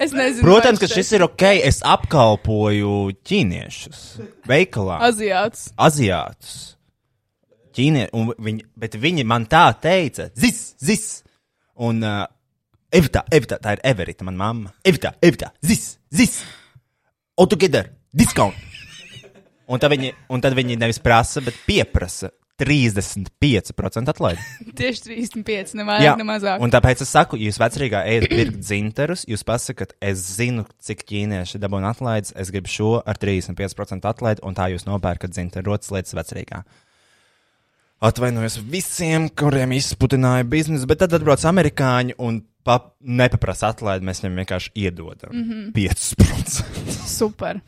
[0.04, 0.44] es nezinu.
[0.44, 4.04] Protams, ka šis ir ok, es apkalpoju ķīniešus
[4.50, 5.00] veikalā.
[5.10, 5.70] Aziāts.
[5.88, 6.58] Aziātus.
[7.74, 11.08] Ķīnie, un viņi, bet viņi man tā teica, zis, zis.
[11.82, 12.28] Un uh,
[12.94, 14.76] Evita, Evita, tā ir Everita, mana mamma.
[14.86, 16.44] Evita, Evita, zis, zis.
[17.40, 18.60] All together, discount.
[19.66, 22.30] Un tad viņi, un tad viņi nevis prasa, bet pieprasa
[22.62, 24.44] 35% atlaidi.
[24.78, 26.62] Tieši 35, ne vairāk, ne mazāk.
[26.62, 31.62] un tāpēc es saku, jūs vecrīgā ejat pirkt dzinterus, jūs pasakat, es zinu, cik ķīnieši
[31.64, 36.18] dabūna atlaides, es gribu šo ar 35% atlaidi, un tā jūs nopērkat dzinteru rotas lietas
[36.18, 36.64] vecrīgā.
[38.04, 44.42] Atvainojos visiem, kuriem izputināja biznesu, bet tad atbrauc amerikāņi un pa, nepaprasa atlaidi, mēs viņiem
[44.44, 45.46] vienkārši iedodam mm.
[45.50, 45.72] -hmm.
[45.72, 46.98] 5%.
[47.08, 47.62] Super.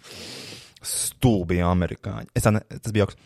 [0.86, 2.30] Stulbi amerikāņi.
[2.36, 3.18] Es tā ne, tas bija joks.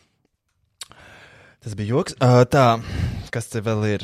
[1.59, 2.13] Tas bija joks.
[2.23, 2.79] Uh, tā,
[3.35, 4.03] kas te vēl ir?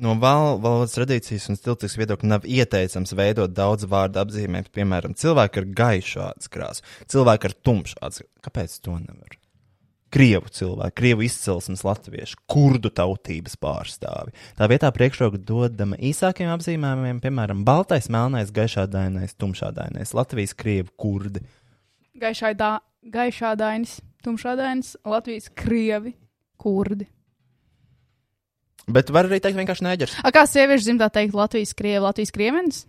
[0.00, 5.62] No val, valodas tradīcijas un stiltiskas viedokļa nav ieteicams veidot daudz vārdu apzīmējumu, piemēram, cilvēku
[5.62, 8.44] ar gaišu ādas krāsu, cilvēku ar tumšu ādas krāsu.
[8.44, 9.36] Kāpēc to nevar?
[10.12, 14.36] Krievu cilvēku, krievu izcelsmes latviešu, kurdu tautības pārstāvi.
[14.60, 21.44] Tā vietā priekšroka dodama īsākiem apzīmējumiem, piemēram, baltais, melnais, gaišādainais, tumšādainais, Latvijas, krievu, kurdi.
[22.20, 22.74] Gaišādā,
[23.14, 26.16] gaišādainis, tumšādainis, Latvijas krievi,
[26.60, 27.08] kurdi.
[28.90, 30.16] Bet var arī teikt vienkārši neģers.
[30.24, 32.82] A, kā sieviešu dzimtā teikt Latvijas krievi, Latvijas kriemenis?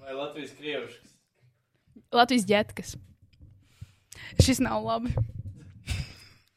[0.00, 1.10] Vai Latvijas krieviškas?
[2.16, 2.94] Latvijas ģetkas.
[4.40, 5.12] Šis nav labi.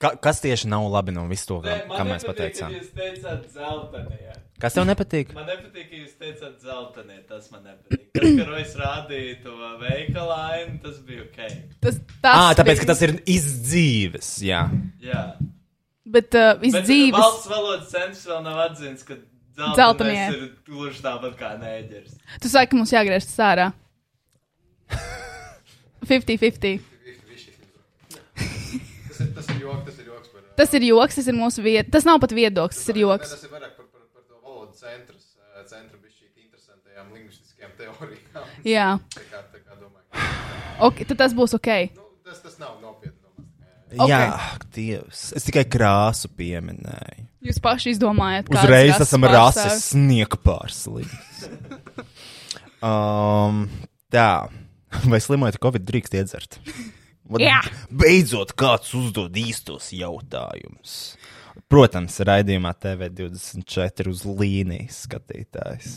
[0.01, 2.73] Ka, kas tieši nav labi no visu to, Nē, kā mēs pateicām?
[2.75, 4.33] Jūs teicāt zeltanie.
[4.63, 5.33] Kas tev nepatīk?
[5.35, 7.17] Man nepatīk, ka jūs teicāt zeltanie.
[7.27, 8.05] Tas man nepatīk.
[8.15, 11.41] Tas, ka Rojas rādīja to veikalainu, tas bija ok.
[11.83, 14.29] Tas, Ah, tāpēc, bija- ka tas ir izdzīves.
[14.47, 14.61] Jā.
[15.03, 15.23] Jā.
[16.13, 17.17] Bet uh, viss Bet dzīves.
[17.19, 19.19] Valsts valodas centrs vēl nav atzīts, ka
[19.75, 22.15] zeltanie ir gluži tāpat kā nēģers.
[22.43, 23.67] Tu saki, ka mums jāgriež tas ārā.
[26.07, 26.79] 50-50.
[29.13, 30.41] Tas ir, tas ir joks, tas ir joks par.
[30.57, 31.85] Tas ir joks, tas ir mūsu vieta.
[31.93, 33.29] Tas nav pat viedoklis, tas ir joks.
[33.35, 33.82] Tas ir vairāk par,
[34.87, 38.53] eh, centru bija šī interesantajām lingvistiskajām teorijām.
[38.67, 38.87] Jā.
[39.15, 40.31] Tā kā, tā kā domāju.
[40.83, 41.73] Ok, tad tas būs ok.
[41.95, 43.23] Nu, tas, tas nav nopietni.
[43.93, 44.09] Ok.
[44.09, 45.27] Jā, Dievs.
[45.37, 47.27] Es tikai krāsu pieminēju.
[47.43, 49.57] Jūs paši izdomājat, kādas Uzreiz rases esam pārstāvis.
[49.67, 51.43] rases sniega pārslims.
[52.89, 53.65] um,
[54.13, 54.29] tā.
[55.09, 56.57] Vai slimojot Covid drīkst iedzert?
[57.41, 57.61] Jā.
[57.89, 61.15] Beidzot, kāds uzdod īstos jautājumus.
[61.69, 65.93] Protams, raidījumā TV24 uz līnijas skatītājs.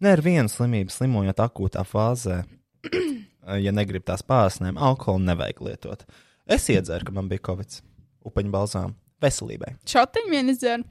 [0.00, 2.42] Ne ar vienu slimību slimojot akūtā fāzē.
[3.64, 6.04] ja negrib tās pārsnēm, alkoholu nevajag lietot.
[6.50, 7.80] Es iedzēru, ka man bija covid.
[8.26, 8.94] Upeņu balzām.
[9.20, 9.74] Veselībai.
[9.88, 10.84] Šotiņu vien izdzēra.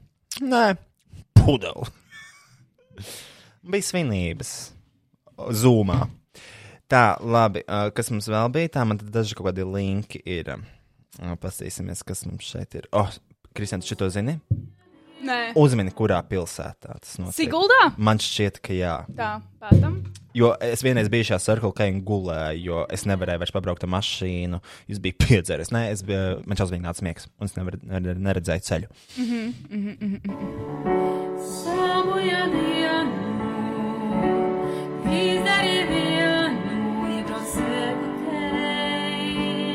[0.46, 0.64] Nē,
[1.38, 1.90] pudeli.
[3.66, 4.52] bija svinības.
[5.56, 6.04] Zūmā.
[6.90, 7.62] Tā, labi.
[7.96, 8.74] Kas mums vēl bija?
[8.76, 10.52] Tā man daži kaut kādi linki ir.
[11.42, 12.86] Pastīsimies, kas mums šeit ir.
[12.96, 13.10] Oh,
[13.56, 14.38] Kristians, šito zini?
[15.26, 15.38] Nē.
[15.58, 17.36] Uzmini, kurā pilsētā tas notiek.
[17.36, 17.90] Siguldā?
[18.00, 18.94] Man šķiet, ka jā.
[19.18, 19.98] Tā, pētam.
[20.36, 23.90] Jo es vienreiz biju šajā Circle K un gulēju, jo es nevarēju vairs pabraukt ar
[23.96, 24.62] mašīnu.
[24.88, 25.72] Jūs bijāt piedzēries.
[25.74, 28.92] Nē, es biju, man šausmīgi nāca miegs, un es nevar, neredzēju ceļu.
[29.18, 30.96] Mhm, mhm, mhm, mhm.
[31.50, 33.29] Sabojā dienu,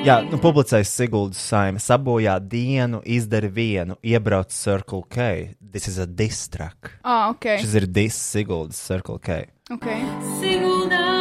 [0.05, 1.79] Jā, nu, publicējis Siguldas saime.
[1.81, 5.55] Sabojā dienu, izdara vienu, iebrauc Circle K.
[5.57, 6.99] This is a diss track.
[7.01, 7.55] Ah, ok.
[7.63, 9.41] Šis ir diss Siguldas Circle K.
[9.73, 9.89] Ok.
[10.37, 11.14] Siguldā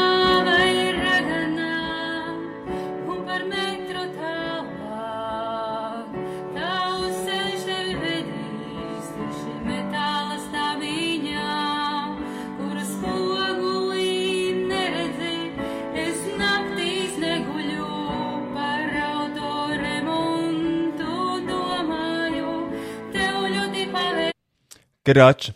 [25.04, 25.52] Grača.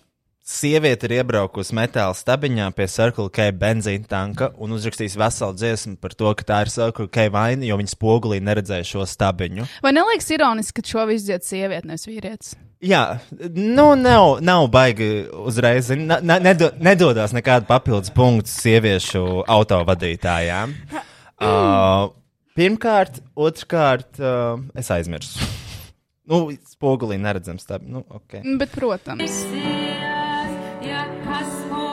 [0.49, 6.15] Sieviete ir iebraukusi metāla stabiņā pie Circle K benzīna tanka un uzrakstījis veselu dziesmu par
[6.17, 9.67] to, ka tā ir Circle K vaina, jo viņa spogulī neredzēja šo stabiņu.
[9.85, 12.57] Vai neliekas ironiski, ka šo visu dzied sieviete, nevis vīrietis?
[12.85, 13.03] Jā,
[13.57, 15.93] nu, nav, nav baigi uzreiz.
[15.97, 20.77] Ne, ne, nedo, nedodās nekāda papildus punktu sieviešu autovadītājām.
[21.39, 22.09] Uh,
[22.59, 25.39] pirmkārt, otrkārt, uh, es aizmirsu.
[26.29, 27.81] Nu, spogulī neredzams tā.
[27.83, 28.45] Nu, okay.
[28.61, 29.43] Bet, protams.
[30.85, 31.87] Ja kas ho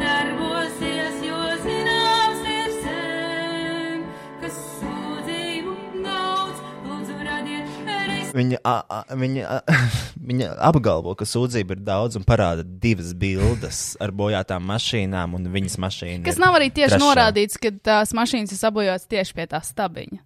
[0.00, 4.04] darbosies, jo zināms ir sen,
[4.42, 5.74] kas sūdzību
[6.04, 8.32] daudz, lūdzu radiet reiz.
[8.34, 9.80] Viņa, a, a, viņa, a,
[10.30, 15.80] viņa apgalvo, ka sūdzība ir daudz un parāda divas bildes ar bojātām mašīnām un viņas
[15.86, 16.22] mašīnu.
[16.28, 17.04] Kas nav arī tieši trešā.
[17.04, 20.24] norādīts, ka tās mašīnas ir sabojātas tieši pie tā stabiņa.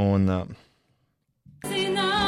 [0.00, 0.66] Un, uh,
[1.66, 2.19] Zināju,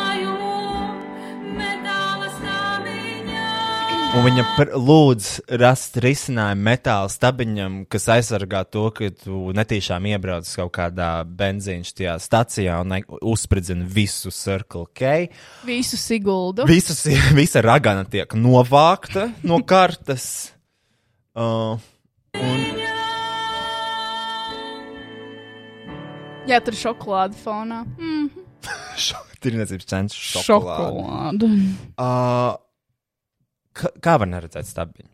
[4.12, 4.42] un viņa
[4.76, 5.28] lūdz
[5.60, 12.16] rast risinājumu metāla stabiņam, kas aizsargā to, ka tu netīšām iebrauc kaut kādā benzīna tajā
[12.20, 12.92] stacijā un
[13.32, 15.30] uzspridzina visu Circle K.
[15.64, 16.66] Visu Siguldu.
[16.68, 17.00] Visas,
[17.40, 20.26] visa ragana tiek novākta no kartes.
[21.32, 21.80] Uh,
[22.36, 22.66] un,
[26.50, 27.84] Jā, tur ir šokolāde fonā.
[27.96, 28.28] Mm.
[29.42, 31.48] Tirniecības centrs šokolāde.
[31.48, 31.50] Šokolāde.
[31.96, 32.60] Uh,
[33.76, 35.08] kā, var neredzēt stabiņu?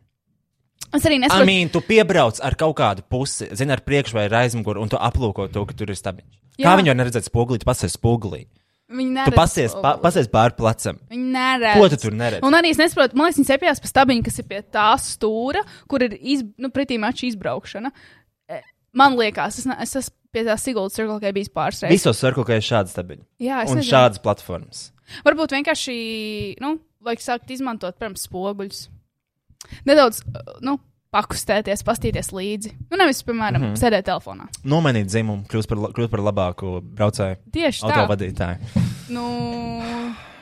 [0.96, 1.44] Es arī nesaprotu.
[1.44, 4.96] Amīna, tu piebrauc ar kaut kādu pusi, zini, ar priekšu vai ar aizmuguri, un tu
[4.96, 6.38] aplūko to, ka tur ir stabiņš.
[6.62, 8.46] Kā viņi var neredzēt spogulī, tu pasies spogulī?
[8.88, 10.02] Viņi Tu neredz pasies, pa, spoguli.
[10.06, 10.96] pasies pāri plecam.
[11.12, 11.76] Viņi neredz.
[11.76, 12.40] Ko tu tur neredzi?
[12.48, 15.60] Un arī es nesaprotu, man liekas, viņi cepjas pa stabiņu, kas ir pie tā stūra,
[15.92, 17.92] kur ir iz, nu, pretī mača izbraukšana.
[18.48, 18.62] E,
[18.96, 21.98] Man liekas, es, ne, es esmu pie tā Siguldas cirkla, ka bijis pāris reizes.
[22.00, 23.26] Visos cirkulē ir šādas stabiņas.
[23.44, 23.90] Jā, es un nezinu.
[23.92, 24.86] šādas platformas.
[25.28, 25.98] Varbūt vienkārši,
[26.64, 28.84] nu, vajag sākt izmantot, piemēram, spoguļus.
[29.88, 30.76] Nedaudz, uh, nu,
[31.14, 32.74] pakustēties, pastīties līdzi.
[32.90, 33.70] Nu, nevis, piemēram, mm.
[33.70, 33.80] -hmm.
[33.80, 34.48] sēdēt telefonā.
[34.68, 37.40] Nomainīt dzimumu, kļūt par, kļūt par labāku braucēju.
[37.54, 37.94] Tieši tā.
[37.94, 38.86] Autovadītāju.
[39.08, 39.24] Nu,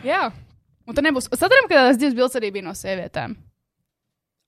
[0.03, 0.25] jā.
[0.91, 1.29] Un tad nebūs.
[1.31, 3.37] Es atceros, ka tās divas bildes arī bija no sievietēm.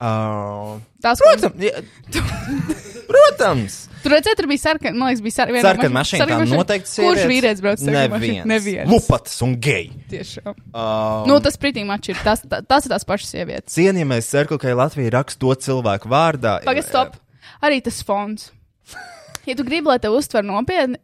[0.02, 1.78] Uh, Tās, Protams, jā.
[3.08, 3.76] Protams.
[4.02, 4.94] Tur redzēt, tur bija sarkana.
[4.94, 5.62] Man liekas, bija sarkana.
[5.64, 7.30] Sarkana mašīna, tā noteikti Kurš sievietes.
[7.32, 8.44] vīrietis brauc sarkanu mašīnu?
[8.52, 8.90] Neviens.
[8.92, 9.90] Lupatas un geji.
[10.12, 10.52] Tiešām.
[10.70, 12.20] Um, Nu, tas pretī mačs ir.
[12.24, 13.74] Tas, tā, tas ir tās pašas sievietes.
[13.74, 16.58] Cienījamais Circle K Latvija raksta to cilvēku vārdā.
[16.68, 17.16] Pagaid, stop.
[17.64, 18.50] Arī tas fonds.
[19.48, 20.98] Ja tu gribi, lai te uztver nopietni,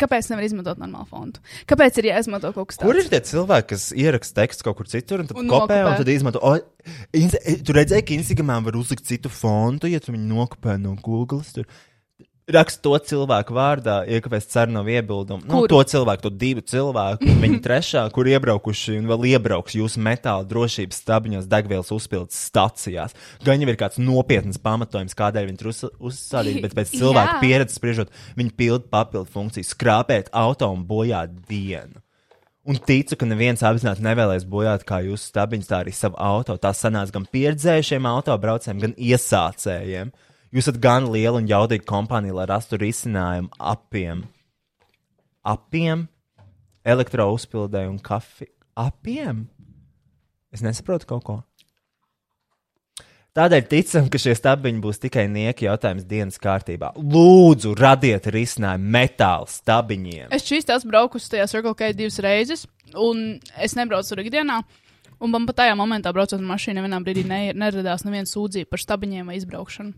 [0.00, 1.42] kāpēc nevar izmantot normālu fondu?
[1.70, 2.88] Kāpēc ir jāizmanto kaut kas tāds?
[2.88, 5.92] Kur ir tie cilvēki, kas ieraksta tekstu kaut kur citur, un tad Un kopē, nokopē.
[5.92, 6.42] un tad izmanto?
[6.42, 6.56] O,
[7.20, 7.30] in,
[7.66, 11.42] tu redzēji, ka Instagramā var uzlikt citu fontu, ja tu viņu nokopē no Google.
[11.54, 11.68] Tur.
[12.54, 15.46] Raksta to cilvēku vārdā, iekāpēs ceru nav iebildumu.
[15.48, 20.02] Nu, to cilvēku, to divu cilvēku, un viņi trešā, kur iebraukuši un vēl iebrauks jūsu
[20.04, 23.16] metāla drošības stabiņos, degvielas uzpildes stacijās.
[23.46, 27.40] Gan jau ir kāds nopietns pamatojums, kādēļ viņi tur uz, uzstādīti, bet pēc cilvēku Jā.
[27.44, 32.02] pieredzes spriežot, viņi pilda papildu funkciju, skrāpēt auto un bojāt dienu.
[32.68, 36.58] Un ticu, ka neviens apzināti nevēlēs bojāt kā jūsu stabiņus, tā arī savu auto.
[36.60, 40.12] Tā sanāca gan pieredzējušiem autobraucējiem, gan iesācējiem.
[40.50, 44.24] Jūs esat gan liela un jaudīga kompānija, lai rastu risinājumu apiem,
[45.46, 46.08] apiem,
[46.82, 48.50] elektrouzpildē un kafiju.
[48.80, 49.44] Apiem?
[50.50, 51.36] Es nesaprotu kaut ko.
[53.38, 56.96] Tādēļ ticam, ka šie stabiņi būs tikai nieki jautājums dienas kārtībā.
[56.98, 60.32] Lūdzu, radiet risinājumu metāla stabiņiem.
[60.34, 62.66] Es šīs tās braucu uz tajā Circle K divas reizes,
[62.98, 64.58] un es nebraucu tur ikdienā.
[65.22, 68.82] Un man pat tajā momentā, braucot ar mašīnu, vienā brīdī ne, neradās neviena sūdzība par
[68.82, 69.94] stabiņiem vai izbraukšanu.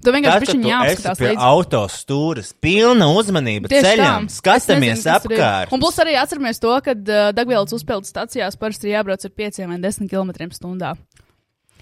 [0.00, 1.44] Tu vienkārši esi jāapskatās pie līdzi.
[1.44, 4.36] autostūras, pilna uzmanība Tieši ceļam, tā.
[4.38, 5.74] skatāmies apkārt.
[5.76, 9.60] Un plus arī atceramies to, ka uh, degvielas uzpildes stacijās parasti ir jābrauc ar 5
[9.68, 10.94] vai 10 km/h.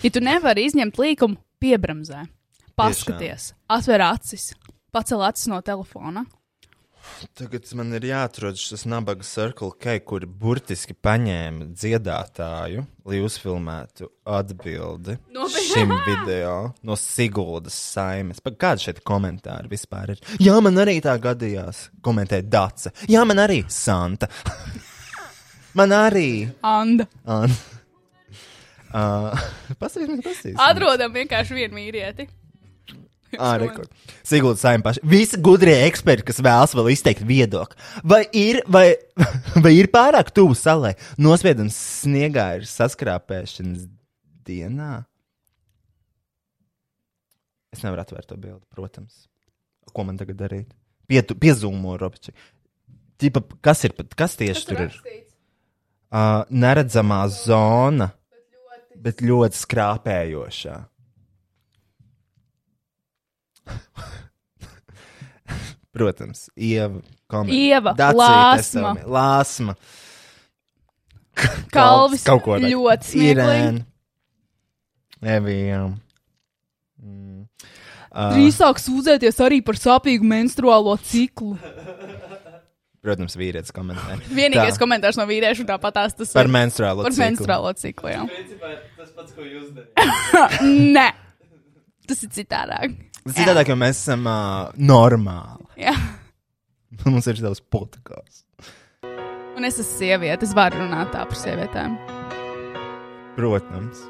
[0.03, 2.25] Ja tu nevari izņemt līkumu, piebremzē.
[2.79, 4.51] Paskaties, atver acis,
[4.95, 6.25] pacel acis no telefona.
[7.39, 14.09] Tagad man ir jāatrod šis nabaga Circle K, kur burtiski paņēma dziedātāju, lai uzfilmētu
[14.39, 15.65] atbildi Nopietni?
[15.71, 16.55] šim video
[16.87, 18.43] no Siguldas saimes.
[18.45, 20.23] Pa Kādi šeit komentāri vispār ir?
[20.43, 22.95] Jā, man arī tā gadījās, komentē Dace.
[23.11, 24.31] Jā, man arī Santa.
[25.79, 26.31] man arī.
[26.63, 27.09] Anda.
[27.25, 27.59] An.
[28.89, 29.37] Uh,
[29.77, 30.55] Pastāstiet, pastāstiet.
[30.65, 32.25] Atrodam vienkārši vienu vīrieti.
[33.37, 33.91] Ā, rekord.
[34.27, 35.03] Sigulda saimē paši.
[35.09, 37.77] Visi gudrie eksperti, kas vēlas vēl izteikt viedokli.
[38.09, 38.87] Vai ir, vai,
[39.65, 40.95] vai ir pārāk tuvu salai?
[41.21, 43.87] Nospiedums sniegā ir saskrāpēšanas
[44.49, 44.93] dienā.
[47.75, 49.27] Es nevaru atvērt to bildi, protams.
[49.93, 50.71] Ko man tagad darīt?
[51.09, 52.33] Pietu, piezūmo, Robiči.
[53.19, 54.97] Tipa, kas ir, kas tieši tur ir?
[56.09, 58.13] Uh, neredzamā zona,
[58.97, 60.77] bet ļoti skrāpējošā.
[65.93, 67.01] Protams, Ieva.
[67.29, 67.51] Koment.
[67.53, 68.59] Ieva, Dacīte, Lāsma.
[68.63, 69.75] Esami, Lāsma.
[71.73, 72.71] Kalvis kaut ko tādu.
[72.73, 73.83] ļoti smieklīgi.
[75.35, 75.81] Evija.
[77.03, 77.45] Mm.
[78.09, 81.57] Uh, Drīz sāk sūdzēties arī par sāpīgu menstruālo ciklu.
[83.03, 84.19] protams, vīrietis komentē.
[84.35, 84.81] Vienīgais Tā.
[84.83, 87.25] komentārs no vīriešu tāpat tās tas Par menstruālo par ciklu.
[87.27, 88.11] menstruālo ciklu.
[88.13, 88.25] Jā.
[88.29, 90.59] Principā tas pats, ko jūs darāt.
[90.97, 91.07] Nē,
[92.09, 92.97] tas ir citādāk.
[93.37, 95.67] Citādāk, jo mēs esam uh, normāli.
[95.87, 95.95] Jā.
[97.05, 98.45] Mums ir savs podkāsts.
[99.59, 101.97] Un es esmu sieviete, es varu runāt tā par sievietēm.
[103.35, 104.05] Protams.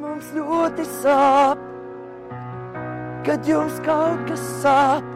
[0.00, 1.60] Mums ļoti sāp,
[3.28, 5.10] kad jums kaut kas sāp.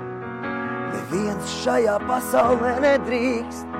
[0.89, 3.77] Neviens šajā pasaulē nedrīkst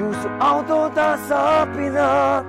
[0.00, 2.48] jūsu auto tā sāpināt.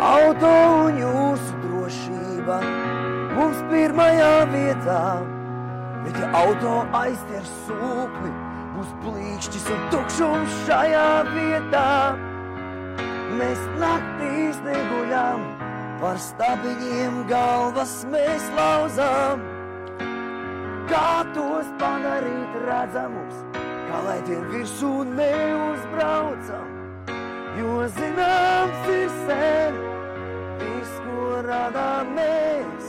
[0.00, 0.54] Auto
[0.86, 2.58] un jūsu drošība
[3.36, 5.02] mums pirmajā vietā.
[6.04, 8.32] Bet ja auto aiztier sūkni,
[8.74, 11.90] būs plīkšķis un tukšums šajā vietā.
[13.36, 15.44] Mēs naktīs neguļam,
[16.00, 19.44] par stabiņiem galvas mēs lauzām.
[20.90, 26.76] Kā tos padarīt redzamus, kā lai tiem virsū neuzbraucam?
[27.60, 29.78] Jo zināms ir sen,
[30.60, 32.79] viss, ko radām mēs,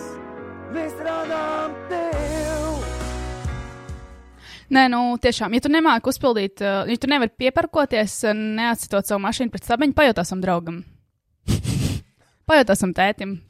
[0.75, 2.71] mēs radām tev.
[4.71, 9.19] Nē, nu tiešām, ja tu nemāki uzpildīt, uh, ja tu nevari pieparkoties, uh, neatsitot savu
[9.25, 10.77] mašīnu pret stabiņu, pajautāsim draugam.
[12.49, 13.41] pajautāsim tētim.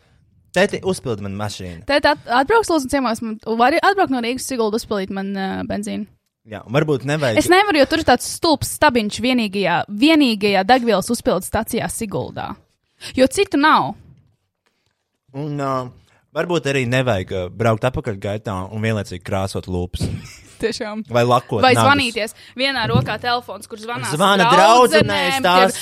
[0.52, 1.86] Tēti, uzpildi man mašīnu.
[1.88, 6.10] Tēt at, atbrauks lūdzu ciemos, man var atbraukt no Rīgas Sigulda uzpildīt man uh, benzīnu.
[6.50, 7.38] Jā, un varbūt nevajag.
[7.38, 12.50] Es nevaru, jo tur ir tāds stulbs stabiņš vienīgajā, vienīgajā degvielas uzpildes stacijā Siguldā.
[13.14, 13.94] Jo citu nav.
[15.38, 15.92] Un uh,
[16.36, 20.06] varbūt arī nevajag uh, braukt atpakaļ gaitā un vienlaicīgi krāsot lūpas.
[20.62, 21.06] Tiešām.
[21.10, 21.64] Vai lakot.
[21.64, 21.88] Vai nagus.
[21.88, 22.36] zvanīties?
[22.60, 24.62] Vienā rokā telefons, kur zvanās Zvana tur,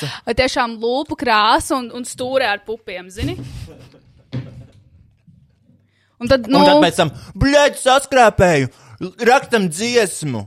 [0.07, 3.35] uh, Tiešām lūpu krāsa un, un stūrē ar pupiem, zini?
[6.19, 8.71] Un tad, nu, Un tad pēc tam, blēģi, saskrāpēju,
[9.23, 10.41] rakstam dziesmu.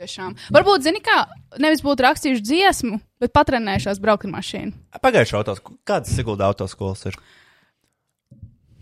[0.00, 0.34] tiešām.
[0.52, 1.22] Varbūt, zini, kā
[1.64, 4.74] nevis būtu rakstījuši dziesmu, bet patrenējušās braukt ar mašīnu.
[5.00, 7.16] Pagājušā autos, kādas Sigulda autoskolas ir?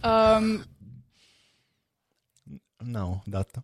[0.02, 0.64] Um,
[2.82, 3.62] Nav data.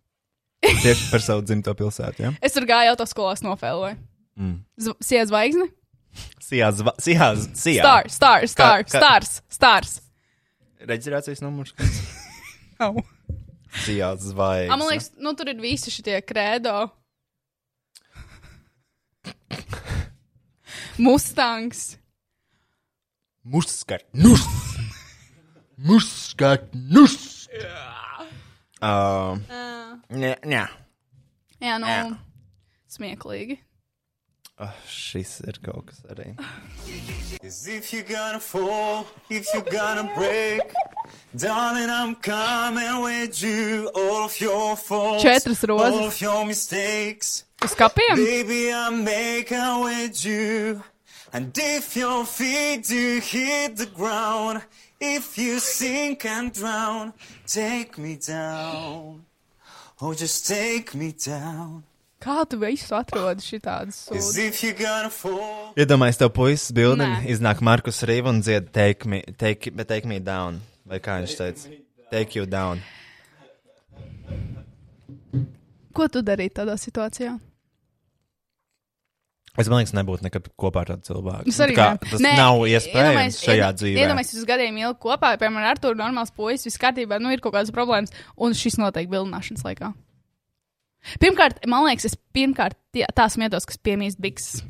[0.63, 2.31] Tieši par savu dzimto pilsētu, ja?
[2.43, 3.97] es tur gāju autoskolās nofēloju.
[4.39, 4.57] Mm.
[5.03, 5.65] Sija zvaigzne?
[6.43, 7.83] Sijā, zva, sijā, sijā.
[7.83, 9.91] Star, star, star, Ka- ka- stars, stars.
[10.87, 11.75] Reģistrācijas numurs?
[12.79, 13.01] Nav.
[13.83, 14.71] Sijā zvaigzne.
[14.73, 16.87] Man liekas, nu, tur ir visi šie krēdo.
[21.05, 21.97] Mustangs.
[23.49, 24.03] Muskat,
[25.79, 26.35] nus!
[26.35, 27.47] Muskat, nus!
[28.81, 29.35] Uh,
[30.09, 30.67] nē, nē.
[31.59, 32.17] Jā, nu, Jā.
[32.89, 33.57] smieklīgi.
[34.59, 36.33] Oh, šis ir kaut kas arī.
[37.41, 40.61] Cause if you're gonna fall, if you're gonna break,
[41.35, 43.89] darling, I'm coming with you.
[43.95, 45.93] All of your faults, Četras rozes.
[45.93, 47.43] all of your mistakes.
[47.63, 48.15] Uz kapiem?
[48.15, 50.83] Baby, I'm making with you.
[51.31, 54.61] And if your feet do hit the ground,
[54.99, 57.13] if you sink and drown,
[57.47, 59.25] take me down.
[60.01, 61.83] Oh, just take me down.
[62.19, 64.09] Kā tu visu atrodi šitādus
[65.79, 67.21] Iedomājieties, tev puisis bildi, Nē.
[67.31, 70.59] iznāk Markus Rīva un dzied take me, take, bet take me down.
[70.83, 71.71] Vai kā viņš teica?
[72.11, 72.83] Take you down.
[75.95, 77.37] Ko tu darītu tādā situācijā?
[79.57, 81.49] Es domāju, ka nebūtu nekad kopā ar tādu cilvēku.
[81.49, 84.03] Nu, tā kā, tas Nē, nav iespējams šajā dzīvē.
[84.03, 87.55] Iedomājieties, jūs gadiem ilgi kopā, piemēram, ar Arthuru, normāls puisis, viss kārtībā, nu ir kaut
[87.57, 89.91] kādas problēmas, un šis notiek vilināšanas laikā.
[91.23, 94.61] Pirmkārt, man liekas, es pirmkārt tie- tā smietos, kas piemīst bikses.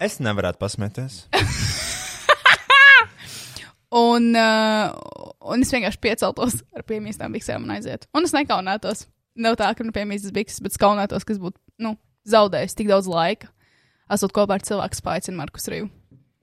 [0.00, 1.22] Es nevarētu pasmieties.
[3.92, 4.88] Un, uh,
[5.52, 8.08] un es vienkārši pieceltos ar piemīstām biksēm un aizietu.
[8.16, 9.02] Un es nekaunētos.
[9.36, 11.94] Nav tā, ka man piemīstas bikses, bet es kaunētos, kas būtu nu,
[12.28, 13.50] zaudējis tik daudz laika.
[14.12, 15.90] Esot kopā ar cilvēku, paaicina Markus Rīvu.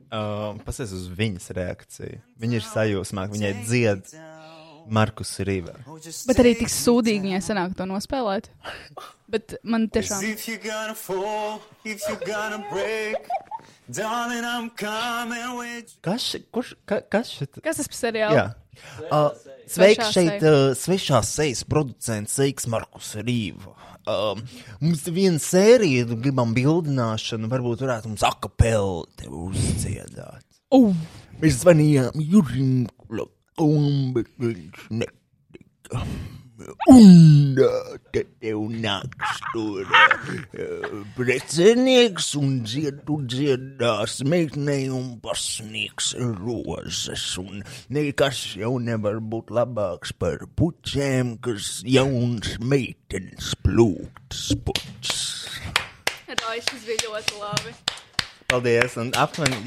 [0.09, 2.21] Uh, Pasies uz viņas reakciju.
[2.41, 4.13] Viņa ir sajūsmā, viņai dzied
[4.89, 5.75] Markus Rīvā.
[6.29, 8.49] Bet arī tik sūdīgi viņai sanāk to nospēlēt.
[9.29, 10.25] Bet man tiešām.
[10.25, 13.29] If you're gonna fall, if you're gonna break,
[13.85, 14.73] darling.
[16.01, 17.61] Kas, kurš, ka, kas šit?
[17.61, 18.39] Kas tas par seriālu?
[18.39, 18.47] Jā.
[19.11, 19.29] Uh,
[19.69, 23.75] sveiks šeit, uh, svešās sejas producents Seiks Markus Rīva.
[24.09, 24.41] Um,
[24.81, 30.45] mums ir viena sērija, nu, gribam bildināšanu, varbūt varētu mums akapeli te uzdziedāt.
[30.73, 30.95] Uh.
[31.39, 36.01] Mēs zvanījām Jurim Klokam, bet viņš netika.
[36.91, 37.57] Un
[38.13, 47.25] te tev nāks tur uh, precinieks un dziedu dziedās meitnei un pasniegs rozes.
[47.41, 47.63] Un
[47.93, 55.25] nekas jau nevar būt labāks par puķēm, kas jauns meitenes plūktas puķis.
[56.59, 57.71] Šis bija ļoti labi.
[58.49, 59.59] Paldies, un apmeni.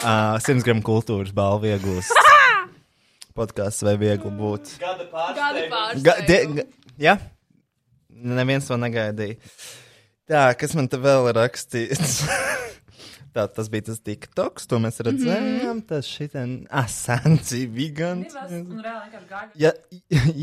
[0.00, 2.16] Uh, Simts gramu kultūras balvu iegūst.
[3.38, 4.76] Podkāsts vai viegli būt.
[4.82, 6.02] Gada pārsteigums.
[6.06, 6.64] Ga, de, ga,
[6.98, 7.18] ja?
[8.08, 9.38] Neviens to negaidīja.
[10.28, 12.18] Tā, kas man te vēl ir rakstīts?
[13.34, 15.44] Tā, tas bija tas TikToks, to mēs redzējām.
[15.44, 15.82] Mm -hmm.
[15.88, 17.66] Tas šitam asanci
[19.28, 19.50] gāja.
[19.54, 19.72] Ja,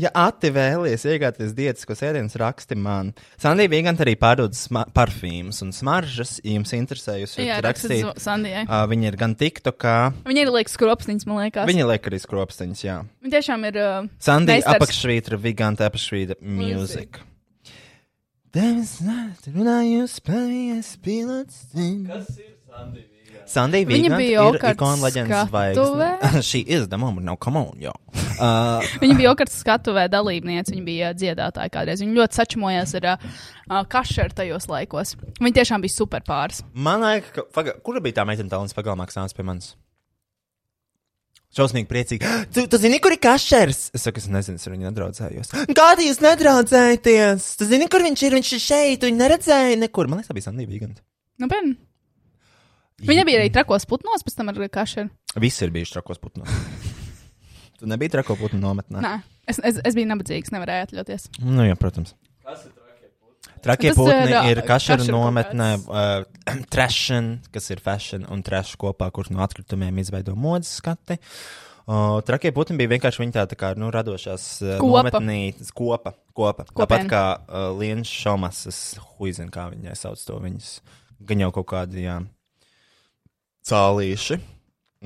[0.02, 3.12] ja Ati vēlies iegāties diētiskos ēdienus, raksti man.
[3.42, 4.54] Sandija Viganta arī pārdod
[4.94, 6.40] parfīmus un smaržas.
[6.44, 8.04] Ja jums interesē, jūs Jā, varat rakstīt.
[8.06, 11.68] Uh, viņa ir gan TikTokā, Viņa ir liekas skropsniņas, man liekas.
[11.68, 12.98] viņa liek arī skropsteņus, jā.
[13.22, 13.76] Viņa tiešām ir.
[13.76, 17.20] Uh, Sandija apakšvītra, Viganta apakšvītra music.
[18.56, 21.64] Devis nāc, runājot, spēlējies pilots.
[21.74, 22.55] Kas ir
[23.46, 23.86] Sandija?
[23.86, 24.58] Viņa bija ir
[25.04, 26.08] leģendas skatuvē.
[26.42, 27.94] She is the moment, now come on, jo.
[28.36, 32.02] Uh, Viņa bija Okarts skatuvē dalībniece, viņa bija uh, dziedātāja kādreiz.
[32.02, 35.14] Viņa ļoti sačamojās ar uh, kašeru tajos laikos.
[35.38, 36.64] Viņa tiešām bija super pāris.
[36.74, 37.46] Man liekas, ka.
[37.54, 39.72] Paga, kura bija tā meitene talants pagalmā, kas nāca pie manis?
[41.56, 42.34] Šausmīgi priecīgi.
[42.52, 43.90] Tu, tu zini, kur ir kašers?
[43.96, 45.54] Es saku, es nezinu, es ar viņu nedraudzējos.
[45.76, 47.50] Kādi jūs nedraudzējaties?
[47.60, 48.36] Tu zini, kur viņš ir?
[48.42, 50.10] Viņš ir šeit, viņu neredzēja nekur.
[50.10, 51.04] Man liekas, tā bija Sandija Viganta.
[51.40, 51.76] Nu, ben.
[53.04, 55.10] Viņa bija arī trakos putnos, pēc tam ar kašeru.
[55.42, 56.48] Visi ir bijuši trakos putnos.
[57.78, 59.02] tu nebija trako putnu nometnē?
[59.04, 59.12] Nē,
[59.52, 61.28] es, es, es biju nabadzīgs, nevarēju atļauties.
[61.44, 62.14] Nu, jā, protams.
[63.66, 68.26] Trakie Tas putni ir, ā, ir kašera kašera kaut nometnē, uh, trešana, kas ir fashion
[68.32, 71.18] un trash kopā, kurš no atkritumiem izveido modes skati.
[71.86, 75.04] Uh, trakie putni bija vienkārši viņa tā, tā kā nu, radošās uh, Kopa.
[75.04, 76.14] nometnītes, kopa.
[76.34, 76.66] kopa.
[76.70, 77.10] Tāpat Kopiena.
[77.10, 78.80] kā uh, Lienas Šomas, es
[79.16, 80.72] huizinu, kā viņai sauc to viņas.
[81.26, 82.20] Gan jau kaut kādi, jā,
[83.66, 84.40] cālīši.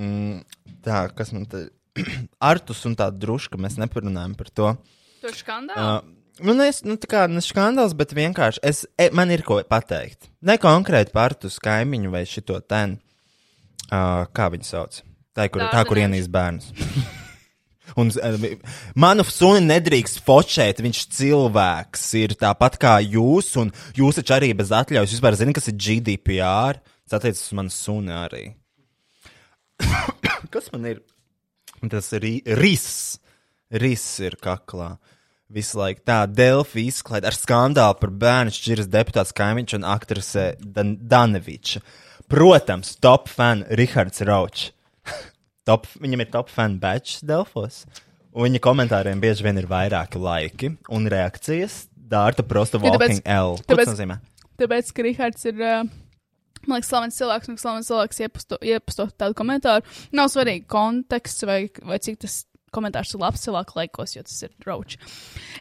[0.01, 0.41] Mm,
[0.85, 1.69] tā, kas man te.
[2.51, 4.73] Artus un tā druška, mēs neparunājam par to.
[5.21, 5.77] Tur skandāls.
[5.81, 9.59] Uh, nu, ne, nu, tā kā ne skandāls, bet vienkārši es, e, man ir ko
[9.69, 10.31] pateikt.
[10.47, 12.99] Ne konkrēti par tu kaimiņu vai šito ten.
[13.91, 15.01] Uh, kā viņu sauc?
[15.35, 16.71] Tā, kur, tā, kur ienīst bērnus.
[17.99, 18.45] Un uh,
[18.95, 24.71] manu sunu nedrīkst focēt, viņš cilvēks ir tāpat kā jūs, un jūs taču arī bez
[24.75, 26.79] atļaujas vispār zināt, kas ir GDPR.
[27.11, 28.45] Tas attiecas uz manu sunu arī.
[30.55, 31.01] kas man ir?
[31.91, 32.27] Tas ir
[32.61, 33.19] ris.
[33.71, 34.93] Ris ir kaklā.
[35.51, 40.93] Visu laiku tā Delfi izklaide ar skandālu par bērnu šķiras deputāts kaimiņš un aktrise Dan
[41.11, 41.83] Daneviča.
[42.31, 44.69] Protams, top fan Rihards Raučs.
[45.67, 47.83] top, viņam ir top fan batch Delfos.
[48.31, 51.89] Un viņa komentāriem bieži vien ir vairāki laiki un reakcijas.
[52.11, 53.59] Dārta prosta Ja, tāpēc- walking L.
[53.67, 54.21] Ko tas nozīmē?
[54.63, 55.59] Tāpēc, ka Rihards ir.
[55.59, 55.91] Uh,
[56.69, 59.87] Man liekas, slavens cilvēks, un slavens cilvēks iepasto, iepasto tādu komentāru.
[60.17, 62.43] Nav svarīgi konteksts vai, vai cik tas
[62.75, 64.97] komentārs ir labs cilvēku laikos, jo tas ir rauč.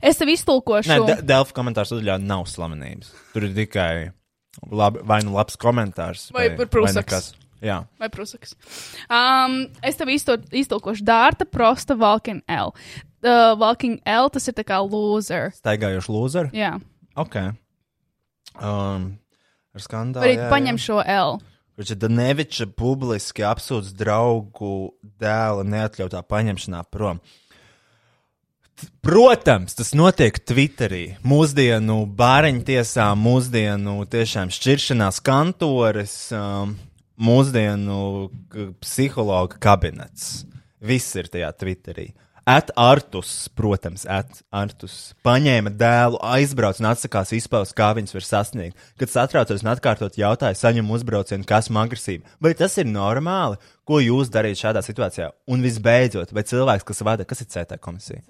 [0.01, 0.91] Es tev iztulkošu.
[0.91, 3.13] Nē, De Delfa komentārs uzļauj nav slavenības.
[3.33, 3.91] Tur ir tikai
[4.69, 6.27] labi, vai nu labs komentārs.
[6.35, 6.95] Vai par prūsakas.
[6.99, 7.31] nekas.
[7.63, 7.81] Jā.
[7.99, 8.53] Vai prusaks.
[9.11, 12.71] Um, es tev iztul, iztulkošu Dārta Prosta Valking L.
[13.19, 15.51] Uh, Valking L tas ir tā kā loser.
[15.57, 16.53] Staigājoši lūzeri?
[16.55, 16.77] Jā.
[17.19, 17.35] Ok.
[18.63, 19.09] Um,
[19.75, 20.25] ar skandālu.
[20.25, 21.37] Arī paņem šo L.
[21.79, 24.91] Kurš ir Daneviča publiski apsūdz draugu
[25.21, 27.21] dēla neatļautā paņemšanā prom.
[29.03, 31.17] Protams, tas notiek Twitterī.
[31.27, 36.75] Mūsdienu bāriņtiesā, mūsdienu tiešām šķiršanās kantores, um,
[37.19, 38.29] mūsdienu
[38.83, 40.45] psihologa kabinets.
[40.79, 42.09] Viss ir tajā Twitterī.
[42.49, 48.87] At Artus, protams, at Artus paņēma dēlu, aizbrauca un atsakās izpaust, kā viņas var sasniegt.
[48.97, 52.25] Kad satraucos un atkārtot jautāju, saņemu uzbraucienu, kas man agresīvi.
[52.41, 53.59] Vai tas ir normāli?
[53.85, 55.29] Ko jūs darīt šādā situācijā?
[55.53, 58.25] Un visbeidzot, vai cilvēks, kas vada, kas ir CT komisija?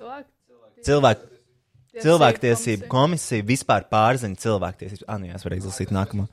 [0.84, 1.32] Cilvēku.
[2.04, 5.08] Cilvēktiesību komisija vispār pārzina cilvēktiesības.
[5.08, 6.28] Ah, nu jā, es varu izlasīt nākamo.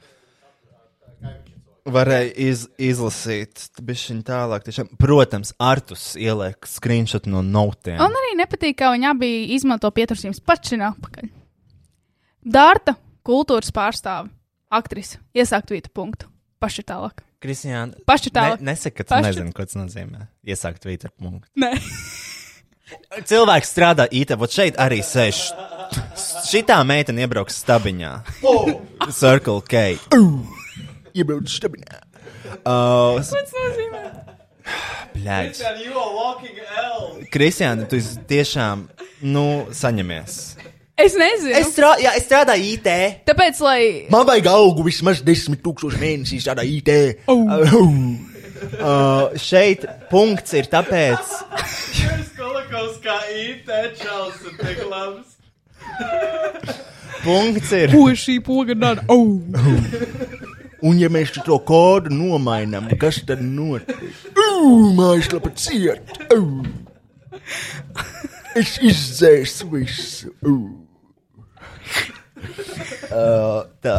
[1.86, 4.64] Varēja iz, izlasīt, bija viņa tālāk.
[4.66, 4.88] Tiešām.
[4.98, 8.00] Protams, Artus ieliek screenshot no notiem.
[8.00, 11.28] Man arī nepatīk, kā viņi abi izmanto pieturzīmes pašina apakaļ.
[12.46, 12.96] Dārta,
[13.26, 14.32] kultūras pārstāve,
[14.74, 16.30] aktrise, iesākt vītu punktu.
[16.62, 17.22] Paši tālāk.
[17.42, 18.62] Kristiāna, Paši tālāk.
[18.64, 20.26] Ne, nesaka, ka tu Paši- nezini, ko tas nozīmē.
[20.46, 21.46] Iesākt Twitter punktu.
[21.60, 21.74] Nē.
[23.30, 25.42] Cilvēks strādā IT, vot šeit arī sēž.
[26.46, 28.12] Šitā meitene iebrauks stabiņā.
[29.14, 29.84] Circle K.
[31.16, 31.98] Iebrauc stabiņā.
[32.62, 34.02] Uh, Ko tas nozīmē?
[35.16, 35.60] Bļaģis.
[35.62, 37.02] Kristian, you are walking L.
[37.32, 38.86] Kristiāna, tu esi tiešām,
[39.26, 39.44] nu,
[39.74, 40.38] saņemies.
[40.97, 41.52] Es nezinu.
[41.59, 42.86] Es, strā, jā, es strādāju IT.
[43.28, 43.80] Tāpēc, lai.
[44.12, 46.88] Man vajag augu vismaz 10 tūkstoši mēnesī strādā IT.
[48.80, 51.20] Uh, šeit punkts ir tāpēc,
[52.01, 53.68] Jūs kolekos kā IT
[54.01, 55.34] čels un tik labs.
[57.26, 57.93] punkts ir.
[57.93, 59.05] Ko šī poga dara?
[59.12, 59.36] Oh.
[60.85, 63.97] Un ja mēs to kodu nomainām, kas tad notiek?
[64.97, 66.12] Mājaslapa ciet!
[66.35, 66.66] Ugh.
[68.57, 70.32] Es izdzēsu visu!
[73.12, 73.98] Uh, tā.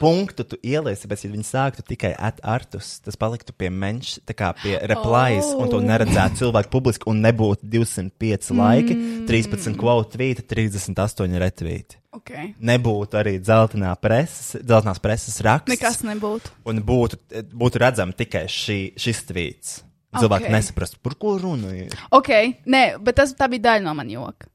[0.00, 4.36] Punktu tu ieliesi, bet, ja viņi sāktu tikai at artus, tas paliktu pie menš, tā
[4.36, 5.62] kā pie replies, oh.
[5.62, 8.98] un to neredzētu cilvēku publiski, un nebūtu 205 laiki,
[9.30, 11.99] 13 quote tweet, 38 retweet.
[12.12, 12.54] Okay.
[12.58, 15.70] Nebūtu arī dzeltenā preses, dzeltenās preses raksts.
[15.70, 16.50] Nekas nebūtu.
[16.66, 17.20] Un būtu,
[17.54, 19.76] būtu redzama tikai šī, šis tvīts.
[20.18, 20.50] Cilvēki Ok.
[20.56, 21.92] nesaprastu, par ko runa ir.
[22.10, 22.32] Ok,
[22.66, 24.48] nē, bet tas tā bija daļa no manas joka.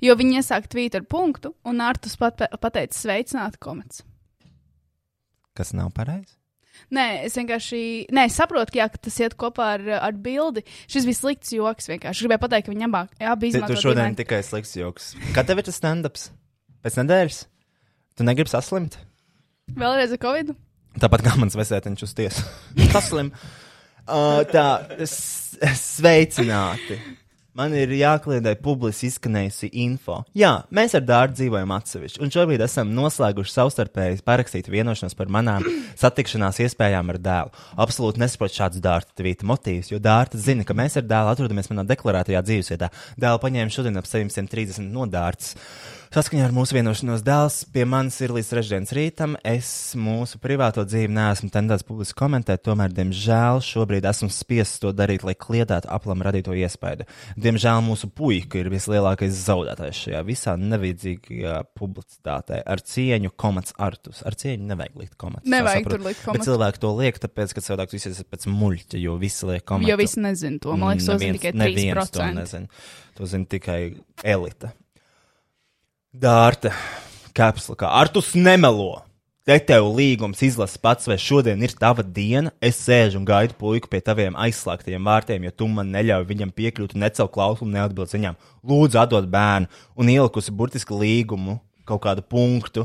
[0.00, 4.04] Jo viņi iesāka tvīt ar punktu, un Artus pat, pateica, sveicināt komats.
[5.58, 6.36] Kas nav pareizi?
[6.92, 7.80] Nē, es vienkārši.
[8.14, 10.62] Nē, es saprotu, ka, jā, ka tas iet kopā ar, ar bildi.
[10.90, 11.88] Šis bija slikts joks.
[11.90, 13.02] Vienkārši Es gribēju pateikt, ka viņi abā
[13.32, 13.74] abi Tu, izmanto.
[13.74, 15.10] tu šodien dīvaini- tikai slikts joks.
[15.34, 16.30] Kad tev ir tas stand-ups?
[16.82, 17.40] Pēc nedēļas?
[18.18, 18.98] Tu negribi saslimt?
[19.78, 20.54] Vēlreiz ar Covid.
[21.00, 22.44] Tāpat kā mans vesētiņš uz tiesu.
[22.94, 23.30] Saslim.
[24.02, 24.66] Uh, tā,
[25.78, 26.98] sveicināti.
[27.54, 30.22] Man ir jākliedē publiski izskanējusi info.
[30.34, 35.66] Jā, mēs ar Dārdu dzīvojam atsevišķi, un šobrīd esam noslēguši savstarpēji parakstītu vienošanos par manām
[36.00, 37.52] satikšanās iespējām ar dēlu.
[37.84, 41.84] Absolūti nesaprotu šādus Dārta tvīta motīvus, jo Dārta zina, ka mēs ar dēlu atrodamies manā
[41.92, 42.88] deklarētajā dzīvesvietā.
[43.20, 45.52] Dēlu paņēma šodien ap 730 no Dārtas.
[46.12, 49.32] Saskaņā ar mūsu vienošanos dēls pie manis ir līdz trešdienas rītam.
[49.48, 55.24] Es mūsu privāto dzīvi neesmu tendēts publiski komentēt, tomēr, diemžēl, šobrīd esmu spiests to darīt,
[55.24, 57.06] lai kliedētu aplam radīto iespaidu.
[57.40, 62.60] Diemžēl mūsu puika ir vislielākais zaudētājs šajā visā nevajadzīgajā publicitātē.
[62.60, 64.20] Ar cieņu komats artus.
[64.28, 65.48] Ar cieņu nevajag likt komats.
[65.48, 66.50] Nevajag tur likt Bet komats.
[66.50, 69.88] cilvēki to liek, tāpēc, ka cilvēks visi ir pēc muļķa, jo visi liek komatu.
[69.88, 70.76] Jo visi nezina to.
[70.76, 72.36] Man liekas, to zina tikai neviens to 3%.
[72.42, 72.84] nezina.
[73.16, 73.80] To zina tikai
[74.28, 74.74] elite.
[76.12, 76.68] Dārta,
[77.32, 78.98] kapslakā, Artus nemelo.
[79.48, 82.52] Te tev līgums izlasa pats, vai šodien ir tava diena.
[82.60, 86.92] Es sēžu un gaidu puiku pie taviem aizslēgtajiem vārtiem, jo tu man neļauj viņam piekļūt,
[87.00, 88.36] necel klausu un neatbild ziņām.
[88.60, 91.56] Lūdzu, atdod bērnu, un ielikusi burtiski līgumu,
[91.88, 92.84] kaut kādu punktu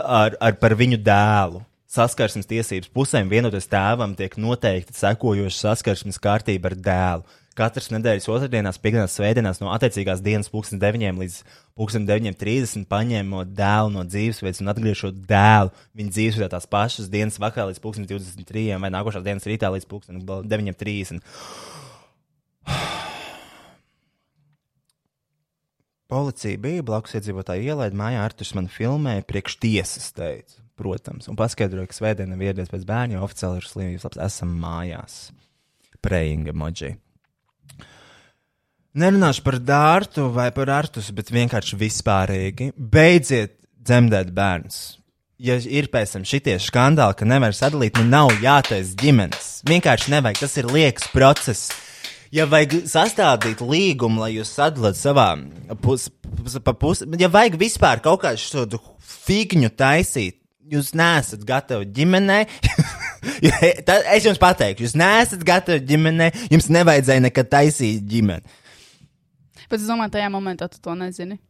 [0.00, 1.60] ar, ar par viņu dēlu.
[1.84, 7.28] Saskarsmes tiesības pusēm vienoties tēvam tiek noteikti sekojoša saskarsmes kārtība ar dēlu.
[7.54, 11.36] Katras nedēļas otrdienās, piekdienās, svētdienās no attiecīgās dienas pulksten 9 līdz
[11.78, 17.68] pulksten 9.30 paņemot dēlu no dzīvesvietas un atgriežot dēlu viņa dzīvesvietā tās pašas dienas vakarā
[17.70, 21.22] līdz pulksten 23 vai nākošās dienas rītā līdz pulksten 9.30.
[26.10, 31.88] Policija bija blakus iedzīvotāji ielaida mājā, Artus man filmēja priekš tiesas, teica, protams, un paskaidroja,
[31.90, 35.16] ka svētdiena nav ieradies pēc bērna, jo oficiāli ir slimības labs, esam mājās.
[36.04, 36.96] Praying emoji.
[38.94, 42.68] Nerunāšu par dārtu vai par artus, bet vienkārši vispārīgi.
[42.78, 45.00] Beidziet dzemdēt bērnus.
[45.42, 49.50] Ja ir pēc tam šitie skandāli, ka nevar sadalīt, nu nav jātaisa ģimenes.
[49.66, 51.74] Vienkārši nevajag, tas ir liekas process.
[52.34, 55.26] Ja vajag sastādīt līgumu, lai jūs sadalāt savā
[55.82, 58.82] pusē, pus, pus, ja vajag vispār kaut kādu tādu
[59.26, 60.38] figņu taisīt,
[60.70, 62.44] jūs neesat gatavi ģimenei.
[63.24, 68.62] Es jums pateikšu, jūs neesat gatavi ģimenei, jums nevajadzēja nekad taisīt ģimeni.
[69.74, 71.40] Bet es domāju, tajā momentā tu to nezini.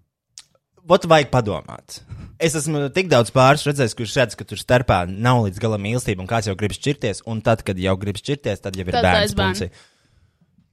[0.88, 1.98] Vot vajag padomāt.
[2.42, 6.24] Es esmu tik daudz pāris redzējis, kurš redz, ka tur starpā nav līdz galam mīlestība,
[6.24, 9.06] un kāds jau grib šķirties, un tad, kad jau grib šķirties, tad jau ir Tad
[9.06, 9.36] bērns.
[9.38, 9.68] bērnu.
[9.68, 9.70] punci.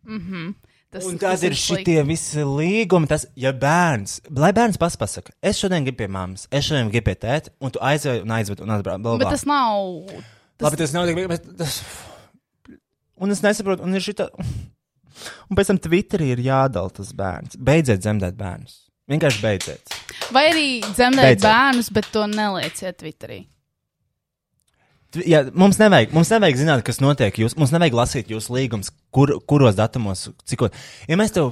[0.07, 0.51] Mhm.
[0.91, 3.07] Tas, Un tas tad ir šitie visi līgumi.
[3.07, 7.07] Tas, ja bērns, lai bērns pats pasaka, es šodien gribu pie mammas, es šodien gribu
[7.07, 9.05] pie tēta, un tu aizved un aizved un atbrauc.
[9.21, 10.03] Bet tas nav.
[10.59, 11.77] Labi, tas nav tik bet tas.
[13.21, 14.27] Un es nesaprotu, un ir šita.
[15.49, 17.57] Un pēc tam Twitterī ir jādala tas bērns.
[17.59, 18.77] Beidziet dzemdēt bērnus.
[19.11, 19.95] Vienkārši beidziet.
[20.31, 21.47] Vai arī dzemdēt Beidzot.
[21.49, 23.41] bērnus, bet to nelieciet Twitterī.
[25.11, 27.35] Jā, mums, nevajag, mums nevajag zināt, kas notiek.
[27.43, 30.63] Jūs, mums nevajag lasīt jūsu līgumus, kur, kuros datumos, cik.
[31.11, 31.49] Ja mēs tev,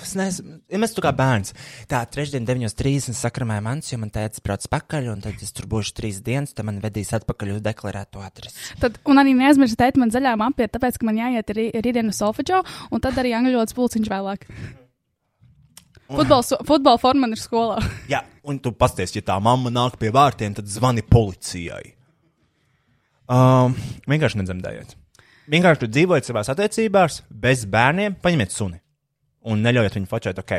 [0.00, 1.52] es nezinu, ja mēs tu kā bērns,
[1.90, 5.92] tā trešdien, 9.30 sakramēja mans, jo man teica, brauc pakaļ, un tad es tur būšu
[6.00, 8.56] trīs dienas, tad man vedīs atpakaļ uz deklarēto adresi.
[8.80, 12.22] Tad, un arī neaizmirstiet teikt man zaļā mapē, tāpēc, ka man jāiet rī- rītdien uz
[12.22, 14.48] Solfeģo, un tad arī angļu valodas pulciņš vēlāk.
[16.10, 17.76] Futbola, futbola forma ir skolā.
[18.10, 21.99] Jā, un tu pasties, ja tā mamma nāk pie vārtiem, tad zvani policijai.
[23.30, 23.76] Um,
[24.10, 24.96] vienkārši nedzemdējiet.
[25.50, 28.80] Vienkārši dzīvojiet savās attiecībās, bez bērniem, paņemiet suni.
[29.46, 30.56] Un neļaujiet viņu fočēt, ok.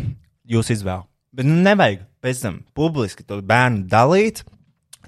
[0.52, 1.08] Jūs izvēlat.
[1.32, 4.42] Bet nu, nevajag pēc tam publiski to bērnu dalīt.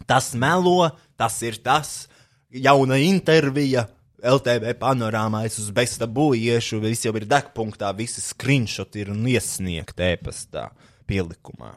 [0.09, 2.07] Tas melo, tas ir tas.
[2.53, 3.87] Jauna intervija,
[4.23, 10.01] LTV panorāmā, es uz bestabu iešu, viss jau ir degpunktā, visi screenshoti ir un iesniegt
[10.05, 10.69] e-pastā,
[11.11, 11.75] pielikumā.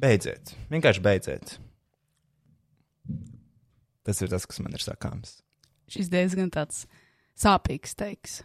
[0.00, 1.58] Beidziet, vienkārši beidziet.
[4.06, 5.40] Tas ir tas, kas man ir sakāms.
[5.90, 6.86] Šis diezgan tāds
[7.40, 8.40] sāpīgs teiks.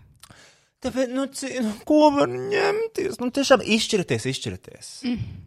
[0.83, 3.19] Tāpēc, nu, ci, nu, ko var ņemties?
[3.21, 4.89] Nu, tiešām izšķirties, izšķirties.
[5.09, 5.43] Mm.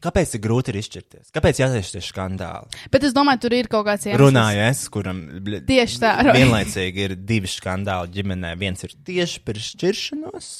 [0.00, 1.28] Kāpēc ir grūti ir izšķirties?
[1.34, 2.80] Kāpēc jāsaka šie skandāli?
[2.92, 4.22] Bet es domāju, tur ir kaut kāds iemesls.
[4.22, 5.20] Runāju es, kuram
[5.68, 6.38] Tieši tā, Roy.
[6.40, 8.54] vienlaicīgi ir divi skandāli ģimenē.
[8.60, 10.50] Viens ir tieši par šķiršanos,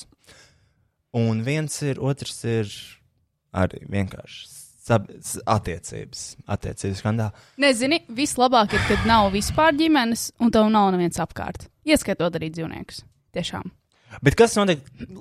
[1.25, 2.75] un viens ir, otrs ir
[3.57, 4.60] arī vienkārši
[4.91, 7.45] sab, s- attiecības, attiecības skandāli.
[7.63, 11.69] Nezini, vislabāk ir, kad nav vispār ģimenes, un tev nav neviens apkārt.
[11.87, 13.05] Ieskaitot arī dzīvniekus.
[13.37, 13.71] Tiešām.
[14.27, 14.81] Bet kas notiek?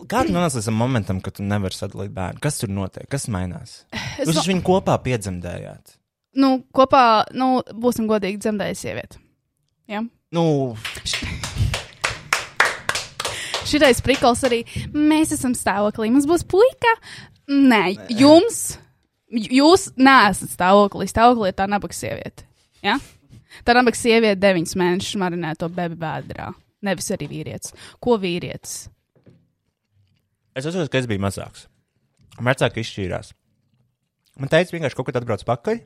[0.10, 2.41] Kā tu nonāci līdz tam momentam, kad tu nevari sadalīt bērnu?
[2.41, 3.06] Kas tur notiek?
[3.08, 3.84] Kas mainās?
[4.18, 5.94] Es Jūs no- viņu kopā piedzemdējāt.
[6.41, 9.18] Nu, kopā, nu, būsim godīgi, dzemdēja sieviete.
[9.90, 10.02] Ja?
[10.34, 10.76] Nu,
[13.70, 14.64] Šitais prikals arī.
[14.96, 16.94] Mēs esam stāvoklī, mums būs puika.
[17.50, 17.84] Nē,
[18.18, 18.78] jums,
[19.30, 21.07] jūs neesat stāvoklī.
[21.10, 22.45] Stāvoklī ir tā nabaga sieviete.
[22.85, 22.97] Ja?
[23.65, 26.51] Tā nabaga sieviete deviņas mēnešus marinē to bebi bēdrā.
[26.85, 27.76] Nevis arī vīrietis.
[27.99, 28.88] Ko vīrietis?
[30.60, 31.68] es atceros, ka es biju mazāks.
[32.39, 33.34] Vecāki izšķīrās.
[34.39, 35.81] Man teica, vienkārši kaut kad atbrauc pakaļ,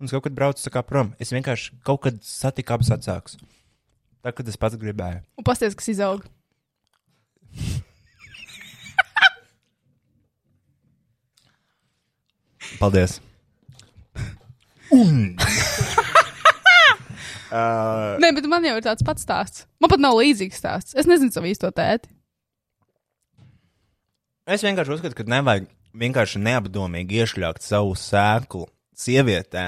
[0.00, 1.12] un es kaut kad braucu kā prom.
[1.20, 3.38] Es vienkārši kaut kad satiku abus vecākus.
[4.24, 5.22] Tā, kad es pats gribēju.
[5.38, 6.24] Un pasties, kas izaug.
[12.76, 13.18] Paldies!
[14.94, 15.34] Un!
[17.52, 19.64] uh, Nē, bet man jau ir tāds pats stāsts.
[19.82, 20.94] Man pat nav līdzīgs stāsts.
[20.98, 22.08] Es nezinu savu īsto tēti.
[24.48, 25.66] Es vienkārši uzskatu, ka nevajag
[25.98, 28.64] vienkārši neapdomīgi iešļaukt savu sēklu
[28.96, 29.66] sievietē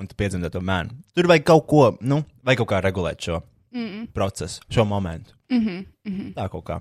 [0.00, 0.96] un tu piedzemdēt to bērnu.
[1.16, 3.42] Tur vajag kaut ko, nu, vajag kaut kā regulēt šo
[3.76, 4.06] Mm.
[4.16, 5.34] procesu, šo momentu.
[5.52, 6.30] Mhm, mhm.
[6.34, 6.80] Tā kaut kā.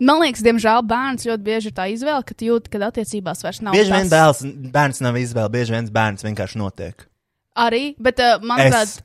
[0.00, 3.60] Man liekas, diemžēl bērns ļoti bieži ir tā izvēle, ka tu jūti, ka attiecībās vairs
[3.60, 3.76] nav.
[3.76, 4.40] Bieži vien tas.
[4.40, 7.04] bērns, bērns nav izvēle, bieži vien bērns vienkārši notiek.
[7.58, 9.02] Arī, bet uh, manuprāt,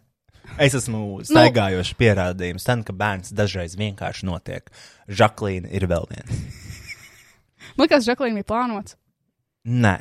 [0.54, 4.68] Es, es esmu staigājošs pierādījums tam, ka bērns dažreiz vienkārši notiek.
[5.08, 6.40] Žaklīna ir vēl viena.
[7.78, 8.98] man liekas, Žaklīna bija plānots.
[9.64, 9.96] Nē,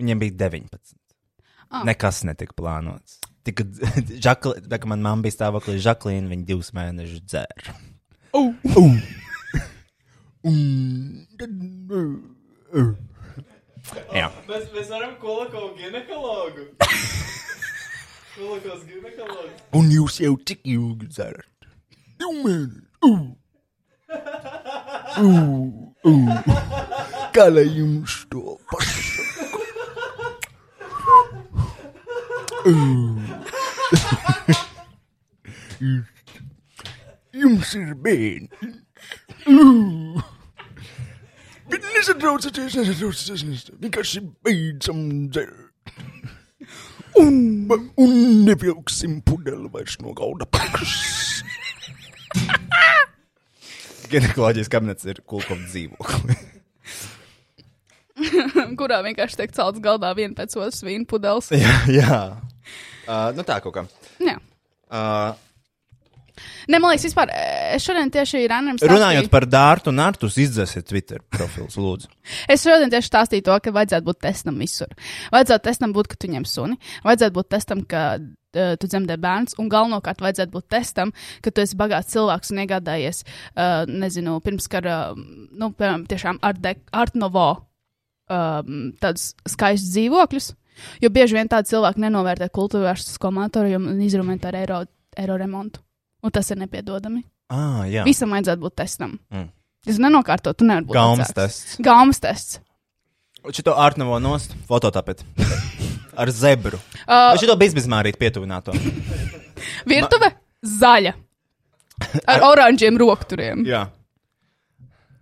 [0.00, 0.94] viņam bija 19.
[1.70, 1.84] Ah.
[1.86, 3.18] Nekas netika plānots.
[3.46, 3.66] Tika,
[4.26, 7.76] žakli, tā kā manā mamā bija stāvoklī Žaklīna, viņa divus mēnešus dzēra.
[8.32, 8.54] Uh.
[12.70, 12.94] Uh.
[14.14, 14.28] Jā.
[14.46, 16.68] Mēs, mēs varam kolekot ginekologu.
[18.36, 19.50] Kolekos ginekologu.
[19.74, 21.66] Un jūs jau cik ilgi dzerat?
[22.20, 23.10] Divu mēnešu.
[23.10, 23.26] Uh.
[25.18, 25.66] Uh.
[26.06, 26.30] Uh.
[27.34, 29.58] Kā lai jums to pasaku?
[32.70, 33.18] Uh.
[37.40, 38.50] Jums ir bērni.
[39.48, 40.20] Uh.
[41.70, 43.66] Bet nesatraucieties, nesatraucieties.
[43.80, 45.02] Vienkārši beidzam
[45.32, 45.94] dzert.
[47.18, 47.34] Un,
[47.98, 48.14] un
[48.46, 50.46] nevilksim pudeli vairs no galda.
[54.10, 56.38] Ginekoloģijas kabinets ir kulkova dzīvokli.
[58.80, 61.50] kurā vienkārši tiek celts galdā viena pēc otras vīna pudeles.
[61.64, 62.20] jā, jā.
[63.06, 63.86] Uh, nu tā kaut kā.
[64.22, 64.36] Jā.
[64.90, 65.32] Uh,
[66.68, 70.88] Ne, man liekas, vispār, eh, es šodien tieši Rānam Runājot par dārtu un ārtus, izdzēsiet
[70.88, 72.10] Twitter profilus, lūdzu.
[72.50, 74.92] Es šodien tieši stāstīju to, ka vajadzētu būt testam visur.
[75.32, 76.76] Vajadzētu testam būt, ka tu ņem suni,
[77.06, 81.64] vajadzētu būt testam, ka uh, tu dzemdē bērns, un galvenokārt vajadzētu būt testam, ka tu
[81.64, 83.24] esi bagāts cilvēks un iegādājies,
[83.54, 87.50] uh, nezinu, pirms kara, nu, piemēram, tiešām Art, de, art Novo
[88.30, 90.54] um, tādus skaistus dzīvokļus.
[91.02, 94.82] Jo bieži vien tādi cilvēki nenovērtē kultūru vērstus komandoru un instrumentu ar eiro,
[95.18, 95.82] eiro remontu.
[96.20, 97.22] Un tas ir nepiedodami.
[97.50, 98.04] Ah, jā.
[98.06, 99.16] Visam vajadzētu būt testam.
[99.32, 99.48] Mm.
[99.88, 101.78] Es nenokārtotu, tu nevari būt Gaumas tests.
[101.82, 102.60] Gaumas tests.
[103.56, 105.24] Šito ārtnavo nost, fototapeti.
[106.20, 106.78] Ar zebru.
[107.06, 108.74] Uh, šito bizbizmārīt pietuvināto?
[109.90, 111.14] Virtuve zaļa.
[112.28, 113.64] Ar oranžiem rokturiem.
[113.68, 113.86] Jā.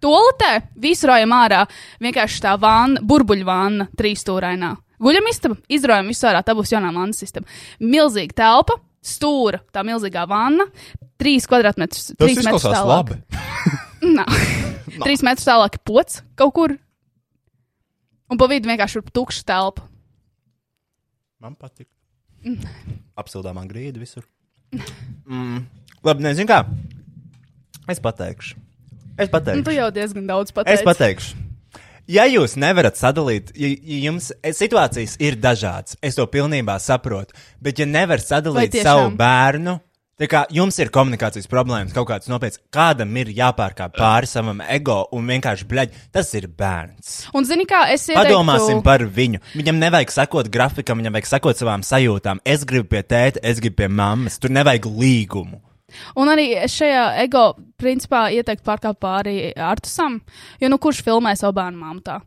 [0.02, 1.64] Toaletē visu rājam ārā.
[2.02, 4.74] Vienkārši tā vāna, burbuļvāna, trīsstūrainā.
[5.02, 7.46] Guļam istaba, izrājam visu ārā, tā būs jaunā vannas sistēma.
[7.82, 10.66] Milzīga telpa, stūra, tā milzīgā vanna,
[11.20, 12.12] trīs kvadrātmetrus.
[12.18, 12.88] Tas izklausās tālāk.
[12.88, 13.20] labi.
[14.18, 14.26] Nā.
[15.02, 16.74] Trīs metrus tālāk ir pots kaut kur.
[18.28, 19.86] Un pa vidu vienkārši ir tukša telpa.
[21.40, 21.88] Man patīk.
[22.44, 22.62] Mm.
[23.20, 24.26] Apsildāmā grīda visur.
[25.26, 25.64] Mm.
[26.04, 26.62] Labi, nezinu kā.
[27.88, 28.58] Es pateikšu.
[29.18, 29.64] Es Nu, pateikšu.
[29.66, 30.78] tu jau diezgan daudz pateici.
[30.78, 31.34] Es pateikšu.
[32.08, 37.82] Ja jūs nevarat sadalīt, ja, ja jums situācijas ir dažādas, es to pilnībā saprotu, bet
[37.82, 38.86] ja nevar Vai sadalīt tiešām?
[38.88, 39.74] savu bērnu,
[40.32, 45.28] kā jums ir komunikācijas problēmas, kaut kāds nopietns, kādam ir jāpārkāp pāri savam ego un
[45.28, 47.12] vienkārši bļaļ, tas ir bērns.
[47.36, 48.24] Un zini kā, es ieteiktu...
[48.24, 49.44] Padomāsim par viņu.
[49.60, 52.40] Viņam nevajag sekot grafikam, viņam vajag sekot savām sajūtām.
[52.40, 54.40] Es gribu pie tēta, es gribu pie mammas.
[54.40, 55.60] Tur nevajag līgumu.
[56.20, 57.44] Un arī šajā ego
[57.80, 60.18] principā ieteiktu pārkāpt pāri Artusam,
[60.60, 62.18] jo nu kurš filmē savu bērnu māmu?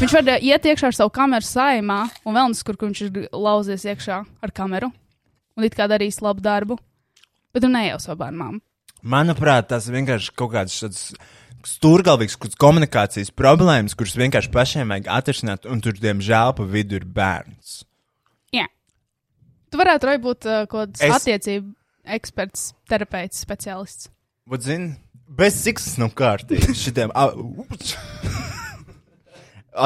[0.00, 3.28] Viņš var eh, iet iekšā ar savu kameru saimā, un vēl neskur, kur viņš ir
[3.32, 4.90] lauzies iekšā ar kameru,
[5.56, 6.76] un it kā darīs labu darbu,
[7.54, 8.60] bet tu nejau savu bērnu māmu.
[9.02, 11.06] Manuprāt, tas vienkārši kaut kāds tāds
[11.66, 17.82] stūrgalvīgs komunikācijas problēmas, kuras vienkārši pašiem vajag atrisināt, un tur, diemžēl, pa vidu ir bērns.
[18.54, 18.66] Jā.
[19.70, 21.14] Tu varētu arī būt uh, kaut kāds es...
[21.16, 21.72] attiecību
[22.04, 24.08] eksperts, terapeits, speciālists.
[24.46, 24.94] Vat zini,
[25.28, 27.10] bez siksnas nav kārtības šitiem.
[27.14, 27.32] a-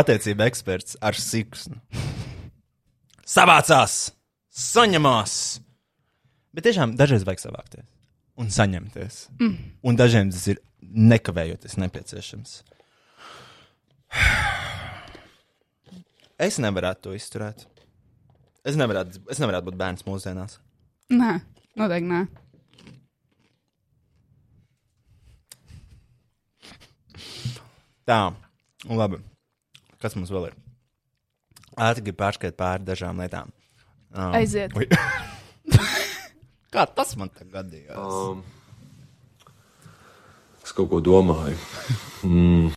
[0.00, 1.76] Attiecība eksperts ar siksnu.
[3.26, 4.12] Savācās,
[4.50, 5.60] saņemās.
[6.56, 7.86] Bet tiešām dažreiz vajag savākties
[8.36, 9.28] un saņemties.
[9.40, 9.56] Mm.
[9.84, 12.62] Un dažiem tas ir nekavējoties nepieciešams.
[16.38, 17.64] Es nevarētu to izturēt.
[18.66, 20.58] Es nevarētu, es nevarētu būt bērns mūsdienās.
[21.14, 21.38] Nē,
[21.76, 22.24] noteikti nē.
[28.06, 28.20] Tā,
[28.86, 29.18] un labi.
[29.98, 30.58] Kas mums vēl ir?
[31.76, 33.50] Ātri pārskatīt pāri dažām lietām.
[34.14, 34.72] Um, Aiziet.
[36.72, 37.98] Kā tas man tagad gadījās?
[37.98, 38.44] Um,
[40.62, 41.58] es kaut ko domāju.
[42.24, 42.70] Mm.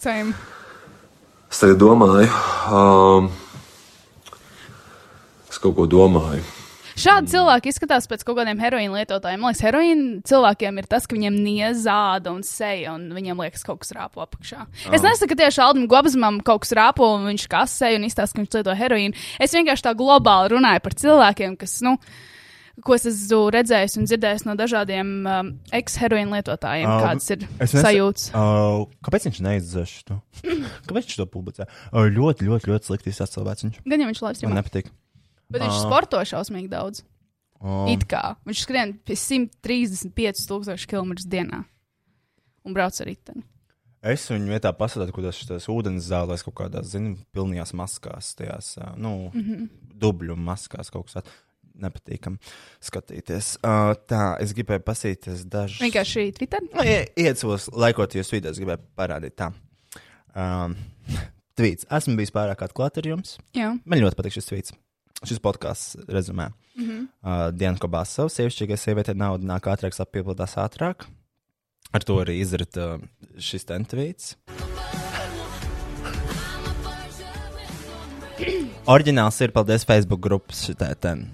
[0.00, 0.32] Same.
[1.50, 2.30] Es tagad domāju.
[2.70, 3.28] Um,
[5.50, 6.46] es kaut ko domāju.
[7.00, 9.40] Šādi cilvēki izskatās pēc kaut kādiem heroīna lietotājiem.
[9.40, 13.80] Man liekas, heroīna cilvēkiem ir tas, ka viņiem niezāda un seja, un viņiem liekas, kaut
[13.84, 14.66] kas rāpo apakšā.
[14.66, 14.96] Oh.
[14.96, 18.44] Es nesaku, ka tieši Aldim Gobsmam kaut kas rāpo, un viņš kasē un izstāsta, ka
[18.44, 19.16] viņš lieto heroīnu.
[19.40, 21.96] Es vienkārši tā globāli runāju par cilvēkiem, kas, nu,
[22.84, 27.74] ko es esmu redzējis un dzirdējis no dažādiem um, ex-heroīna lietotājiem, Um, kādas ir es
[27.74, 28.30] nesa- sajūtas.
[28.32, 30.20] Uh, kāpēc viņš neizdzēš to?
[30.88, 31.68] kāpēc viņš to publicē?
[31.92, 33.66] Uh, ļoti, ļoti, ļoti slikti izsācis cilvēks.
[33.68, 34.88] Viņš Gan jau viņš labi man nepatīk.
[35.50, 35.82] Bet viņš Ā.
[35.84, 37.02] sporto šausmīgi daudz.
[37.60, 37.84] Ā.
[37.92, 41.64] It kā viņš skrien pie 135,000 km dienā
[42.64, 43.44] un brauc ar riteni.
[44.00, 49.28] Es viņu vietā pasēdētu kaut kādās ūdens zālēs, kaut kādās, zinu, pilnījās maskās, tajās, nu,
[49.28, 49.42] mm.
[49.44, 49.66] -hmm.
[50.00, 51.38] dubļu maskās kaut kas tāds.
[51.80, 52.34] Nepatīkam
[52.84, 53.54] skatīties.
[53.64, 55.78] Uh, tā, es gribēju pasīties dažus.
[55.80, 56.60] Vienkārši Twitter.
[56.74, 59.48] Nu, ie- Iecos, laikot jūs video, es gribēju parādīt tā.
[60.36, 60.74] Um,
[61.56, 61.86] tvīts.
[61.88, 63.38] Esmu bijis pārāk atklāts ar jums.
[63.56, 63.70] Jā.
[63.84, 64.76] Man ļoti patīk šis tvīts.
[65.28, 66.48] Šis podkāsts rezumē.
[66.78, 67.08] Mhm.
[67.20, 71.04] Uh, Diana Kobāsova, sievišķīgai sievietei nauda nāk ātrāk, sapiepildās ātrāk.
[71.92, 73.02] Ar to arī izrata uh,
[73.36, 74.36] šis tentvīts.
[78.94, 81.26] Oriģināls ir paldies Facebook grupas šitai ten.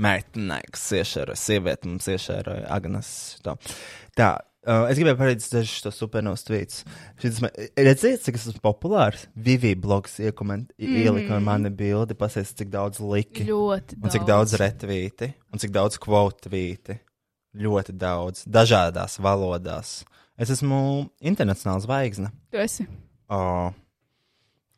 [0.00, 3.08] Meitenei, kas iešēra sievieti, mums iešēra Agnes.
[3.44, 3.58] To.
[4.16, 4.38] Tā,
[4.68, 6.84] uh, es gribēju parādīt dažus tos supernos tvītus.
[7.22, 7.40] Šis
[7.74, 9.24] Redziet, cik es esmu populārs.
[9.34, 11.00] Vivi blogs iekoment, mm.
[11.02, 13.46] Ielika ar mani bildi, pasies, cik daudz liki.
[13.48, 14.52] Ļoti Un cik daudz.
[14.52, 16.98] daudz retvīti, un cik daudz kvotvīti.
[17.58, 20.02] Ļoti daudz, dažādās valodās.
[20.38, 22.30] Es esmu internacionāls zvaigzne.
[22.52, 22.84] Tu esi.
[23.32, 23.40] O,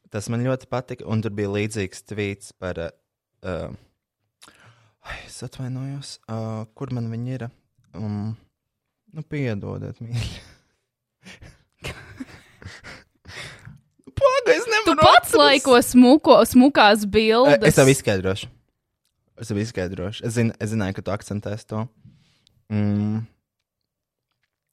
[0.08, 2.80] tas man ļoti patika, un tur bija līdzīgs tvīts par.
[3.44, 3.74] Uh,
[5.04, 7.50] ai, es atvainojos, uh, kur man viņi ir.
[7.98, 8.36] Um,
[9.16, 10.40] nu, piedodiet, mīļi.
[14.20, 15.00] Pagaid, es Tu nevaru.
[15.00, 15.38] pats atrast.
[15.38, 17.62] laiko smuko, smukās bildes.
[17.70, 18.48] Es tev izskaidrošu.
[19.40, 20.24] Es tev izskaidrošu.
[20.26, 21.86] Es, zin, es zināju, ka tu akcentēsi to.
[22.72, 23.22] Mm.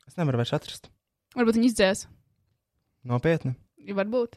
[0.09, 0.89] Es nevaru vairs atrast.
[1.37, 2.05] Varbūt viņi izdzēs.
[3.07, 3.53] Nopietni.
[3.95, 4.35] Varbūt.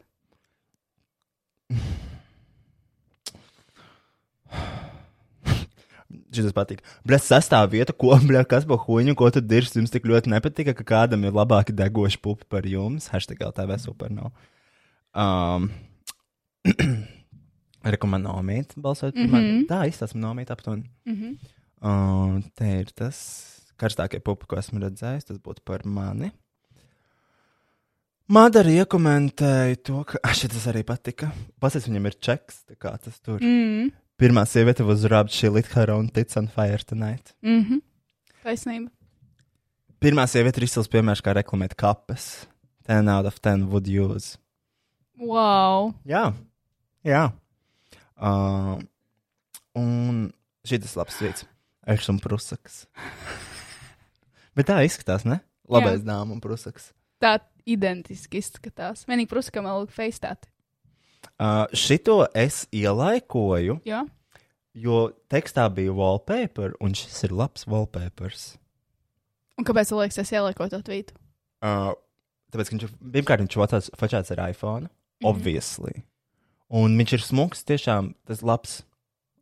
[6.31, 6.83] Šis patīk.
[7.07, 9.79] Brīdis sastāv vieta, ko, bļā, kas par huņu, ko tu dirzi.
[9.81, 13.11] Jums tik ļoti nepatika, ka kādam ir labāki degoši pupi par jums.
[13.11, 14.31] Hashtag LTV super nav.
[15.11, 15.71] Um,
[17.95, 19.55] Rekomendāmīt balsot par mani.
[19.55, 19.65] Mhm.
[19.71, 20.87] Tā izstāsta nomīt aptuveni.
[21.09, 21.57] Mhm.
[21.91, 23.19] Un te ir tas
[23.81, 25.31] karstākie pupi, ko esmu redzējis.
[25.31, 26.31] Tas būtu par mani.
[28.31, 31.33] Madara iekomentēja to, ka ah, šis arī patika.
[31.63, 33.43] Pasēc viņam ir čeks, tā kā tas tur.
[33.43, 33.91] Mm.
[34.21, 37.33] Pirmā sieviete was rubbed, she lit her own tits on fire tonight.
[37.43, 37.81] Mhm.
[38.45, 38.91] Taisnība.
[40.01, 42.47] Pirmā sieviete ir izcils piemērs, kā reklamēt kapes.
[42.89, 44.37] 10 out of 10 would use.
[45.17, 45.95] Wow.
[46.05, 46.35] Jā,
[47.05, 47.33] jā.
[48.21, 48.81] Uh,
[49.77, 50.33] un
[50.69, 51.47] šis labs vietas.
[51.87, 52.85] Ers un prusaks.
[54.57, 55.41] Bet tā izskatās, ne?
[55.71, 56.91] Labais dāmas un prusaks.
[57.23, 59.07] Tā identiski izskatās.
[59.09, 60.50] Vienīgi prusakam vēl feistēti.
[61.41, 64.05] Uh, šito es ielaikoju, Jā.
[64.77, 64.99] jo
[65.33, 68.55] tekstā bija wallpaper, un šis ir labs wallpapers.
[69.61, 71.17] Un kāpēc tu liekas, es ielieku to tvītu?
[71.65, 71.93] Uh,
[72.53, 74.91] tāpēc, ka viņš ir, pirmkārt, viņš ir fočēts ar iPhone, mm.
[74.91, 75.31] -hmm.
[75.33, 76.05] obviously.
[76.71, 78.83] Un viņš ir smuks, tiešām tas labs,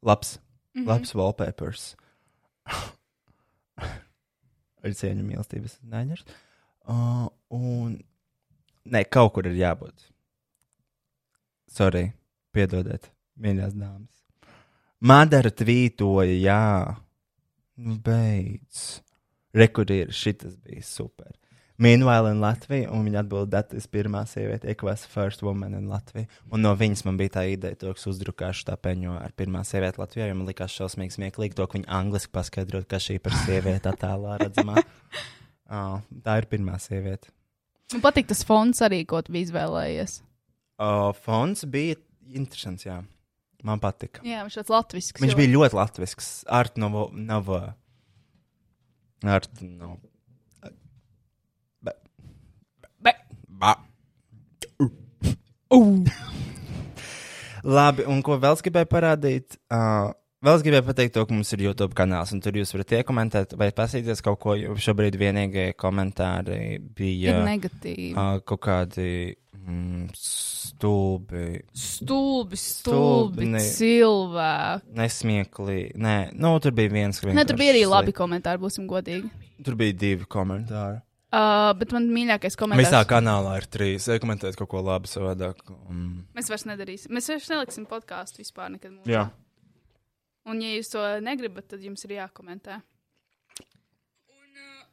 [0.03, 0.83] labs, mm.
[0.83, 0.89] -hmm.
[0.89, 1.95] labs wallpapers.
[4.83, 6.25] ar cieņu mīlestības neņers.
[6.89, 7.99] Uh, un,
[8.89, 10.09] nē, kaut kur ir jābūt.
[11.69, 12.09] Sorry,
[12.57, 14.25] piedodiet, mīļās dāmas.
[15.05, 16.63] Madara tvītoja, jā,
[17.85, 19.03] nu beidz.
[19.59, 21.33] Rekurīri, šitas bija super.
[21.79, 26.27] Meanwhile, in Latviju, un viņa atbildēja, that is pirmā sieviete, was first woman in Latviju.
[26.51, 29.63] Un no viņas man bija tā ideja, to, ka es uzdrukāšu tā peņu ar pirmā
[29.63, 33.37] sievieti Latvijā, jo man likās šausmīgi smieklīgi to, ka viņa angliski paskaidrot, ka šī par
[33.45, 34.83] sievieti attēlā redzamā.
[35.69, 37.29] Oh, tā ir pirmā sieviete.
[37.93, 40.15] Man patīk tas fons arī, ko tu izvēlējies.
[40.79, 41.97] Uh, fons bija
[42.31, 43.01] interesants, jā.
[43.67, 44.23] Man patika.
[44.23, 45.21] Jā, viņš tāds latvisks.
[45.21, 46.29] Viņš jo- bija ļoti latvisks.
[46.47, 47.59] Art novo, novo.
[49.27, 49.97] Art no.
[51.83, 51.93] Be.
[53.03, 53.13] Be.
[53.49, 53.75] Ba.
[57.69, 59.59] Labi, un ko vēl gribēju parādīt?
[59.69, 60.15] Uh,
[60.45, 63.57] vēl es gribēju pateikt to, ka mums ir YouTube kanāls, un tur jūs varat iekomentēt
[63.59, 68.13] vai pasīties kaut ko, šobrīd vienīgie komentāri bija Ir negatīvi.
[68.15, 69.09] Uh, kaut kādi
[69.59, 71.49] mm, stulbi.
[71.73, 74.95] Stulbi, stulbi ne- cilvēki.
[75.01, 75.99] Nesmieklīgi.
[76.07, 77.21] Nē, nu, tur bija viens.
[77.21, 79.31] ka Ne, tur bija arī labi komentāri, būsim godīgi.
[79.67, 81.03] Tur bija divi komentāri.
[81.29, 82.87] Uh, bet man mīļākais komentārs.
[82.89, 84.07] Visā kanālā ir trīs.
[84.09, 85.61] Iekomentēt kaut ko labu savādāk.
[85.91, 86.23] Un...
[86.39, 87.13] Mēs vairs nedarīsim.
[87.13, 88.95] Mēs vairs neliksim podkāstu vispār nekad.
[88.95, 89.13] Mūžā.
[89.13, 89.27] Jā.
[90.49, 92.79] Un, ja jūs to negribat, tad jums ir jākomentē.
[94.33, 94.87] Un, uh,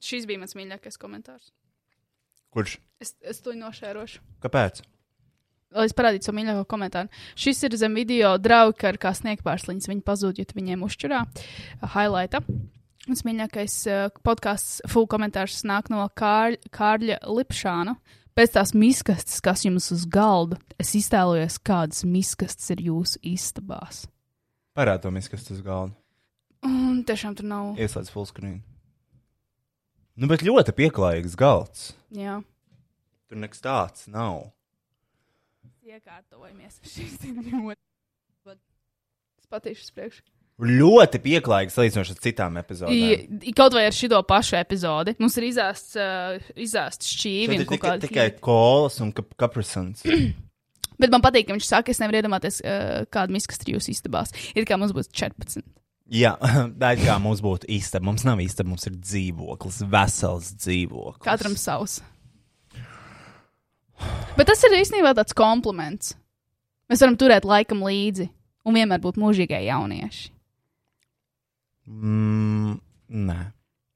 [0.00, 1.50] šis bija mans mīļākais komentārs.
[2.50, 2.78] Kurš?
[3.02, 4.22] Es, es to nošērošu.
[4.42, 4.80] Kāpēc?
[5.76, 7.12] Lai es parādītu savu mīļāko komentāru.
[7.38, 9.86] Šis ir zem video draugi, ar kā sniegpārsliņas.
[9.92, 11.20] Viņi pazūd, ja viņiem uzšķirā.
[11.94, 12.40] Highlighta.
[13.06, 17.94] Mans mīļākais uh, podkāsts, full komentārs nāk no Kār Kārļa Lipšāna.
[18.34, 24.04] Pēc tās miskastes, kas jums uz galda, es iztēlojos, kādas miskastes ir jūsu istabās.
[24.76, 25.96] Parādi to miskas uz galda.
[26.66, 27.72] Un tiešām tur nav.
[27.80, 28.60] Ieslēdz fullscreen.
[30.20, 31.92] Nu, bet ļoti pieklājīgs galds.
[32.14, 32.40] Jā.
[33.30, 34.50] Tur nekas tāds nav.
[35.86, 36.76] Iekārtojamies.
[37.00, 37.80] Ir ļoti.
[39.40, 40.26] Es patīšu uz priekšu.
[40.60, 43.38] Ļoti pieklājīgs salīdzinoši ar citām epizodēm.
[43.40, 45.14] I, kaut vai ar šo pašu epizodi.
[45.22, 47.62] Mums ir izāsts, uh, izāsts šķīvi.
[47.64, 50.04] Tikai, tikai kolas un kap kaprisons.
[51.00, 54.34] Bet man patīk, ka viņš saka, es nevaru iedomāties, uh, kāda miskasta jūs istabās.
[54.54, 55.64] Ir kā mums būs 14.
[56.10, 56.34] Jā,
[56.80, 58.08] tā ir kā mums būtu istaba.
[58.10, 61.26] Mums nav istaba, mums ir dzīvoklis, vesels dzīvoklis.
[61.26, 62.00] Katram savs.
[64.36, 66.14] Bet tas ir īstenībā tāds kompliments.
[66.90, 68.26] Mēs varam turēt laikam līdzi
[68.66, 70.30] un vienmēr būt mūžīgai jaunieši.
[71.90, 72.76] Mm,
[73.28, 73.38] nē,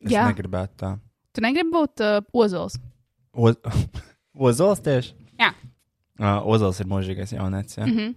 [0.05, 0.27] es Jā.
[0.31, 0.91] negribētu tā.
[1.35, 2.79] Tu negribi būt uh, ozols?
[3.35, 3.59] Oz...
[4.47, 5.15] Ozols tieši?
[5.41, 5.53] Jā.
[6.15, 7.77] Uh, Ozols ir mūžīgais jaunietis.
[7.81, 7.87] Ja?
[7.87, 8.15] Mhm.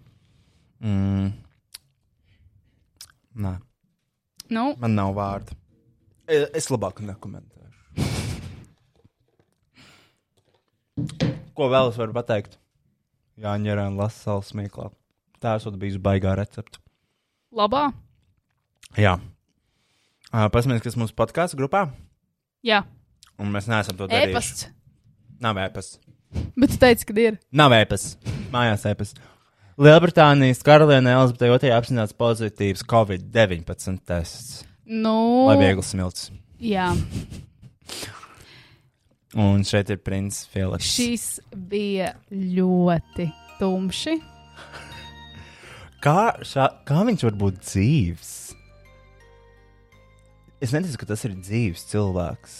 [0.82, 1.32] mm.
[3.38, 3.58] Nē,
[4.50, 5.52] Nu, man nav vārdu.
[6.28, 7.98] E- Es labāk nekomentēšu.
[11.58, 12.58] Ko vēl es varu pateikt?
[13.38, 14.90] Jā, ņērēn lasa salas smieklā.
[15.42, 16.80] Tā esot bijusi baigā recepte.
[17.54, 17.88] labā.
[18.98, 19.18] Jā.
[20.34, 21.88] Uh, Pasmēģiniet, kas mūsu podkāstu grupā.
[22.66, 22.84] Jā,
[23.38, 24.32] Un mēs neesam to darījuši.
[24.34, 24.68] e-pasts.
[25.40, 26.00] Nav e-pasts.
[26.60, 27.40] Bet tu teici, ka ir.
[27.52, 28.18] Nav e-pasts.
[28.54, 29.20] Mājās e-pasts.
[29.78, 34.64] Lielbritānijas karalienē Elizabetei II apzināts pozitīvs Covid-19 tests.
[34.88, 36.32] Nu, Lai viegls smilts.
[36.58, 36.90] Jā,
[39.38, 40.88] Un šeit ir princis Filips.
[40.88, 41.26] šis
[41.70, 43.28] bija ļoti
[43.60, 44.16] tumši.
[46.02, 48.32] Kā, šā, kā viņš var būt dzīves?
[50.64, 52.56] Es neticu, ka tas ir dzīves cilvēks.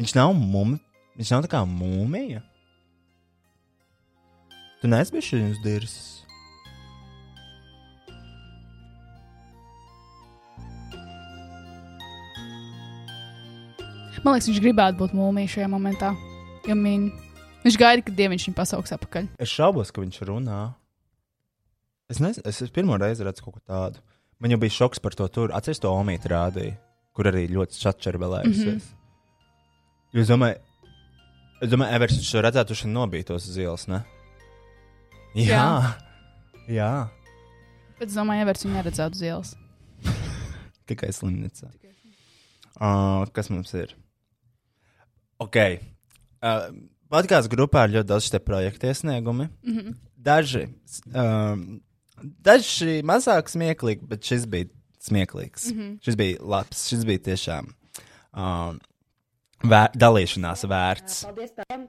[0.00, 0.82] Viņš nav mūmija.
[1.18, 2.44] Viņš nav tā kā mūmija.
[4.78, 6.04] Tu neesi bijis šīs dirzas.
[14.22, 16.12] Man liekas, viņš gribētu būt mūmija šajā momentā.
[16.68, 17.08] Jo min,
[17.64, 19.28] viņš gaida, kad dieviņš viņu pasauks atpakaļ.
[19.42, 20.60] Es šaubos, ka viņš runā.
[22.12, 24.02] Es nezinu, es, es pirmo reizi redzu kaut ko tādu.
[24.38, 25.50] Man jau bija šoks par to tur.
[25.50, 26.78] Atcerieties, to omīti rādīja,
[27.16, 28.86] kur arī ļoti čatčerbelējusies.
[28.86, 28.86] Mm.
[28.86, 30.18] -hmm.
[30.18, 30.67] Jūs domājat,
[31.62, 34.02] es domāju, Evers, viņš to redzētu, viņš nobītos uz ielas, ne?
[35.36, 35.46] Jā.
[35.48, 35.70] Jā.
[36.68, 36.92] Jā.
[37.98, 39.54] Bet es domāju, Everts viņu neredzētu uz ielas.
[40.88, 41.70] Tikai slimnīcā.
[42.78, 43.94] Uh, kas mums ir?
[45.42, 45.56] Ok.
[46.38, 46.68] Uh,
[47.08, 49.48] Podkāstu grupā ir ļoti daudz šie projektu iesniegumi.
[49.64, 49.96] Mhm.
[50.28, 50.64] Daži,
[51.16, 51.62] um,
[52.44, 54.68] daži mazāk smieklīgi, bet šis bija
[55.08, 55.70] smieklīgs.
[55.72, 55.94] Mhm.
[56.04, 56.84] Šis bija labs.
[56.90, 58.80] Šis bija tiešām um,
[59.64, 61.18] vēr, dalīšanās vērts.
[61.26, 61.82] Paldies par,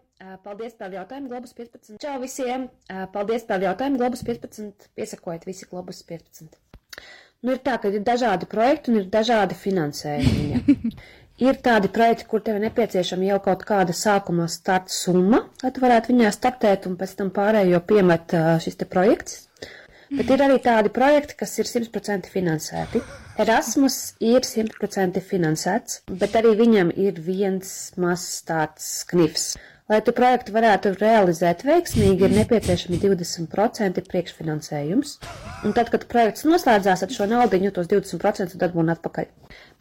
[0.45, 1.99] paldies par jautājumu, Globus 15.
[2.01, 2.67] Čau visiem!
[3.13, 4.89] Paldies par jautājumu, Globus 15.
[4.97, 6.57] Piesakojiet visi Globus 15.
[7.39, 10.79] Nu, ir tā, ka ir dažādi projekti un ir dažādi finansējumi.
[11.47, 15.83] ir tādi projekti, kur tev ir nepieciešama jau kaut kāda sākuma starta summa, lai tu
[15.85, 18.35] varētu viņā startēt un pēc tam pārējo piemet
[18.65, 19.45] šis te projekts.
[20.10, 23.02] Bet ir arī tādi projekti, kas ir 100% finansēti.
[23.40, 29.52] Erasmus ir 100% finansēts, bet arī viņam ir viens mazs tāds knifs.
[29.89, 35.15] Lai tu projektu varētu realizēt veiksmīgi, ir nepieciešami 20% priekšfinansējums.
[35.65, 39.31] Un tad, kad projekts noslēdzās, tad šo naudu, tos 20% dabūna atpakaļ.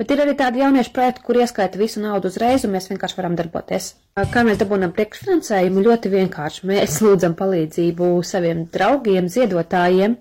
[0.01, 3.37] Bet ir arī tādi jauniešu projekti, kur ieskaita visu naudu uzreiz, un mēs vienkārši varam
[3.37, 3.91] darboties.
[4.33, 5.85] Kā mēs dabūjam priekšfinansējumu?
[5.91, 6.65] Ļoti vienkārši.
[6.73, 10.17] Mēs lūdzam palīdzību saviem draugiem, ziedotājiem,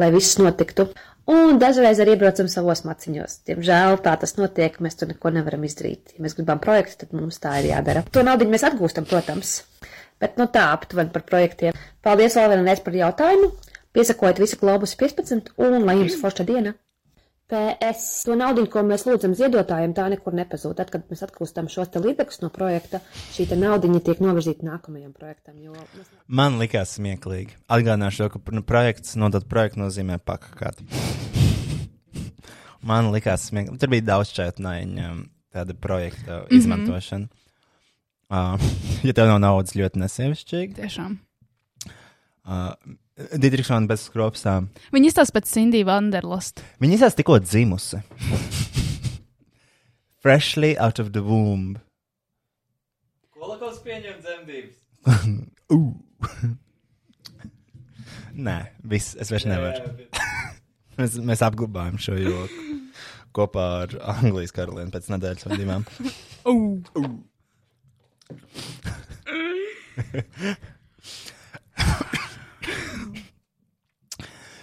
[0.00, 0.88] lai viss notiktu.
[1.30, 3.42] Un dažreiz arī iebraucam savos maciņos.
[3.46, 6.16] Diemžēl tā tas notiek, mēs tur neko nevaram izdarīt.
[6.16, 8.02] Ja mēs gribam projektu, tad mums tā ir jādara.
[8.10, 9.60] To naudu mēs atgūstam, protams.
[10.22, 11.78] Bet nu tā aptuveni par projektiem.
[12.02, 13.52] Paldies vēl vienreiz par jautājumu.
[13.94, 16.74] Piesakojiet visu globus 15 un lai jums forša diena.
[17.50, 18.04] PS.
[18.26, 20.76] To naudu, ko mēs lūdzam ziedotājiem, tā nekur nepazūd.
[20.78, 23.00] Tad, kad mēs atgūstam šos līdzekļus no projekta,
[23.34, 25.58] šī te naudiņa tiek novirzīta nākamajam projektam.
[25.60, 27.58] Jo mēs Man likās smieklīgi.
[27.68, 30.88] Atgādināšu to, ka projekts nodot projektu nozīmē pakāpju.
[32.88, 33.78] Man likās smieklīgi.
[33.82, 35.10] Tur bija daudz čētnaiņa
[35.52, 36.56] tāda projekta Mhm.
[36.56, 37.28] izmantošana.
[38.32, 38.56] Uh,
[39.06, 40.78] ja tev nav naudas, ļoti nesievišķīgi.
[40.80, 41.18] Tiešām.
[42.42, 42.72] Uh,
[43.12, 44.70] Didriksona bez skropstām.
[44.94, 46.62] Viņa izstāsta pēc Cindy Vanderlust.
[46.80, 48.00] Viņa izsaka tikko dzimusi.
[50.24, 51.80] Freshly out of the womb.
[53.36, 54.76] Kolakos pieņem dzemdības.
[55.76, 55.92] uh.
[58.46, 58.58] Nē,
[58.88, 59.92] viss, es vairs nevaru.
[60.96, 62.70] mēs, mēs apglabājam šo joku
[63.36, 65.82] kopā ar Anglijas karalieni pēc nedēļas vai divām.
[66.48, 66.80] Uh.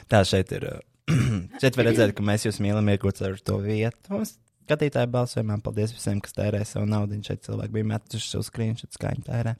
[0.09, 0.67] Tā šeit ir.
[0.69, 0.85] uh,
[1.61, 4.19] šeit var redzēt, ka mēs jūs mīlam iegūt ar to vietu.
[4.19, 4.25] Un
[4.69, 7.17] Skatītāju balsojumā paldies visiem, kas tērē savu naudu.
[7.25, 9.55] Šeit cilvēki bija metuši savu screenshot, kā viņi tērē.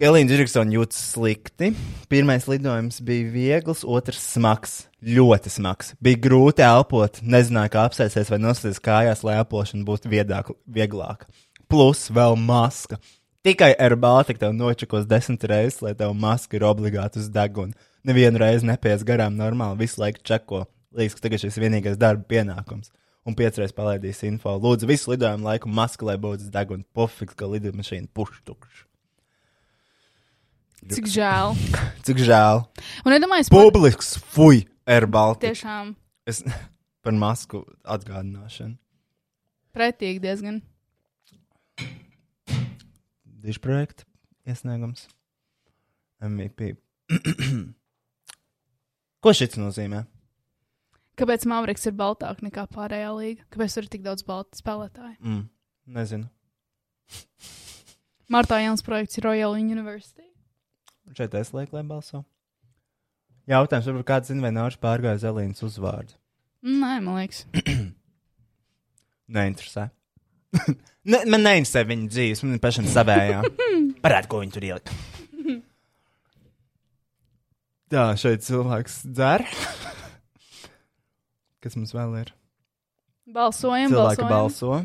[0.00, 1.70] Elīna Džeksona jūtas slikti.
[2.08, 4.78] Pirmais lidojums bija viegls, otrs smags.
[5.04, 5.92] Ļoti smags.
[6.00, 7.20] Bija grūti elpot.
[7.20, 11.28] Nezināju, kā apsēsties vai nosēsties kājās, lai elpošana būtu viedāk, vieglāka.
[11.68, 12.96] Plus vēl maska.
[13.44, 17.76] Tikai ar Baltiku tev nočakos desmit reizes, lai tev maska ir obligāti uz deguna.
[18.06, 20.64] Nevienu reizi nepies garām normāli, visu laiku čeko.
[20.96, 22.90] Liekas, ka tagad šis vienīgais darba pienākums.
[23.28, 24.54] Un piecreiz palaidīs info.
[24.56, 26.86] Lūdzu, visu lidojumu laiku maska, lai būtu uz deguna.
[26.96, 28.86] Pofiks, ka lidmašīna puštukša.
[30.90, 31.52] Cik žēl.
[32.08, 32.62] Cik žēl.
[33.04, 35.50] Un iedomājieties, Publisks, fuj, Air Baltica.
[35.52, 35.92] Tiešām.
[36.24, 36.40] Es
[37.04, 38.78] par masku atgādināšanu.
[39.76, 40.62] pretīgi diezgan.
[43.40, 44.04] Dižu projekta
[44.48, 45.06] iesniegums.
[46.20, 46.74] MVP.
[49.20, 50.04] Ko šis nozīmē?
[51.20, 53.44] Kāpēc Mavrika ir baltāka nekā pārējā līga?
[53.52, 55.18] Kāpēc tur ir tik daudz baltu spēlētāju?
[55.20, 55.42] Mm,
[55.96, 56.30] nezinu.
[58.32, 60.24] Martā Jānis projekts ir Royal University.
[61.18, 62.22] Šeit es lieku, lai balso.
[63.50, 66.14] Jautājums, varbūt kāds zina, vai Nārs pārgāja Zelīnas uzvārdu.
[66.64, 67.44] Nē, man liekas.
[69.36, 69.88] Neinteresē.
[71.10, 73.42] ne, man neinteresē viņa dzīves, man ir pašam savējā.
[74.04, 74.96] Parādi, ko viņi tur ielika.
[77.90, 79.42] Tā, šeit cilvēks dzer.
[81.60, 82.30] Kas mums vēl ir?
[83.30, 84.30] Balsojam, Cilvēki balsojam.
[84.30, 84.78] balso.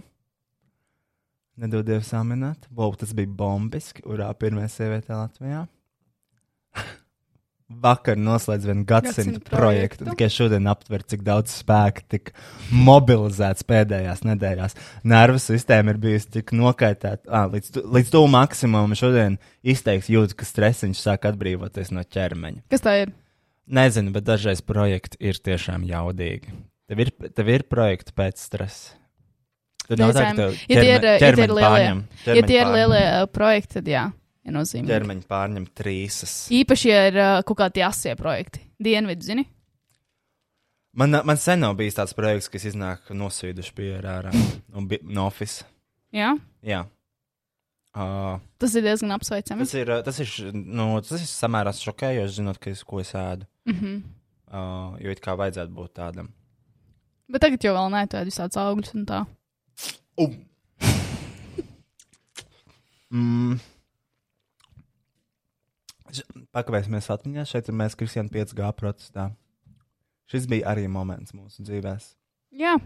[1.61, 2.65] Nedodies saminēt.
[2.75, 4.03] Wow, tas bija bombiski.
[4.09, 5.61] Urā, pirmā sieviete Latvijā.
[7.65, 9.55] Vakar noslēdz vienu gadsimtu projektu.
[9.55, 10.05] projektu.
[10.11, 12.33] Tikai šodien aptver, cik daudz spēka tika
[12.69, 14.75] mobilizēts pēdējās nedēļās.
[15.09, 18.93] Nervu sistēma ir bijusi tik nokaitēta ah, līdz, tu- līdz tuvu maksimumam.
[18.97, 22.61] Šodien izteikti jūt, ka stresiņš sāk atbrīvoties no ķermeņa.
[22.69, 23.15] Kas tā ir?
[23.65, 26.53] Nezinu, bet dažreiz projekti ir tiešām jaudīgi.
[26.85, 28.93] Tev ir, tev ir projekti pēc stresa.
[29.89, 32.43] Tad nav tā, ka tev ja tie ir, ķerme- ja tie ir lielie, pārņem- ja
[32.45, 34.05] tie ir lielie uh, projekti, tad jā,
[34.53, 34.91] nozīmīgi.
[34.91, 36.33] Ķermeņa pārņem trīsas.
[36.53, 38.61] Īpaši, ja ir uh, kaut kādi asie projekti.
[38.83, 39.45] Dienvidu, zini?
[40.95, 45.25] Man, man sen nav bijis tāds projekts, kas iznāk nosvīduši pie ārā no, bi- no
[45.27, 45.65] office.
[46.15, 46.85] Jā, Jā.
[47.95, 49.63] Uh, tas ir diezgan apsveicami.
[49.63, 53.47] tas ir, tas ir, nu, tas ir samērā šokējoši, zinot, ka es, ko es ēdu.
[53.71, 53.93] Mhm.
[54.51, 56.27] Uh, jo it kā vajadzētu būt tādam.
[57.31, 59.23] Bet tagad jau vēl nē, tu ēd visādus augļus un tā.
[63.15, 63.59] Mm.
[66.55, 67.45] Pakavēsimies atmiņā.
[67.49, 69.29] Šeit ir mēs, Kristiāna 5G protestā.
[70.31, 71.99] Šis bija arī moments mūsu dzīvēm.
[72.55, 72.77] Jā,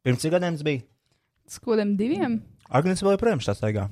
[0.00, 0.80] Pirms cik gadiem tas bija?
[1.60, 2.38] kādiem diviem.
[2.72, 3.88] Agnēs vēl joprojām šā staigā.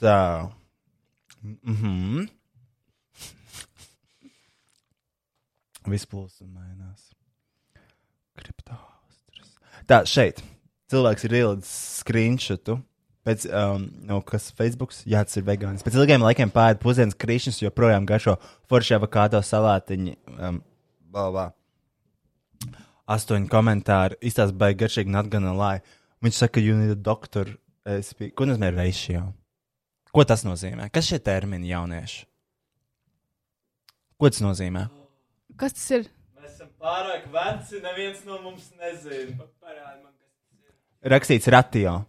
[0.00, 0.50] Tā.
[1.42, 2.28] Mhm.
[5.90, 7.08] Viss plūs un mainās.
[8.38, 9.56] Kriptoastras.
[9.88, 10.44] Tā, šeit.
[10.90, 12.80] Cilvēks ir ielicis screenshotu.
[13.26, 15.84] Pēc, um, no kas Facebook, jā, tas ir vegāns.
[15.84, 18.38] Pēc ilgiem laikiem pāri pusdienas krīšņus joprojām garšo
[18.70, 20.16] forši avokādo salātiņi.
[20.38, 20.62] Um,
[21.12, 21.50] balvā.
[23.10, 24.16] Astoņi komentāri.
[24.24, 25.82] Izstāsta baigi garšīgi, not gonna lie.
[26.24, 27.52] Viņš saka, you need a doctor.
[27.88, 28.30] SP.
[28.36, 29.24] Ko nozīmē ratio?
[30.12, 30.90] Ko tas nozīmē?
[30.92, 32.24] Kas šie termini jaunieši?
[34.20, 34.86] Ko tas nozīmē?
[35.60, 36.08] Kas tas ir?
[36.36, 39.46] Mēs esam pārāk veci, neviens no mums nezina.
[39.62, 40.12] Parādi man,
[41.06, 42.00] Rakstīts ratio.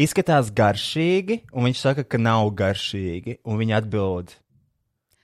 [0.00, 4.36] Izskatās garšīgi, un viņš saka, ka nav garšīgi, un viņa atbild.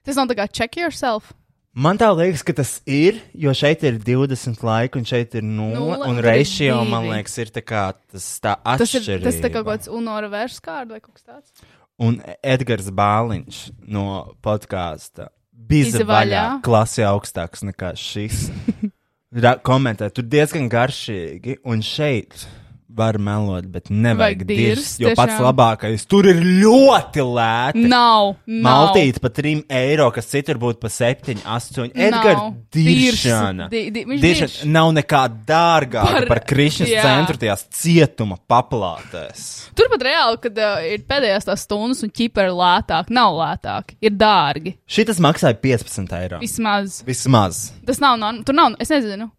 [0.07, 1.31] Tas nav tā kā check yourself.
[1.77, 5.75] Man tā liekas, ka tas ir, jo šeit ir 20 laika, un šeit ir 0,
[5.77, 9.25] Nulle, un ratio, man liekas, ir tā kā tas tā Tas ir, atšķirība.
[9.29, 11.67] tas ir tā kā kaut kāds unora vērts kārds vai kaut kas tāds.
[12.01, 13.61] Un Edgars Bāliņš
[13.93, 14.07] no
[14.45, 16.09] podkāsta bija vaļā.
[16.11, 16.45] vaļā.
[16.65, 18.47] Klasi augstāks nekā šis.
[19.35, 22.45] Ra komentē, tur diezgan garšīgi, un šeit
[22.89, 25.01] var melot, bet nevajag dirst.
[25.03, 25.45] Jo pats tiešām.
[25.49, 27.83] labākais tur ir ļoti lēti.
[27.91, 28.63] Nav, nav.
[28.67, 31.91] Maltīt par 3 eiro, kas citur būtu par 7, 8.
[31.95, 32.55] Edgars, Nav.
[32.73, 33.69] diršana.
[33.71, 34.65] Di- di- Diršana dirš.
[34.65, 37.03] nav nekā dārgāka par, Par- Krišņas jā.
[37.03, 39.69] centru tajās cietuma paplātēs.
[39.77, 44.11] Turpat reāli, kad uh, ir pēdējās tās stundas un ķipari ir lētāk, nav lētāk, ir
[44.17, 44.77] dārgi.
[44.89, 46.39] Šitas maksāja 15 eiro.
[46.41, 47.03] Vismaz.
[47.07, 47.73] Vismaz.
[47.85, 49.31] Tas nav, norm- tur nav, es nezinu.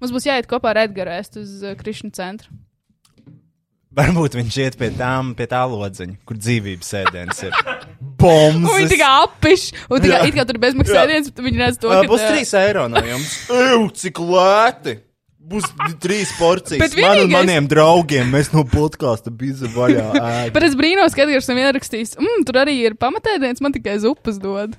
[0.00, 2.48] Mums būs jāiet kopā ar Edgars uz uh, Krišņa centru.
[3.90, 7.56] Varbūt viņš iet pie, tām, pie tā lodziņa, kur dzīvības ēdiens ir.
[8.00, 8.74] Un Bombs!
[8.76, 10.26] viņi tikai apiš, un tikai, Jā.
[10.28, 12.02] it kā tur bezmaksas ēdiens, bet viņi redz to, ka...
[12.10, 13.30] Būs uh, 3 eiro no jums.
[13.64, 14.98] Eju, cik lēti!
[15.50, 15.64] Būs
[16.04, 16.78] 3 porcijas.
[16.78, 20.04] Bet Man un vienīgais- maniem draugiem mēs no podkāsta bijām vaļā.
[20.54, 24.38] Bet es brīnos, ka Edgars tam ierakstīs, mm, tur arī ir pamatēdiens, man tikai zupas
[24.38, 24.76] dod.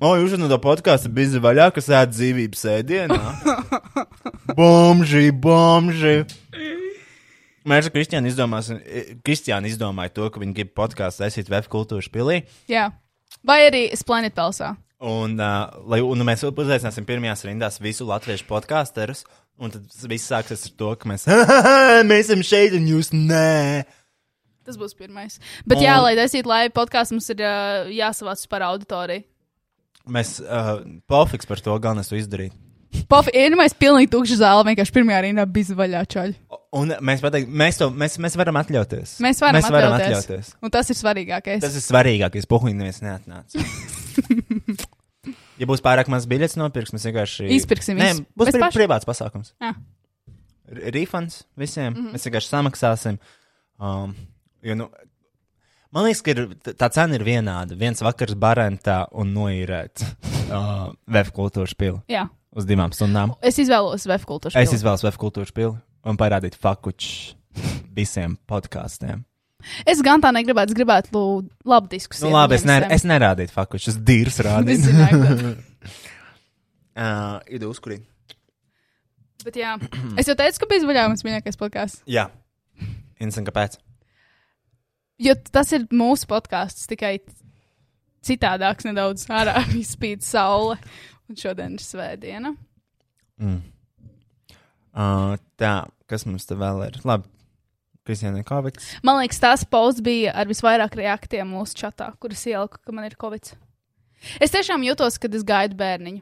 [0.00, 3.20] O, jūs no tā podkāsta bijāt vaļā, kas ēd dzīvības ēdienā.
[4.56, 6.22] Bomži, bomži!
[7.64, 8.80] Mēs ar Kristiānu izdomāsim,
[9.24, 12.42] Kristiāna izdomāja to, ka viņi grib podkāstu taisīt web kultūras pilī.
[12.68, 12.90] Jā.
[13.44, 14.74] Vai arī Splanet Pelsā.
[15.04, 19.24] Un, uh, lai, un mēs uzaicināsim pirmajās rindās visu latviešu podkāsterus.
[19.60, 21.26] Un tad viss sāksies ar to, ka mēs,
[22.10, 23.84] mēs esam šeit un jūs nē.
[24.64, 25.38] Tas būs pirmais.
[25.68, 29.24] Bet Un- jā, lai taisītu laivu podkāstu, mums ir uh, jāsavāc par auditoriju.
[30.14, 32.52] Mēs uh, pofiks par to galvenais to izdarīt.
[33.08, 36.34] Pofi, iedomājieties, pilnīgi tukša zāle, vienkārši pirmajā rindā bija vaļā čaļi.
[36.74, 39.16] Un mēs, pateikt, mēs, to, mēs, mēs varam atļauties.
[39.22, 40.24] Mēs varam, mēs varam atļauties.
[40.24, 40.52] atļauties.
[40.62, 41.60] Un tas ir svarīgākais.
[41.60, 42.46] Tas ir svarīgākais.
[42.50, 43.62] Puhuļi neviens neatnāca.
[45.60, 47.48] ja būs pārāk maz biļets nopirks, mēs vienkārši.
[47.58, 49.52] Izpirksim Nē, būs pri paši- privāts pasākums.
[49.62, 49.74] Jā.
[50.94, 51.92] Refunds visiem.
[51.92, 52.06] Mm Mhm.
[52.08, 52.14] -hmm.
[52.14, 53.18] Mēs vienkārši samaksāsim.
[53.80, 54.14] Um,
[54.62, 54.88] jo, nu,
[55.94, 56.44] man liekas, ka ir,
[56.74, 57.76] tā cena ir vienāda.
[57.78, 60.02] Viens vakars barentā un noīrēt
[60.50, 62.00] uh, VF kultūras pili.
[62.12, 62.26] Jā.
[62.54, 63.32] Uz divām stundām.
[63.42, 64.58] Es izvēlos VF kultūras.
[64.58, 64.80] Es pili.
[64.80, 67.34] izvēlos VF kultūras pili un parādīt fakuču
[67.94, 69.22] visiem podkāstiem.
[69.88, 71.10] Es gan tā negribētu, es gribētu
[71.64, 72.28] labu diskusiju.
[72.28, 73.06] Nu, labi, es, ne, es
[73.80, 74.82] šis dīrs Es rādīja.
[74.84, 75.54] zināju,
[77.00, 78.04] uh, Idu uzkurīt.
[79.44, 79.74] Bet jā,
[80.20, 82.04] es jau teicu, ka bija mans mīļākais podkāsts.
[82.08, 82.28] Jā.
[83.20, 83.76] Instant, kāpēc?
[85.22, 87.18] Jo tas ir mūsu podkāsts, tikai
[88.24, 89.28] citādāks nedaudz.
[89.30, 90.78] Ārā spīd saule,
[91.28, 92.54] un šodien ir svētdiena.
[93.42, 93.60] Mm.
[94.94, 95.76] Uh, tā,
[96.10, 96.98] kas mums te vēl ir?
[97.06, 97.30] Labi.
[98.04, 98.90] Kristiāna Kovics.
[99.00, 103.16] Man liekas, tas posts bija ar visvairāk reaktiem mūsu čatā, kuras ieliku, ka man ir
[103.16, 103.54] covid.
[104.44, 106.20] Es tiešām jutos, kad es gaidu bērniņu,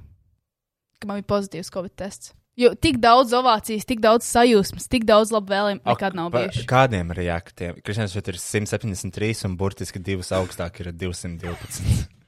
[1.02, 2.36] ka man bija pozitīvs covid tests.
[2.60, 6.66] Jo tik daudz ovācijas, tik daudz sajūsmas, tik daudz labu vēlējumu nekad nav bijuši.
[6.68, 7.78] Kādiem reaktiem?
[7.80, 11.86] Kristiāns šeit ir 173 un burtiski divas augstāk ir 212.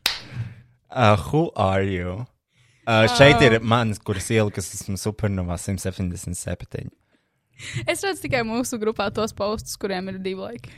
[0.95, 2.25] Uh, who are you?
[2.87, 6.87] Uh, šeit ir mans, kuras ielikas, esmu supernovā 177.
[7.83, 10.71] Es redzu tikai mūsu grupā tos postus, kuriem ir divi laiki.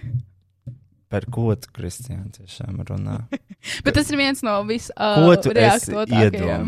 [1.12, 3.18] Par ko tu, Kristiāna, tiešām runā?
[3.84, 6.64] Bet tas ir viens no vis, uh, Ko tu esi reaktotākajiem.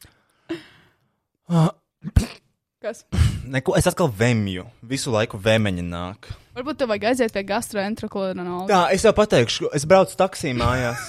[2.80, 3.02] Kas?
[3.50, 4.64] Neko, es atkal vēmju.
[4.88, 6.30] Visu laiku vēmeņi nāk.
[6.56, 8.68] Varbūt tev vajag aiziet pie gastroenterologa.
[8.70, 11.02] Tā, es jau pateikšu, es braucu taksī mājās.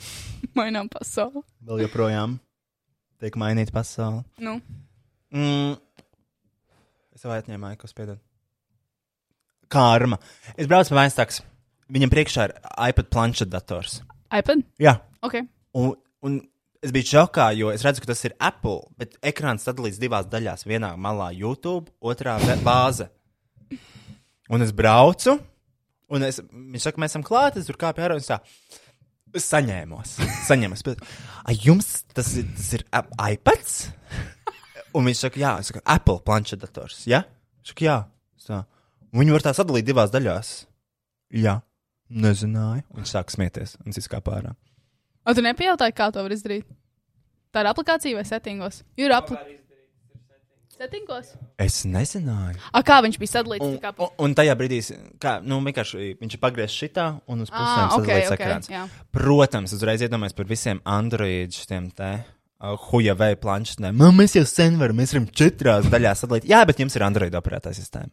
[0.58, 1.40] Mainām pasauli.
[1.64, 2.36] Vēl joprojām
[3.22, 4.22] tiek mainīta pasaule.
[4.42, 4.58] Nu.
[5.34, 5.78] Mm.
[7.14, 8.20] Es jau atņēmu aiku, spiedot.
[9.72, 10.18] Kārma.
[10.58, 11.40] Es braucu pie mājas taks.
[11.94, 12.56] Viņam priekšā ir
[12.90, 14.00] iPad planšetdators.
[14.34, 14.66] iPad?
[14.82, 14.98] Jā.
[15.24, 15.38] Ok.
[15.78, 15.94] Un,
[16.26, 16.42] un
[16.84, 20.66] es biju šokā, jo es redzu, ka tas ir Apple, bet ekrāns sadalīts divās daļās.
[20.68, 23.08] Vienā malā YouTube, otrā bāze.
[24.52, 25.38] Un es braucu,
[26.12, 28.40] un es, viņš saka, mēs esam klāti, es tur kāpju ārā un tā.
[29.34, 30.18] Saņēmos.
[30.46, 30.84] Saņēmos.
[30.86, 31.00] Bet,
[31.42, 32.84] "Ai, jums tas ir, tas ir
[33.18, 33.88] iPads?
[34.94, 37.06] Un viņš saka, jā, es saku, Apple planšetdators.
[37.10, 37.24] Jā,
[37.58, 37.96] viņš saka, jā.
[38.46, 38.64] Tā.
[39.10, 40.66] Un Viņi var tā sadalīt divās daļās.
[41.34, 41.62] Jā,
[42.10, 42.84] nezināju.
[42.94, 44.54] Viņš sāk smieties un kāpju ārā.
[45.24, 46.66] O, tu nepajautāji, kā to var izdarīt?
[47.54, 48.82] Tā ir aplikācija vai settingos?
[48.98, 49.60] Jo Ir aplikācija.
[50.74, 51.28] Settingos?
[51.62, 52.58] Es nezināju.
[52.74, 53.62] A, kā viņš bija sadalīts?
[53.62, 53.92] Un, Kā...
[53.94, 54.80] un, un tajā brīdī,
[55.22, 58.70] kā, nu, viņš ir pagriezts šitā un uz pusēm Ā, ok, sadalīts ok, ekrāns.
[58.72, 58.82] jā.
[59.14, 62.10] Protams, uzreiz iedomājos par visiem Android šiem te.
[62.64, 64.02] Uh, Huawei planšetēm.
[64.18, 66.46] Mēs jau sen varam, mēs varam četrās daļās sadalīt.
[66.48, 68.10] Jā, bet jums ir Android operētā sistēma.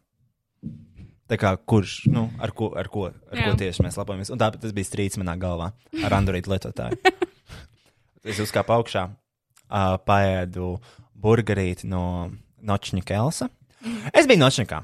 [1.39, 3.45] Kā kurš, nu, ar ko, ar ko, ar Jā.
[3.47, 4.31] ko tieši mēs lepojamies.
[4.33, 5.69] Un tāpēc tas bija strīds manā galvā
[6.03, 6.99] ar Android lietotāju.
[8.33, 9.05] es uzkāpu augšā,
[9.71, 10.73] uh, paēdu
[11.21, 12.31] burgerīti no
[12.67, 13.47] Nočņika Elsa.
[14.13, 14.81] Es biju Nočņikā.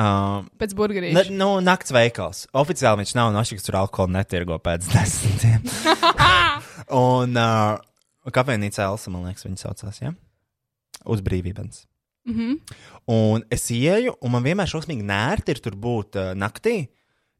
[0.00, 1.26] Uh, Pēc burgerīša.
[1.34, 2.44] Nu, nakts veikals.
[2.56, 5.66] Oficiāli viņš nav nošķīgs, tur alkoholu netirgo pēc desmitiem.
[7.14, 10.14] un uh, kafejnīca Elsa, man liekas, viņa saucās, ja?
[11.10, 11.84] Uz brīvības.
[12.28, 12.56] Mhm.
[13.10, 16.90] Un es ieju, un man vienmēr šausmīgi nērti ir tur būt uh, naktī.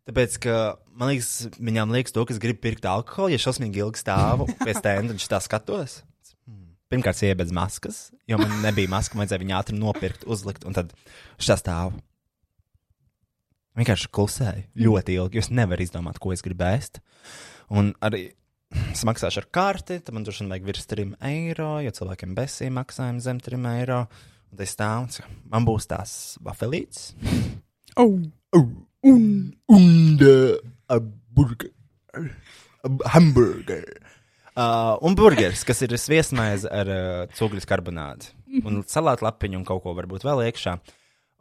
[0.09, 0.55] Tāpēc, ka
[0.97, 4.75] man liekas, viņām liekas, to, ka es gribu pirkt alkoholu, ja šausmīgi ilgi stāvu pie
[4.75, 6.01] stenda un tā skatos.
[6.91, 10.91] Pirmkārt, iebēdz maskas, jo man nebija maska, man vajadzēja viņu ātri nopirkt, uzlikt, un tad
[11.39, 12.01] šā stāvu.
[13.79, 16.99] Vienkārši klusēju ļoti ilgi, jo es nevaru izdomāt, ko es gribu ēst.
[17.71, 18.25] Un arī
[18.91, 22.73] es maksāšu ar karti, tad man droši vien vajag virs 3 eiro, jo cilvēkiem besī
[22.75, 24.01] maksājumi zem 3 eiro.
[24.51, 26.13] Un tas saka, man būs tās
[26.43, 27.13] vafelītes.
[27.97, 28.19] Oh.
[29.07, 29.23] Un,
[29.71, 29.85] un
[30.27, 30.99] uh,
[31.31, 31.71] burger.
[33.13, 33.87] Hamburger.
[34.51, 38.33] Uh, un burgeris, kas ir sviestmaize ar uh, cūgaļas karbonādi.
[38.67, 40.75] Un salātu lapiņu un kaut ko varbūt vēl iekšā.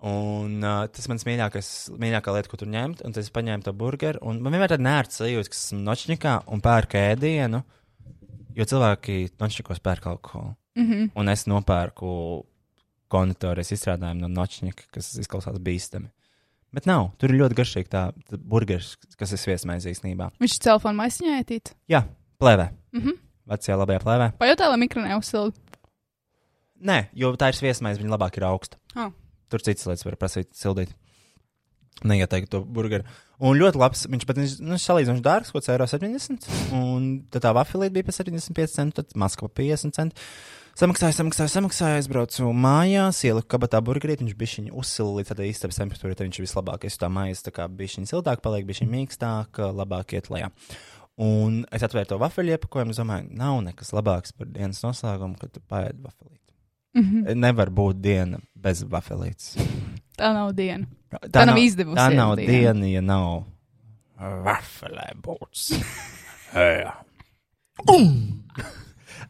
[0.10, 3.74] Un uh, tas mans mīļākais, mīļākā lieta, ko tur ņemt, un tad es paņēmu to
[3.76, 4.22] burgeru.
[4.30, 7.64] Un man vienmēr ir nērts sajūta, ka esmu nočņikā un pērku ēdienu,
[8.56, 10.54] jo cilvēki nočņikos pērk alkoholu.
[10.80, 11.10] Mhm.
[11.20, 12.14] Un es nopērku
[13.12, 16.12] konditorijas izstrādājumu no nočņika, kas izklausās bīstami.
[16.76, 20.30] Bet nav, tur ir ļoti garšīgi tā tā burgeris, kas ir sviestmaize īstenībā.
[20.42, 21.74] Viņš ir telefona maisiņā ietīt.
[21.90, 22.04] Jā,
[22.42, 22.70] plēvē.
[22.94, 23.18] Mhm.
[23.50, 24.28] Vecajā labajā plēvē.
[24.38, 25.58] Pajautā, lai mikro neuzsilda.
[26.86, 28.78] Nē, jo tā ir sviestmaize, viņa labāk ir augsta.
[28.94, 29.10] Ah.
[29.50, 30.94] Tur citas lietas var prasīt, sildīt.
[32.06, 33.04] Neieteiktu to burgeru.
[33.44, 34.06] Un ļoti labs.
[34.12, 36.48] Viņš pat viņš, nu, salīdzinoši dārgs, kaut kāds eiro 70.
[36.78, 40.30] Un tad tā vafilīte bija par 75 centus, tad maska par 50 centus.
[40.80, 44.24] Samaksāju, samaksāju, samaksāju, aizbraucu mājās, ieliku kabatā burgerīti.
[44.24, 46.96] Viņš bija viņa uzsila līdz tādai istabas temperatūrai, tad viņš ir vislabākais.
[47.02, 50.48] Tā mājas tā kā bija viņa siltāk, paliek bija viņa mīkstāk, labāk iet lejā.
[51.20, 55.60] Un es atvēru to vafeļu iepakojumu, domāju, nav nekas labāks par dienas noslēgumu, kad tu
[55.68, 56.56] paēdi vafelīti.
[56.96, 57.36] Mhm.
[57.44, 59.58] Nevar būt diena bez vafelītes.
[60.16, 60.88] Tā nav diena.
[61.12, 62.00] Tā, tā nav izdevusies.
[62.00, 62.56] Tā nav diena.
[62.56, 63.44] diena, ja nav
[64.48, 65.74] vafelē būs.
[66.56, 66.96] Jā.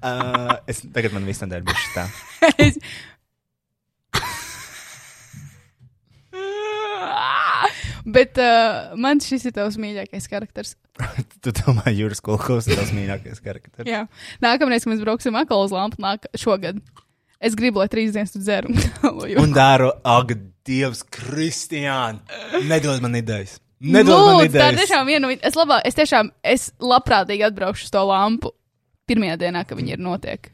[0.01, 2.07] Uh, es tagad man viss nedēļa būs tā.
[8.09, 10.75] Bet uh, man šis ir tavs mīļākais karakters.
[11.43, 13.87] Tu domā, Juris Kulkovs ir tas mīļākais karakters.
[13.87, 14.05] Jā.
[14.43, 16.79] Nākamreiz, kad mēs brauksim atkal uz lampu, nāk šogad.
[17.39, 18.73] Es gribu, lai trīs dienas tu dzeru.
[19.39, 20.35] Un daru, ak,
[20.69, 22.19] Dievs, Kristiāna,
[22.67, 23.57] nedod man idejas.
[23.79, 24.81] Nedod man Lūdzu, tā ir idejas.
[24.83, 25.31] tiešām viena no.
[25.47, 28.51] Es, labā, es tiešām, es labprātīgi atbraukšu uz to lampu
[29.09, 30.51] pirmajā dienā, kad viņi ir notiek.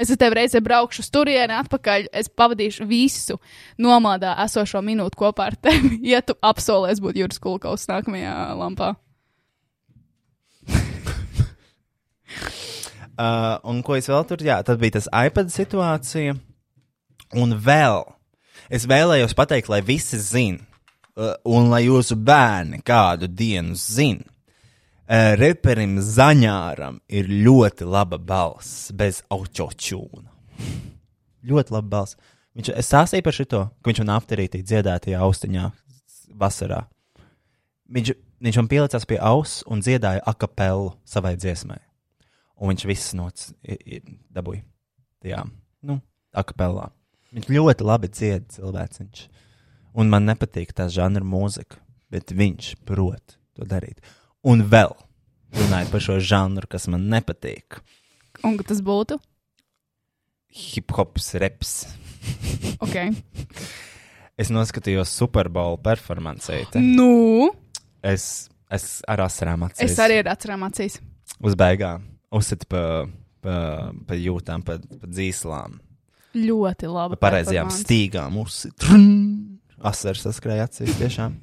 [0.00, 2.08] Es ar tevi reizē braukšu uz turieni, atpakaļ.
[2.16, 3.36] Es pavadīšu visu
[3.80, 6.00] nomādā esošo minūtu kopā ar tevi.
[6.12, 8.94] Ja tu apsolēsi būt Juris Kulkaus nākamajā lampā.
[13.12, 16.32] Uh, un ko es vēl tur, jā, tad bija tas iPad situācija.
[17.36, 18.06] Un vēl,
[18.72, 20.64] es vēlējos pateikt, lai visi zinātu,
[21.20, 24.31] uh, un lai jūsu bērni kādu dienu zinātu.
[25.02, 30.30] Uh, reperim Zaņāram ir ļoti laba balss, bez autotune.
[31.42, 32.16] ļoti laba balss.
[32.54, 35.70] Viņš, es stāstīju par šo, ka viņš man aptarītī dziedātajā austiņā
[36.38, 36.84] vasarā.
[37.92, 38.12] Viņš,
[38.44, 41.80] viņš man pielicās pie auss un dziedāja akapelu savai dziesmai.
[42.62, 43.50] Un viņš viss nots
[44.30, 44.62] dabūja.
[45.26, 45.42] Jā,
[45.82, 45.98] nu,
[46.30, 46.90] akapelā.
[47.32, 49.26] Viņš ļoti labi dzied cilvēciņš.
[49.98, 51.80] Un man nepatīk tā žanra mūzika,
[52.12, 53.98] bet viņš prot to darīt.
[54.48, 54.94] Un vēl
[55.54, 57.78] runājot par šo žanru, kas man nepatīk.
[58.46, 59.18] Un tas būtu?
[60.52, 61.74] Hip hops, reps.
[62.82, 62.96] Ok.
[64.40, 66.64] Es noskatījos Superbowl performancē.
[66.80, 67.50] Nu,
[68.02, 69.92] Es, es ar asarām acīs.
[69.92, 70.96] es arī ar atcerām acīs.
[71.38, 72.02] Uz beigām.
[72.34, 73.04] Uzsit pa,
[73.44, 73.54] pa,
[74.08, 75.76] pa jūtām, pa, pa dzīslām.
[76.34, 77.18] Ļoti labi.
[77.20, 78.40] Pa pareizajām stīgām.
[78.42, 78.88] Uzsit.
[79.86, 81.36] Asars saskrēja acīs tiešām.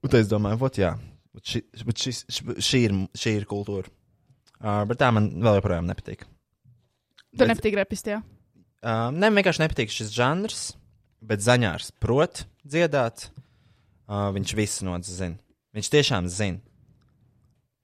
[0.00, 0.94] Un tad es domāju, vot jā.
[1.36, 3.90] Bet Ši, bet šis, šī, ir, šī ir kultūra.
[4.60, 6.26] Uh, bet tā man vēl joprojām nepatīk.
[7.38, 8.20] Tev nepatīk repist, jā.
[8.80, 10.64] Uh, ne, vienkārši nepatīk šis žanrs,
[11.24, 13.28] bet zaņārs prot dziedāt.
[14.10, 15.38] Uh, viņš visu nodzina.
[15.76, 16.58] Viņš tiešām zina.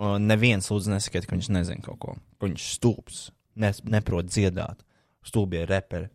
[0.03, 2.17] Un neviens lūdzu nesakiet, ka viņš nezina kaut ko.
[2.37, 3.21] Ka viņš stulbs,
[3.57, 4.83] ne, neprot dziedāt.
[5.25, 6.11] Stulbie reperi.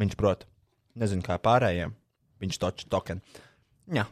[0.00, 0.46] Viņš prot.
[0.98, 1.92] Nezinu, kā pārējiem.
[2.40, 3.20] Viņš toč token.
[3.92, 4.06] Jā.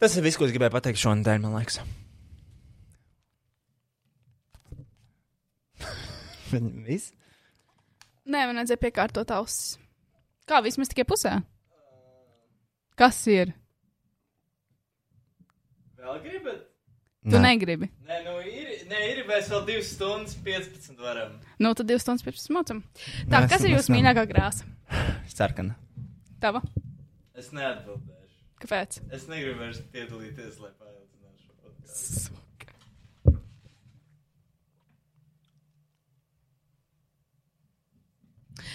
[0.00, 1.78] Tas ir viss, ko es gribēju pateikt šonadēļ, man liekas.
[6.86, 7.12] Viss?
[8.26, 9.76] Nē, man vajadzēja piekārtot ausis.
[10.46, 11.32] Kā vismaz tikai pusē?
[12.98, 13.52] Kas ir?
[16.00, 16.60] Vēl gribat?
[17.26, 17.40] Tu Nē.
[17.42, 17.88] negribi.
[18.06, 21.32] Nē, nu ir, nē, ir mēs vēl 2 stundas 15 varam.
[21.58, 22.84] Nu, tad 2 stundas pirms mocam.
[23.26, 23.96] Tā, Mēs- kas ir mēs jūsu nav.
[23.98, 24.68] mīļākā krāsa?
[25.34, 25.74] Sarkana.
[26.40, 26.62] Tava?
[27.34, 28.15] Es neatbildēšu.
[28.62, 29.00] Kāpēc?
[29.12, 32.42] Es negribu vairs piedalīties, lai paildzinātu šo podkāstu.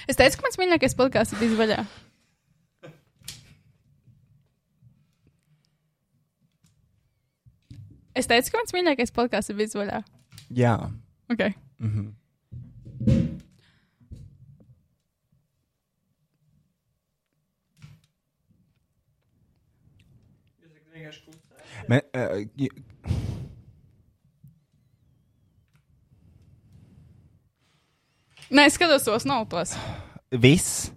[0.09, 1.81] Es teicu, ka mans mīļākais podkāsts ir bijis vaļā.
[8.17, 10.01] Es teicu, ka mans mīļākais podkāsts ir bijis vaļā.
[10.57, 10.75] Jā.
[11.31, 11.45] Ok.
[11.79, 12.09] Mhm.
[21.87, 22.69] Me, uh, j-
[28.51, 29.75] Nē, es skatos tos nautos.
[30.31, 30.91] viss.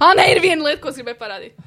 [0.00, 1.58] Ah, nē, ir viena lieta, ko es gribēju parādīt.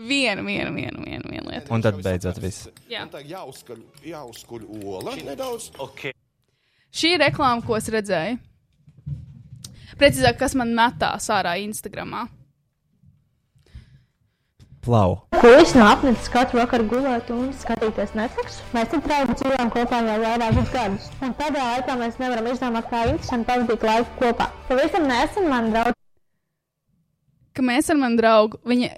[0.00, 1.72] Vienu, vienu, vienu, vienu, vienu lietu.
[1.76, 2.68] Un tad beidzot viss.
[2.88, 3.02] Jā.
[3.12, 5.66] Tā jāuzskaļ, jāuzkuļ ola nedaudz.
[5.76, 6.14] Okay.
[6.92, 8.38] Šī ir reklāma, ko es redzēju.
[10.00, 12.22] Precīzāk, kas man metās ārā Instagramā.
[14.80, 15.18] Plau.
[15.36, 18.62] Ko es no apnicis katru vakaru gulēt un skatīties Netflix?
[18.72, 21.08] Mēs tam draugi dzīvojam kopā jau vairākus gadus.
[21.20, 24.48] Un tādā laikā mēs nevaram izdomāt, kā interesanti pavadīt laiku kopā.
[24.70, 25.96] Pavisam nesen man draugi
[27.50, 28.88] Ka mēs ar mani draugu, viņa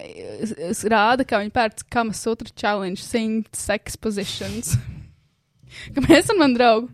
[0.93, 4.75] rāda, ka viņa pērc Kama Sutra challenge sing sex positions.
[5.95, 6.91] ka mēs ar mani draugu.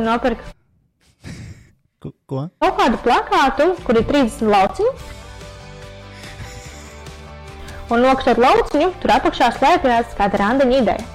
[0.00, 0.54] nopirka
[2.02, 2.10] Ko?
[2.26, 2.46] ko?
[2.58, 5.21] kaut kādu plakātu, kur ir 30 lauciņi.
[7.92, 11.08] Un nokrāsot lauciņu, tur apakšā slēpjas kāda randiņa ideja.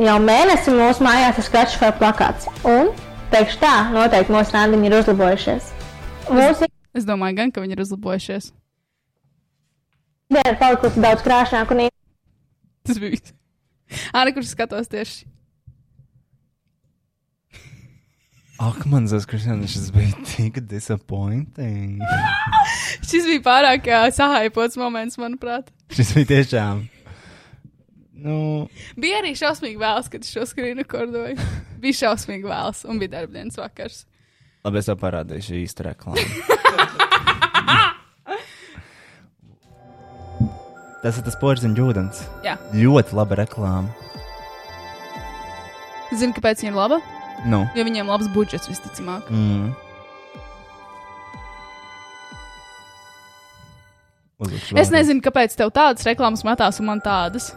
[0.00, 2.48] Jau mēnesi mūsu mājās ir skats vai plakāts.
[2.64, 2.94] Un,
[3.34, 5.72] teikšu tā, noteikti mūsu randiņi ir uzlabojušies.
[6.32, 8.50] Mūsu Es domāju, gan, ka viņi ir uzlabojušies.
[10.32, 11.86] ideja ir palikusi daudz krāšņāka un
[12.88, 13.32] Tas bija viss.
[14.16, 15.24] Arī kurš skatos tieši.
[18.62, 21.98] Ak, man zina, Kristian, šis bija tik disappointing.
[23.10, 25.72] šis bija pārāk uh, sahaipots moments, manuprāt.
[25.90, 26.84] šis bija tiešām.
[28.22, 28.36] Nu...
[28.94, 31.34] Bija arī šausmīgi vēls, kad šo skrīnu kordoju.
[31.82, 34.04] bija šausmīgi vēls un bija darbdienas vakars.
[34.62, 36.22] Labi, es tev parādīšu īstu reklāmu.
[41.02, 42.20] Tas ir tas porziņš ūdens.
[42.46, 42.54] Jā.
[42.78, 43.90] Ļoti laba reklāma.
[46.14, 47.00] Zini, kāpēc viņa ir laba?
[47.48, 47.64] Nu.
[47.74, 49.26] Jo viņiem ir labs budžets, visticamāk.
[49.32, 49.72] Mm.
[54.74, 57.52] Es nezinu, kāpēc tev tādas reklāmas metās un man tādas.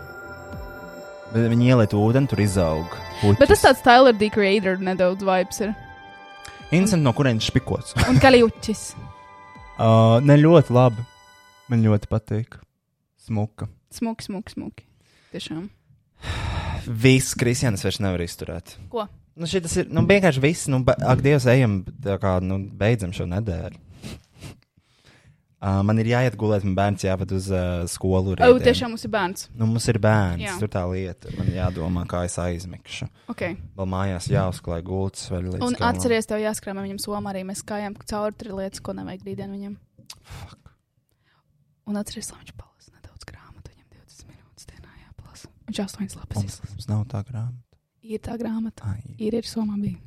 [1.34, 2.94] Bet viņi ieliet ūdeni, tur izaug.
[3.22, 3.40] puķis.
[3.42, 4.30] Bet tas tāds Tyler D.
[4.34, 5.74] Creator nedaudz vibes ir.
[6.70, 7.96] Interesanti, no kurienes špikots.
[8.10, 8.84] Un kaļuķis.
[9.82, 11.06] uh, ne ļoti labi.
[11.72, 12.60] Man ļoti patīk.
[13.26, 13.68] Smuka.
[13.94, 14.86] Smuki, smuki, smuki.
[15.34, 15.66] Tiešām.
[16.86, 18.76] Viss, Kristians, vairs nevar izturēt.
[18.94, 19.08] Ko?
[19.36, 20.70] Nu, šis ir nu, vienkārši viss.
[20.72, 21.82] Nu, ak, Dievs, ejam,
[22.22, 23.82] kā nu, beidzam šo nedēļu.
[25.66, 28.32] Uh, man ir jāiet gulēt, man bērns jāved uz uh, skolu.
[28.32, 28.64] O, rītdien.
[28.70, 29.50] tiešām mums ir bērns.
[29.52, 30.46] Nu, mums ir bērns.
[30.46, 30.54] Jā.
[30.62, 31.34] Tur tā lieta.
[31.36, 33.10] Man jādomā, kā es aizmigšu.
[33.34, 33.44] Ok.
[33.76, 38.56] Vēl mājās jāuzklāj gultas Un atceries, tev jāskrāmē viņam somā arī mēs kājām cauri ir
[38.62, 39.76] lietas, ko nevajag rītdien viņam.
[41.92, 45.52] Un atceries, lai viņš palasa nedaudz grāmatu, viņam 20 minūtes dienā jāpalasa.
[45.68, 47.65] Viņš 8 lapas mums nav tā grāmata.
[48.06, 48.86] Ir tā grāmata.
[48.92, 49.02] Ai.
[49.18, 49.98] Ir, ir somā bija.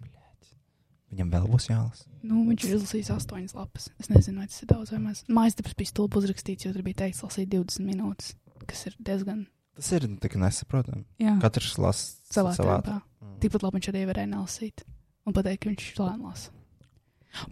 [1.08, 2.04] Viņam vēl būs jālasa.
[2.20, 3.88] Nu, viņš ir izlasījis 8 lapas.
[3.98, 5.22] Es nezinu, vai tas ir daudz vai maz.
[5.32, 8.34] Mājas darbs bija stulbi uzrakstīts, jo tur bija teikts lasīt 20 minūtes,
[8.68, 9.46] kas ir diezgan
[9.78, 11.04] Tas ir tik nesaprotami.
[11.38, 12.98] Katrs lasa savā savā tempā.
[13.38, 14.82] Tikpat labi viņš arī varēja nelasīt
[15.22, 16.50] un pateikt, ka viņš lēni lasa.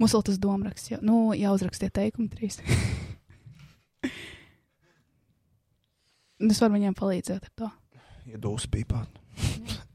[0.00, 2.58] Mums vēl tas domāraksts, jau, nu, jāuzrakstiet teikumu trīs.
[6.50, 7.70] es varu viņiem palīdzēt ar to.
[8.26, 9.23] Ja dūs pīpāt.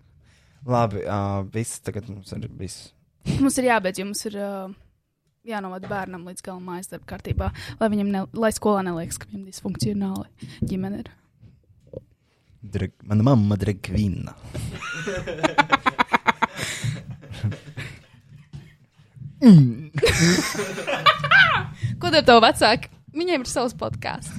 [0.66, 2.92] Labi, uh, viss tagad mums ir viss.
[3.42, 4.74] Mums ir jābeidz, jo mums ir uh,
[5.48, 7.48] jānovad bērnam līdz galam mājas darba kārtībā,
[7.80, 11.10] lai viņam, ne, lai skolā neliekas, ka viņam disfunkcionāli ģimene ir.
[12.62, 14.36] Drag, mana mamma ir kvina.
[19.42, 19.90] Mm.
[21.98, 22.92] Ko dara tev vecāki?
[23.18, 24.30] Viņiem ir savs podkāsts.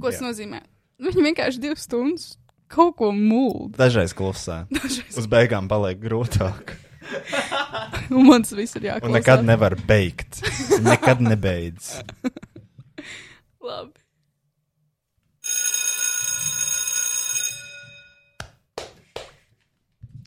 [0.00, 0.62] Ko tas nozīmē?
[1.04, 2.30] Viņi vienkārši divas stundas
[2.72, 3.76] kaut ko mūld.
[3.78, 4.64] Dažreiz klusē.
[4.76, 5.16] Dažreiz.
[5.18, 6.76] Uz beigām paliek grūtāk.
[8.10, 9.06] Un tas viss ir jāklausās.
[9.06, 10.40] Un nekad nevar beigt.
[10.82, 12.00] Nekad nebeidz.
[13.62, 14.02] Labi.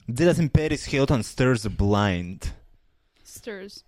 [0.09, 2.49] Dzirdēsim, Pēris Hiltons stirs blind.
[3.21, 3.83] Stirs.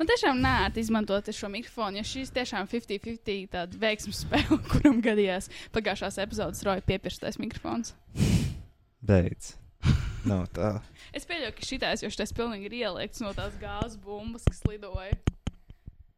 [0.00, 5.50] Man tiešām nērti izmantot šo mikrofonu, jo šīs tiešām 50-50 tāda veiksmes spēle, kuram gadījās
[5.74, 7.92] pagājušās epizodes roja piepirstais mikrofons.
[9.04, 9.58] Beidz.
[10.24, 10.70] Nav tā.
[11.16, 15.18] Es pieļauju, ka šitais, jo šis pilnīgi ir ieliekts no tās gāzes bumbas, kas lidoja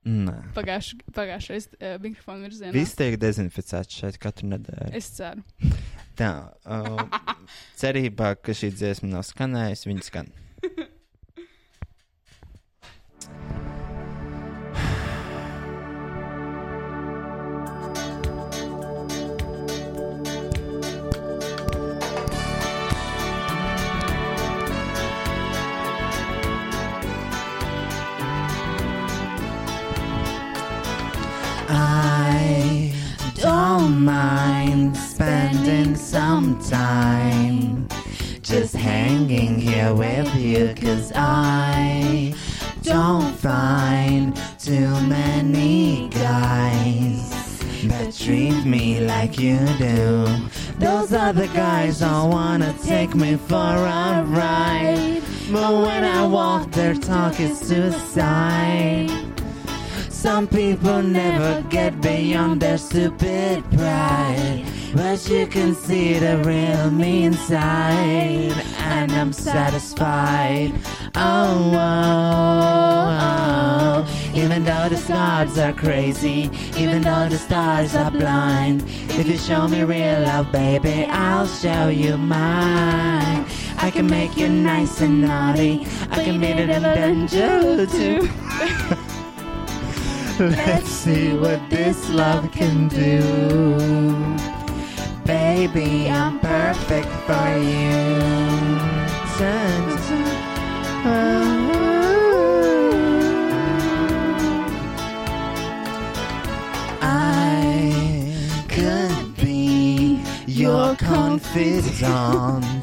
[0.07, 0.37] Nē.
[0.55, 2.75] pagājuš, pagājušais uh, mikrofonu virzienā.
[2.77, 4.93] Viss tiek dezinficēts šeit katru nedēļu.
[4.99, 5.43] Es ceru.
[6.19, 6.31] Tā,
[6.71, 7.03] uh,
[7.83, 10.31] cerībā, ka šī dziesma nav skanējusi, viņa skan.
[33.93, 37.89] Mind spending some time
[38.41, 42.35] just hanging here with you, cause I
[42.83, 47.31] don't find too many guys
[47.85, 50.27] that treat me like you do.
[50.79, 55.23] Those the guys that wanna take me for a ride.
[55.51, 59.32] But when I walk, their talk is suicide.
[60.23, 64.65] Some people never get beyond their stupid pride.
[64.95, 70.75] But you can see the real me inside, and I'm satisfied.
[71.17, 73.19] Oh, oh,
[74.07, 74.33] oh.
[74.33, 78.85] even though the stars are crazy, even though the stars are blind.
[79.19, 83.45] If you show me real love, baby, I'll show you mine.
[83.77, 85.85] I can make you nice and naughty.
[86.13, 88.29] I can it in danger too.
[90.51, 93.21] Let's see what this love can do.
[95.25, 98.43] Baby, I'm perfect for you.
[107.01, 108.35] I
[108.69, 112.75] could be your confidant.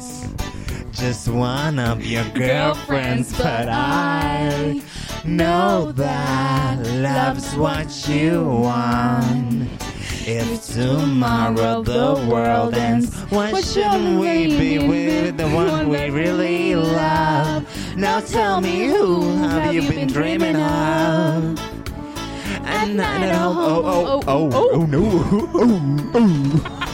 [0.92, 4.80] Just one of your girlfriends, but I
[5.24, 9.68] know that love's what you want.
[10.26, 17.66] If tomorrow the world ends, why shouldn't we be with the one we really love?
[17.96, 21.58] Now tell me who have you been dreaming of?
[22.90, 23.56] Night at home.
[23.56, 25.00] Oh, oh, oh, oh, no.
[25.62, 26.86] Oh, oh.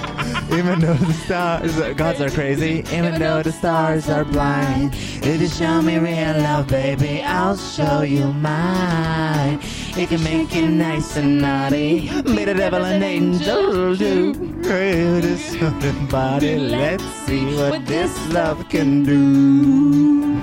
[0.53, 4.95] Even though the stars, gods are crazy, even though the stars are blind.
[5.23, 9.59] If you show me real love, baby, I'll show you mine.
[9.97, 14.33] It can make you nice and naughty, be the devil and angel do.
[14.63, 15.57] Hey, this
[16.11, 20.41] body, let's see what this love can do.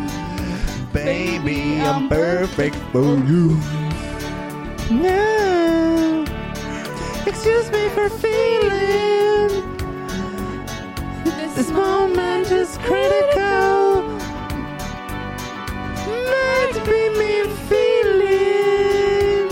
[0.91, 3.57] Baby, I'm perfect for you.
[4.91, 6.25] No,
[7.25, 9.72] excuse me for feeling.
[11.55, 14.01] This moment is critical.
[16.07, 19.49] Might be me feeling.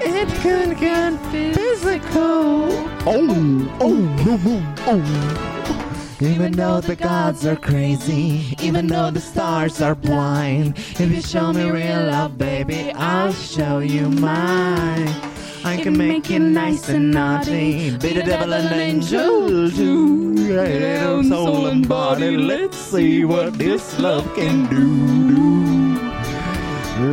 [0.00, 2.70] It could get physical.
[3.04, 6.18] Oh, oh, no, no, oh.
[6.20, 11.52] Even though the gods are crazy, even though the stars are blind, if you show
[11.52, 15.31] me real love, baby, I'll show you mine.
[15.64, 20.34] I can make you nice and naughty, be the devil and angel too.
[20.34, 25.28] Little soul and body, let's see what this love can do.
[25.28, 25.94] do.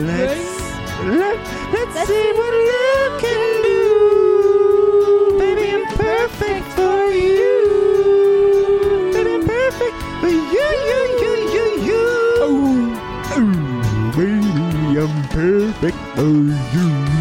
[0.06, 0.74] Let's
[1.06, 1.38] let,
[1.74, 5.38] let's see what love can do.
[5.38, 7.56] Baby, I'm perfect for you.
[9.14, 12.06] Baby, I'm perfect for you, you, you, you, you.
[12.42, 12.56] Oh,
[13.36, 16.34] oh, baby, I'm perfect for
[16.78, 17.19] you.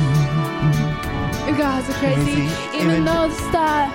[2.01, 3.93] Guys are even though the star,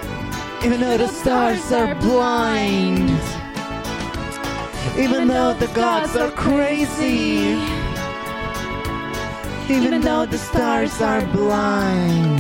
[0.66, 3.10] Even though the stars are blind,
[4.98, 7.58] even though the gods are crazy,
[9.70, 12.40] even though the stars are blind.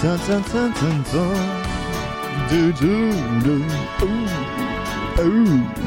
[0.00, 2.48] Dun, dun, dun, dun, dun.
[2.50, 3.64] Do, do, do.
[4.04, 5.83] Ooh, ooh.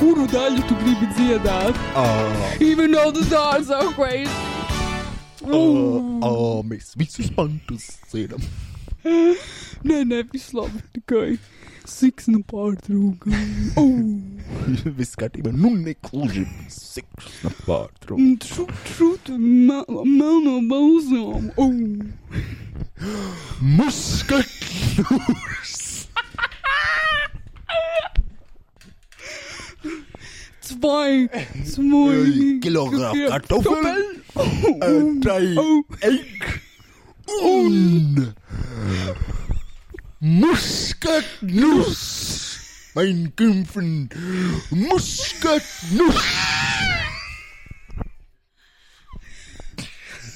[0.00, 1.76] Kuru daļu tu gribi dziedāt?
[1.94, 2.56] Oh.
[2.64, 4.32] Even though the stars are crazy.
[5.44, 8.40] Oh, oh, mēs visus pantus zinām.
[9.88, 10.80] Nē, nē, viss labi.
[10.96, 11.38] Tikai
[11.88, 13.28] siksna pārtrūka.
[13.80, 14.00] Oh.
[14.98, 18.18] Viss kārtībā, nu nekluži siksna pārtrūka.
[18.20, 21.48] Un Šut, šut, mel- melno balzām.
[21.60, 21.72] Oh.
[23.78, 25.76] Muskatnūrs.
[30.70, 31.28] Zwei,
[31.64, 34.22] zwei Kilogramm Kartoffeln,
[34.80, 35.56] äh, drei
[36.00, 36.60] Egg.
[37.42, 38.34] Und
[40.20, 41.50] Muskatnuss.
[42.94, 44.08] Mein Kämpfen
[44.70, 46.24] Muskatnuss.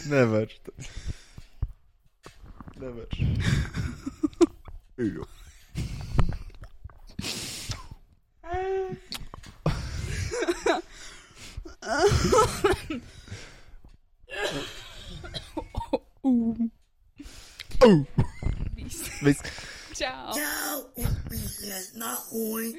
[0.07, 0.47] Nevar.
[10.41, 10.65] Nevar.
[10.65, 10.81] Jo.
[16.23, 16.57] Oh.
[17.85, 18.07] Oh.
[18.77, 19.11] Viss.
[19.23, 19.41] Viss.
[19.95, 20.33] Čau.
[20.35, 22.73] Čau, un pīsies nahoj.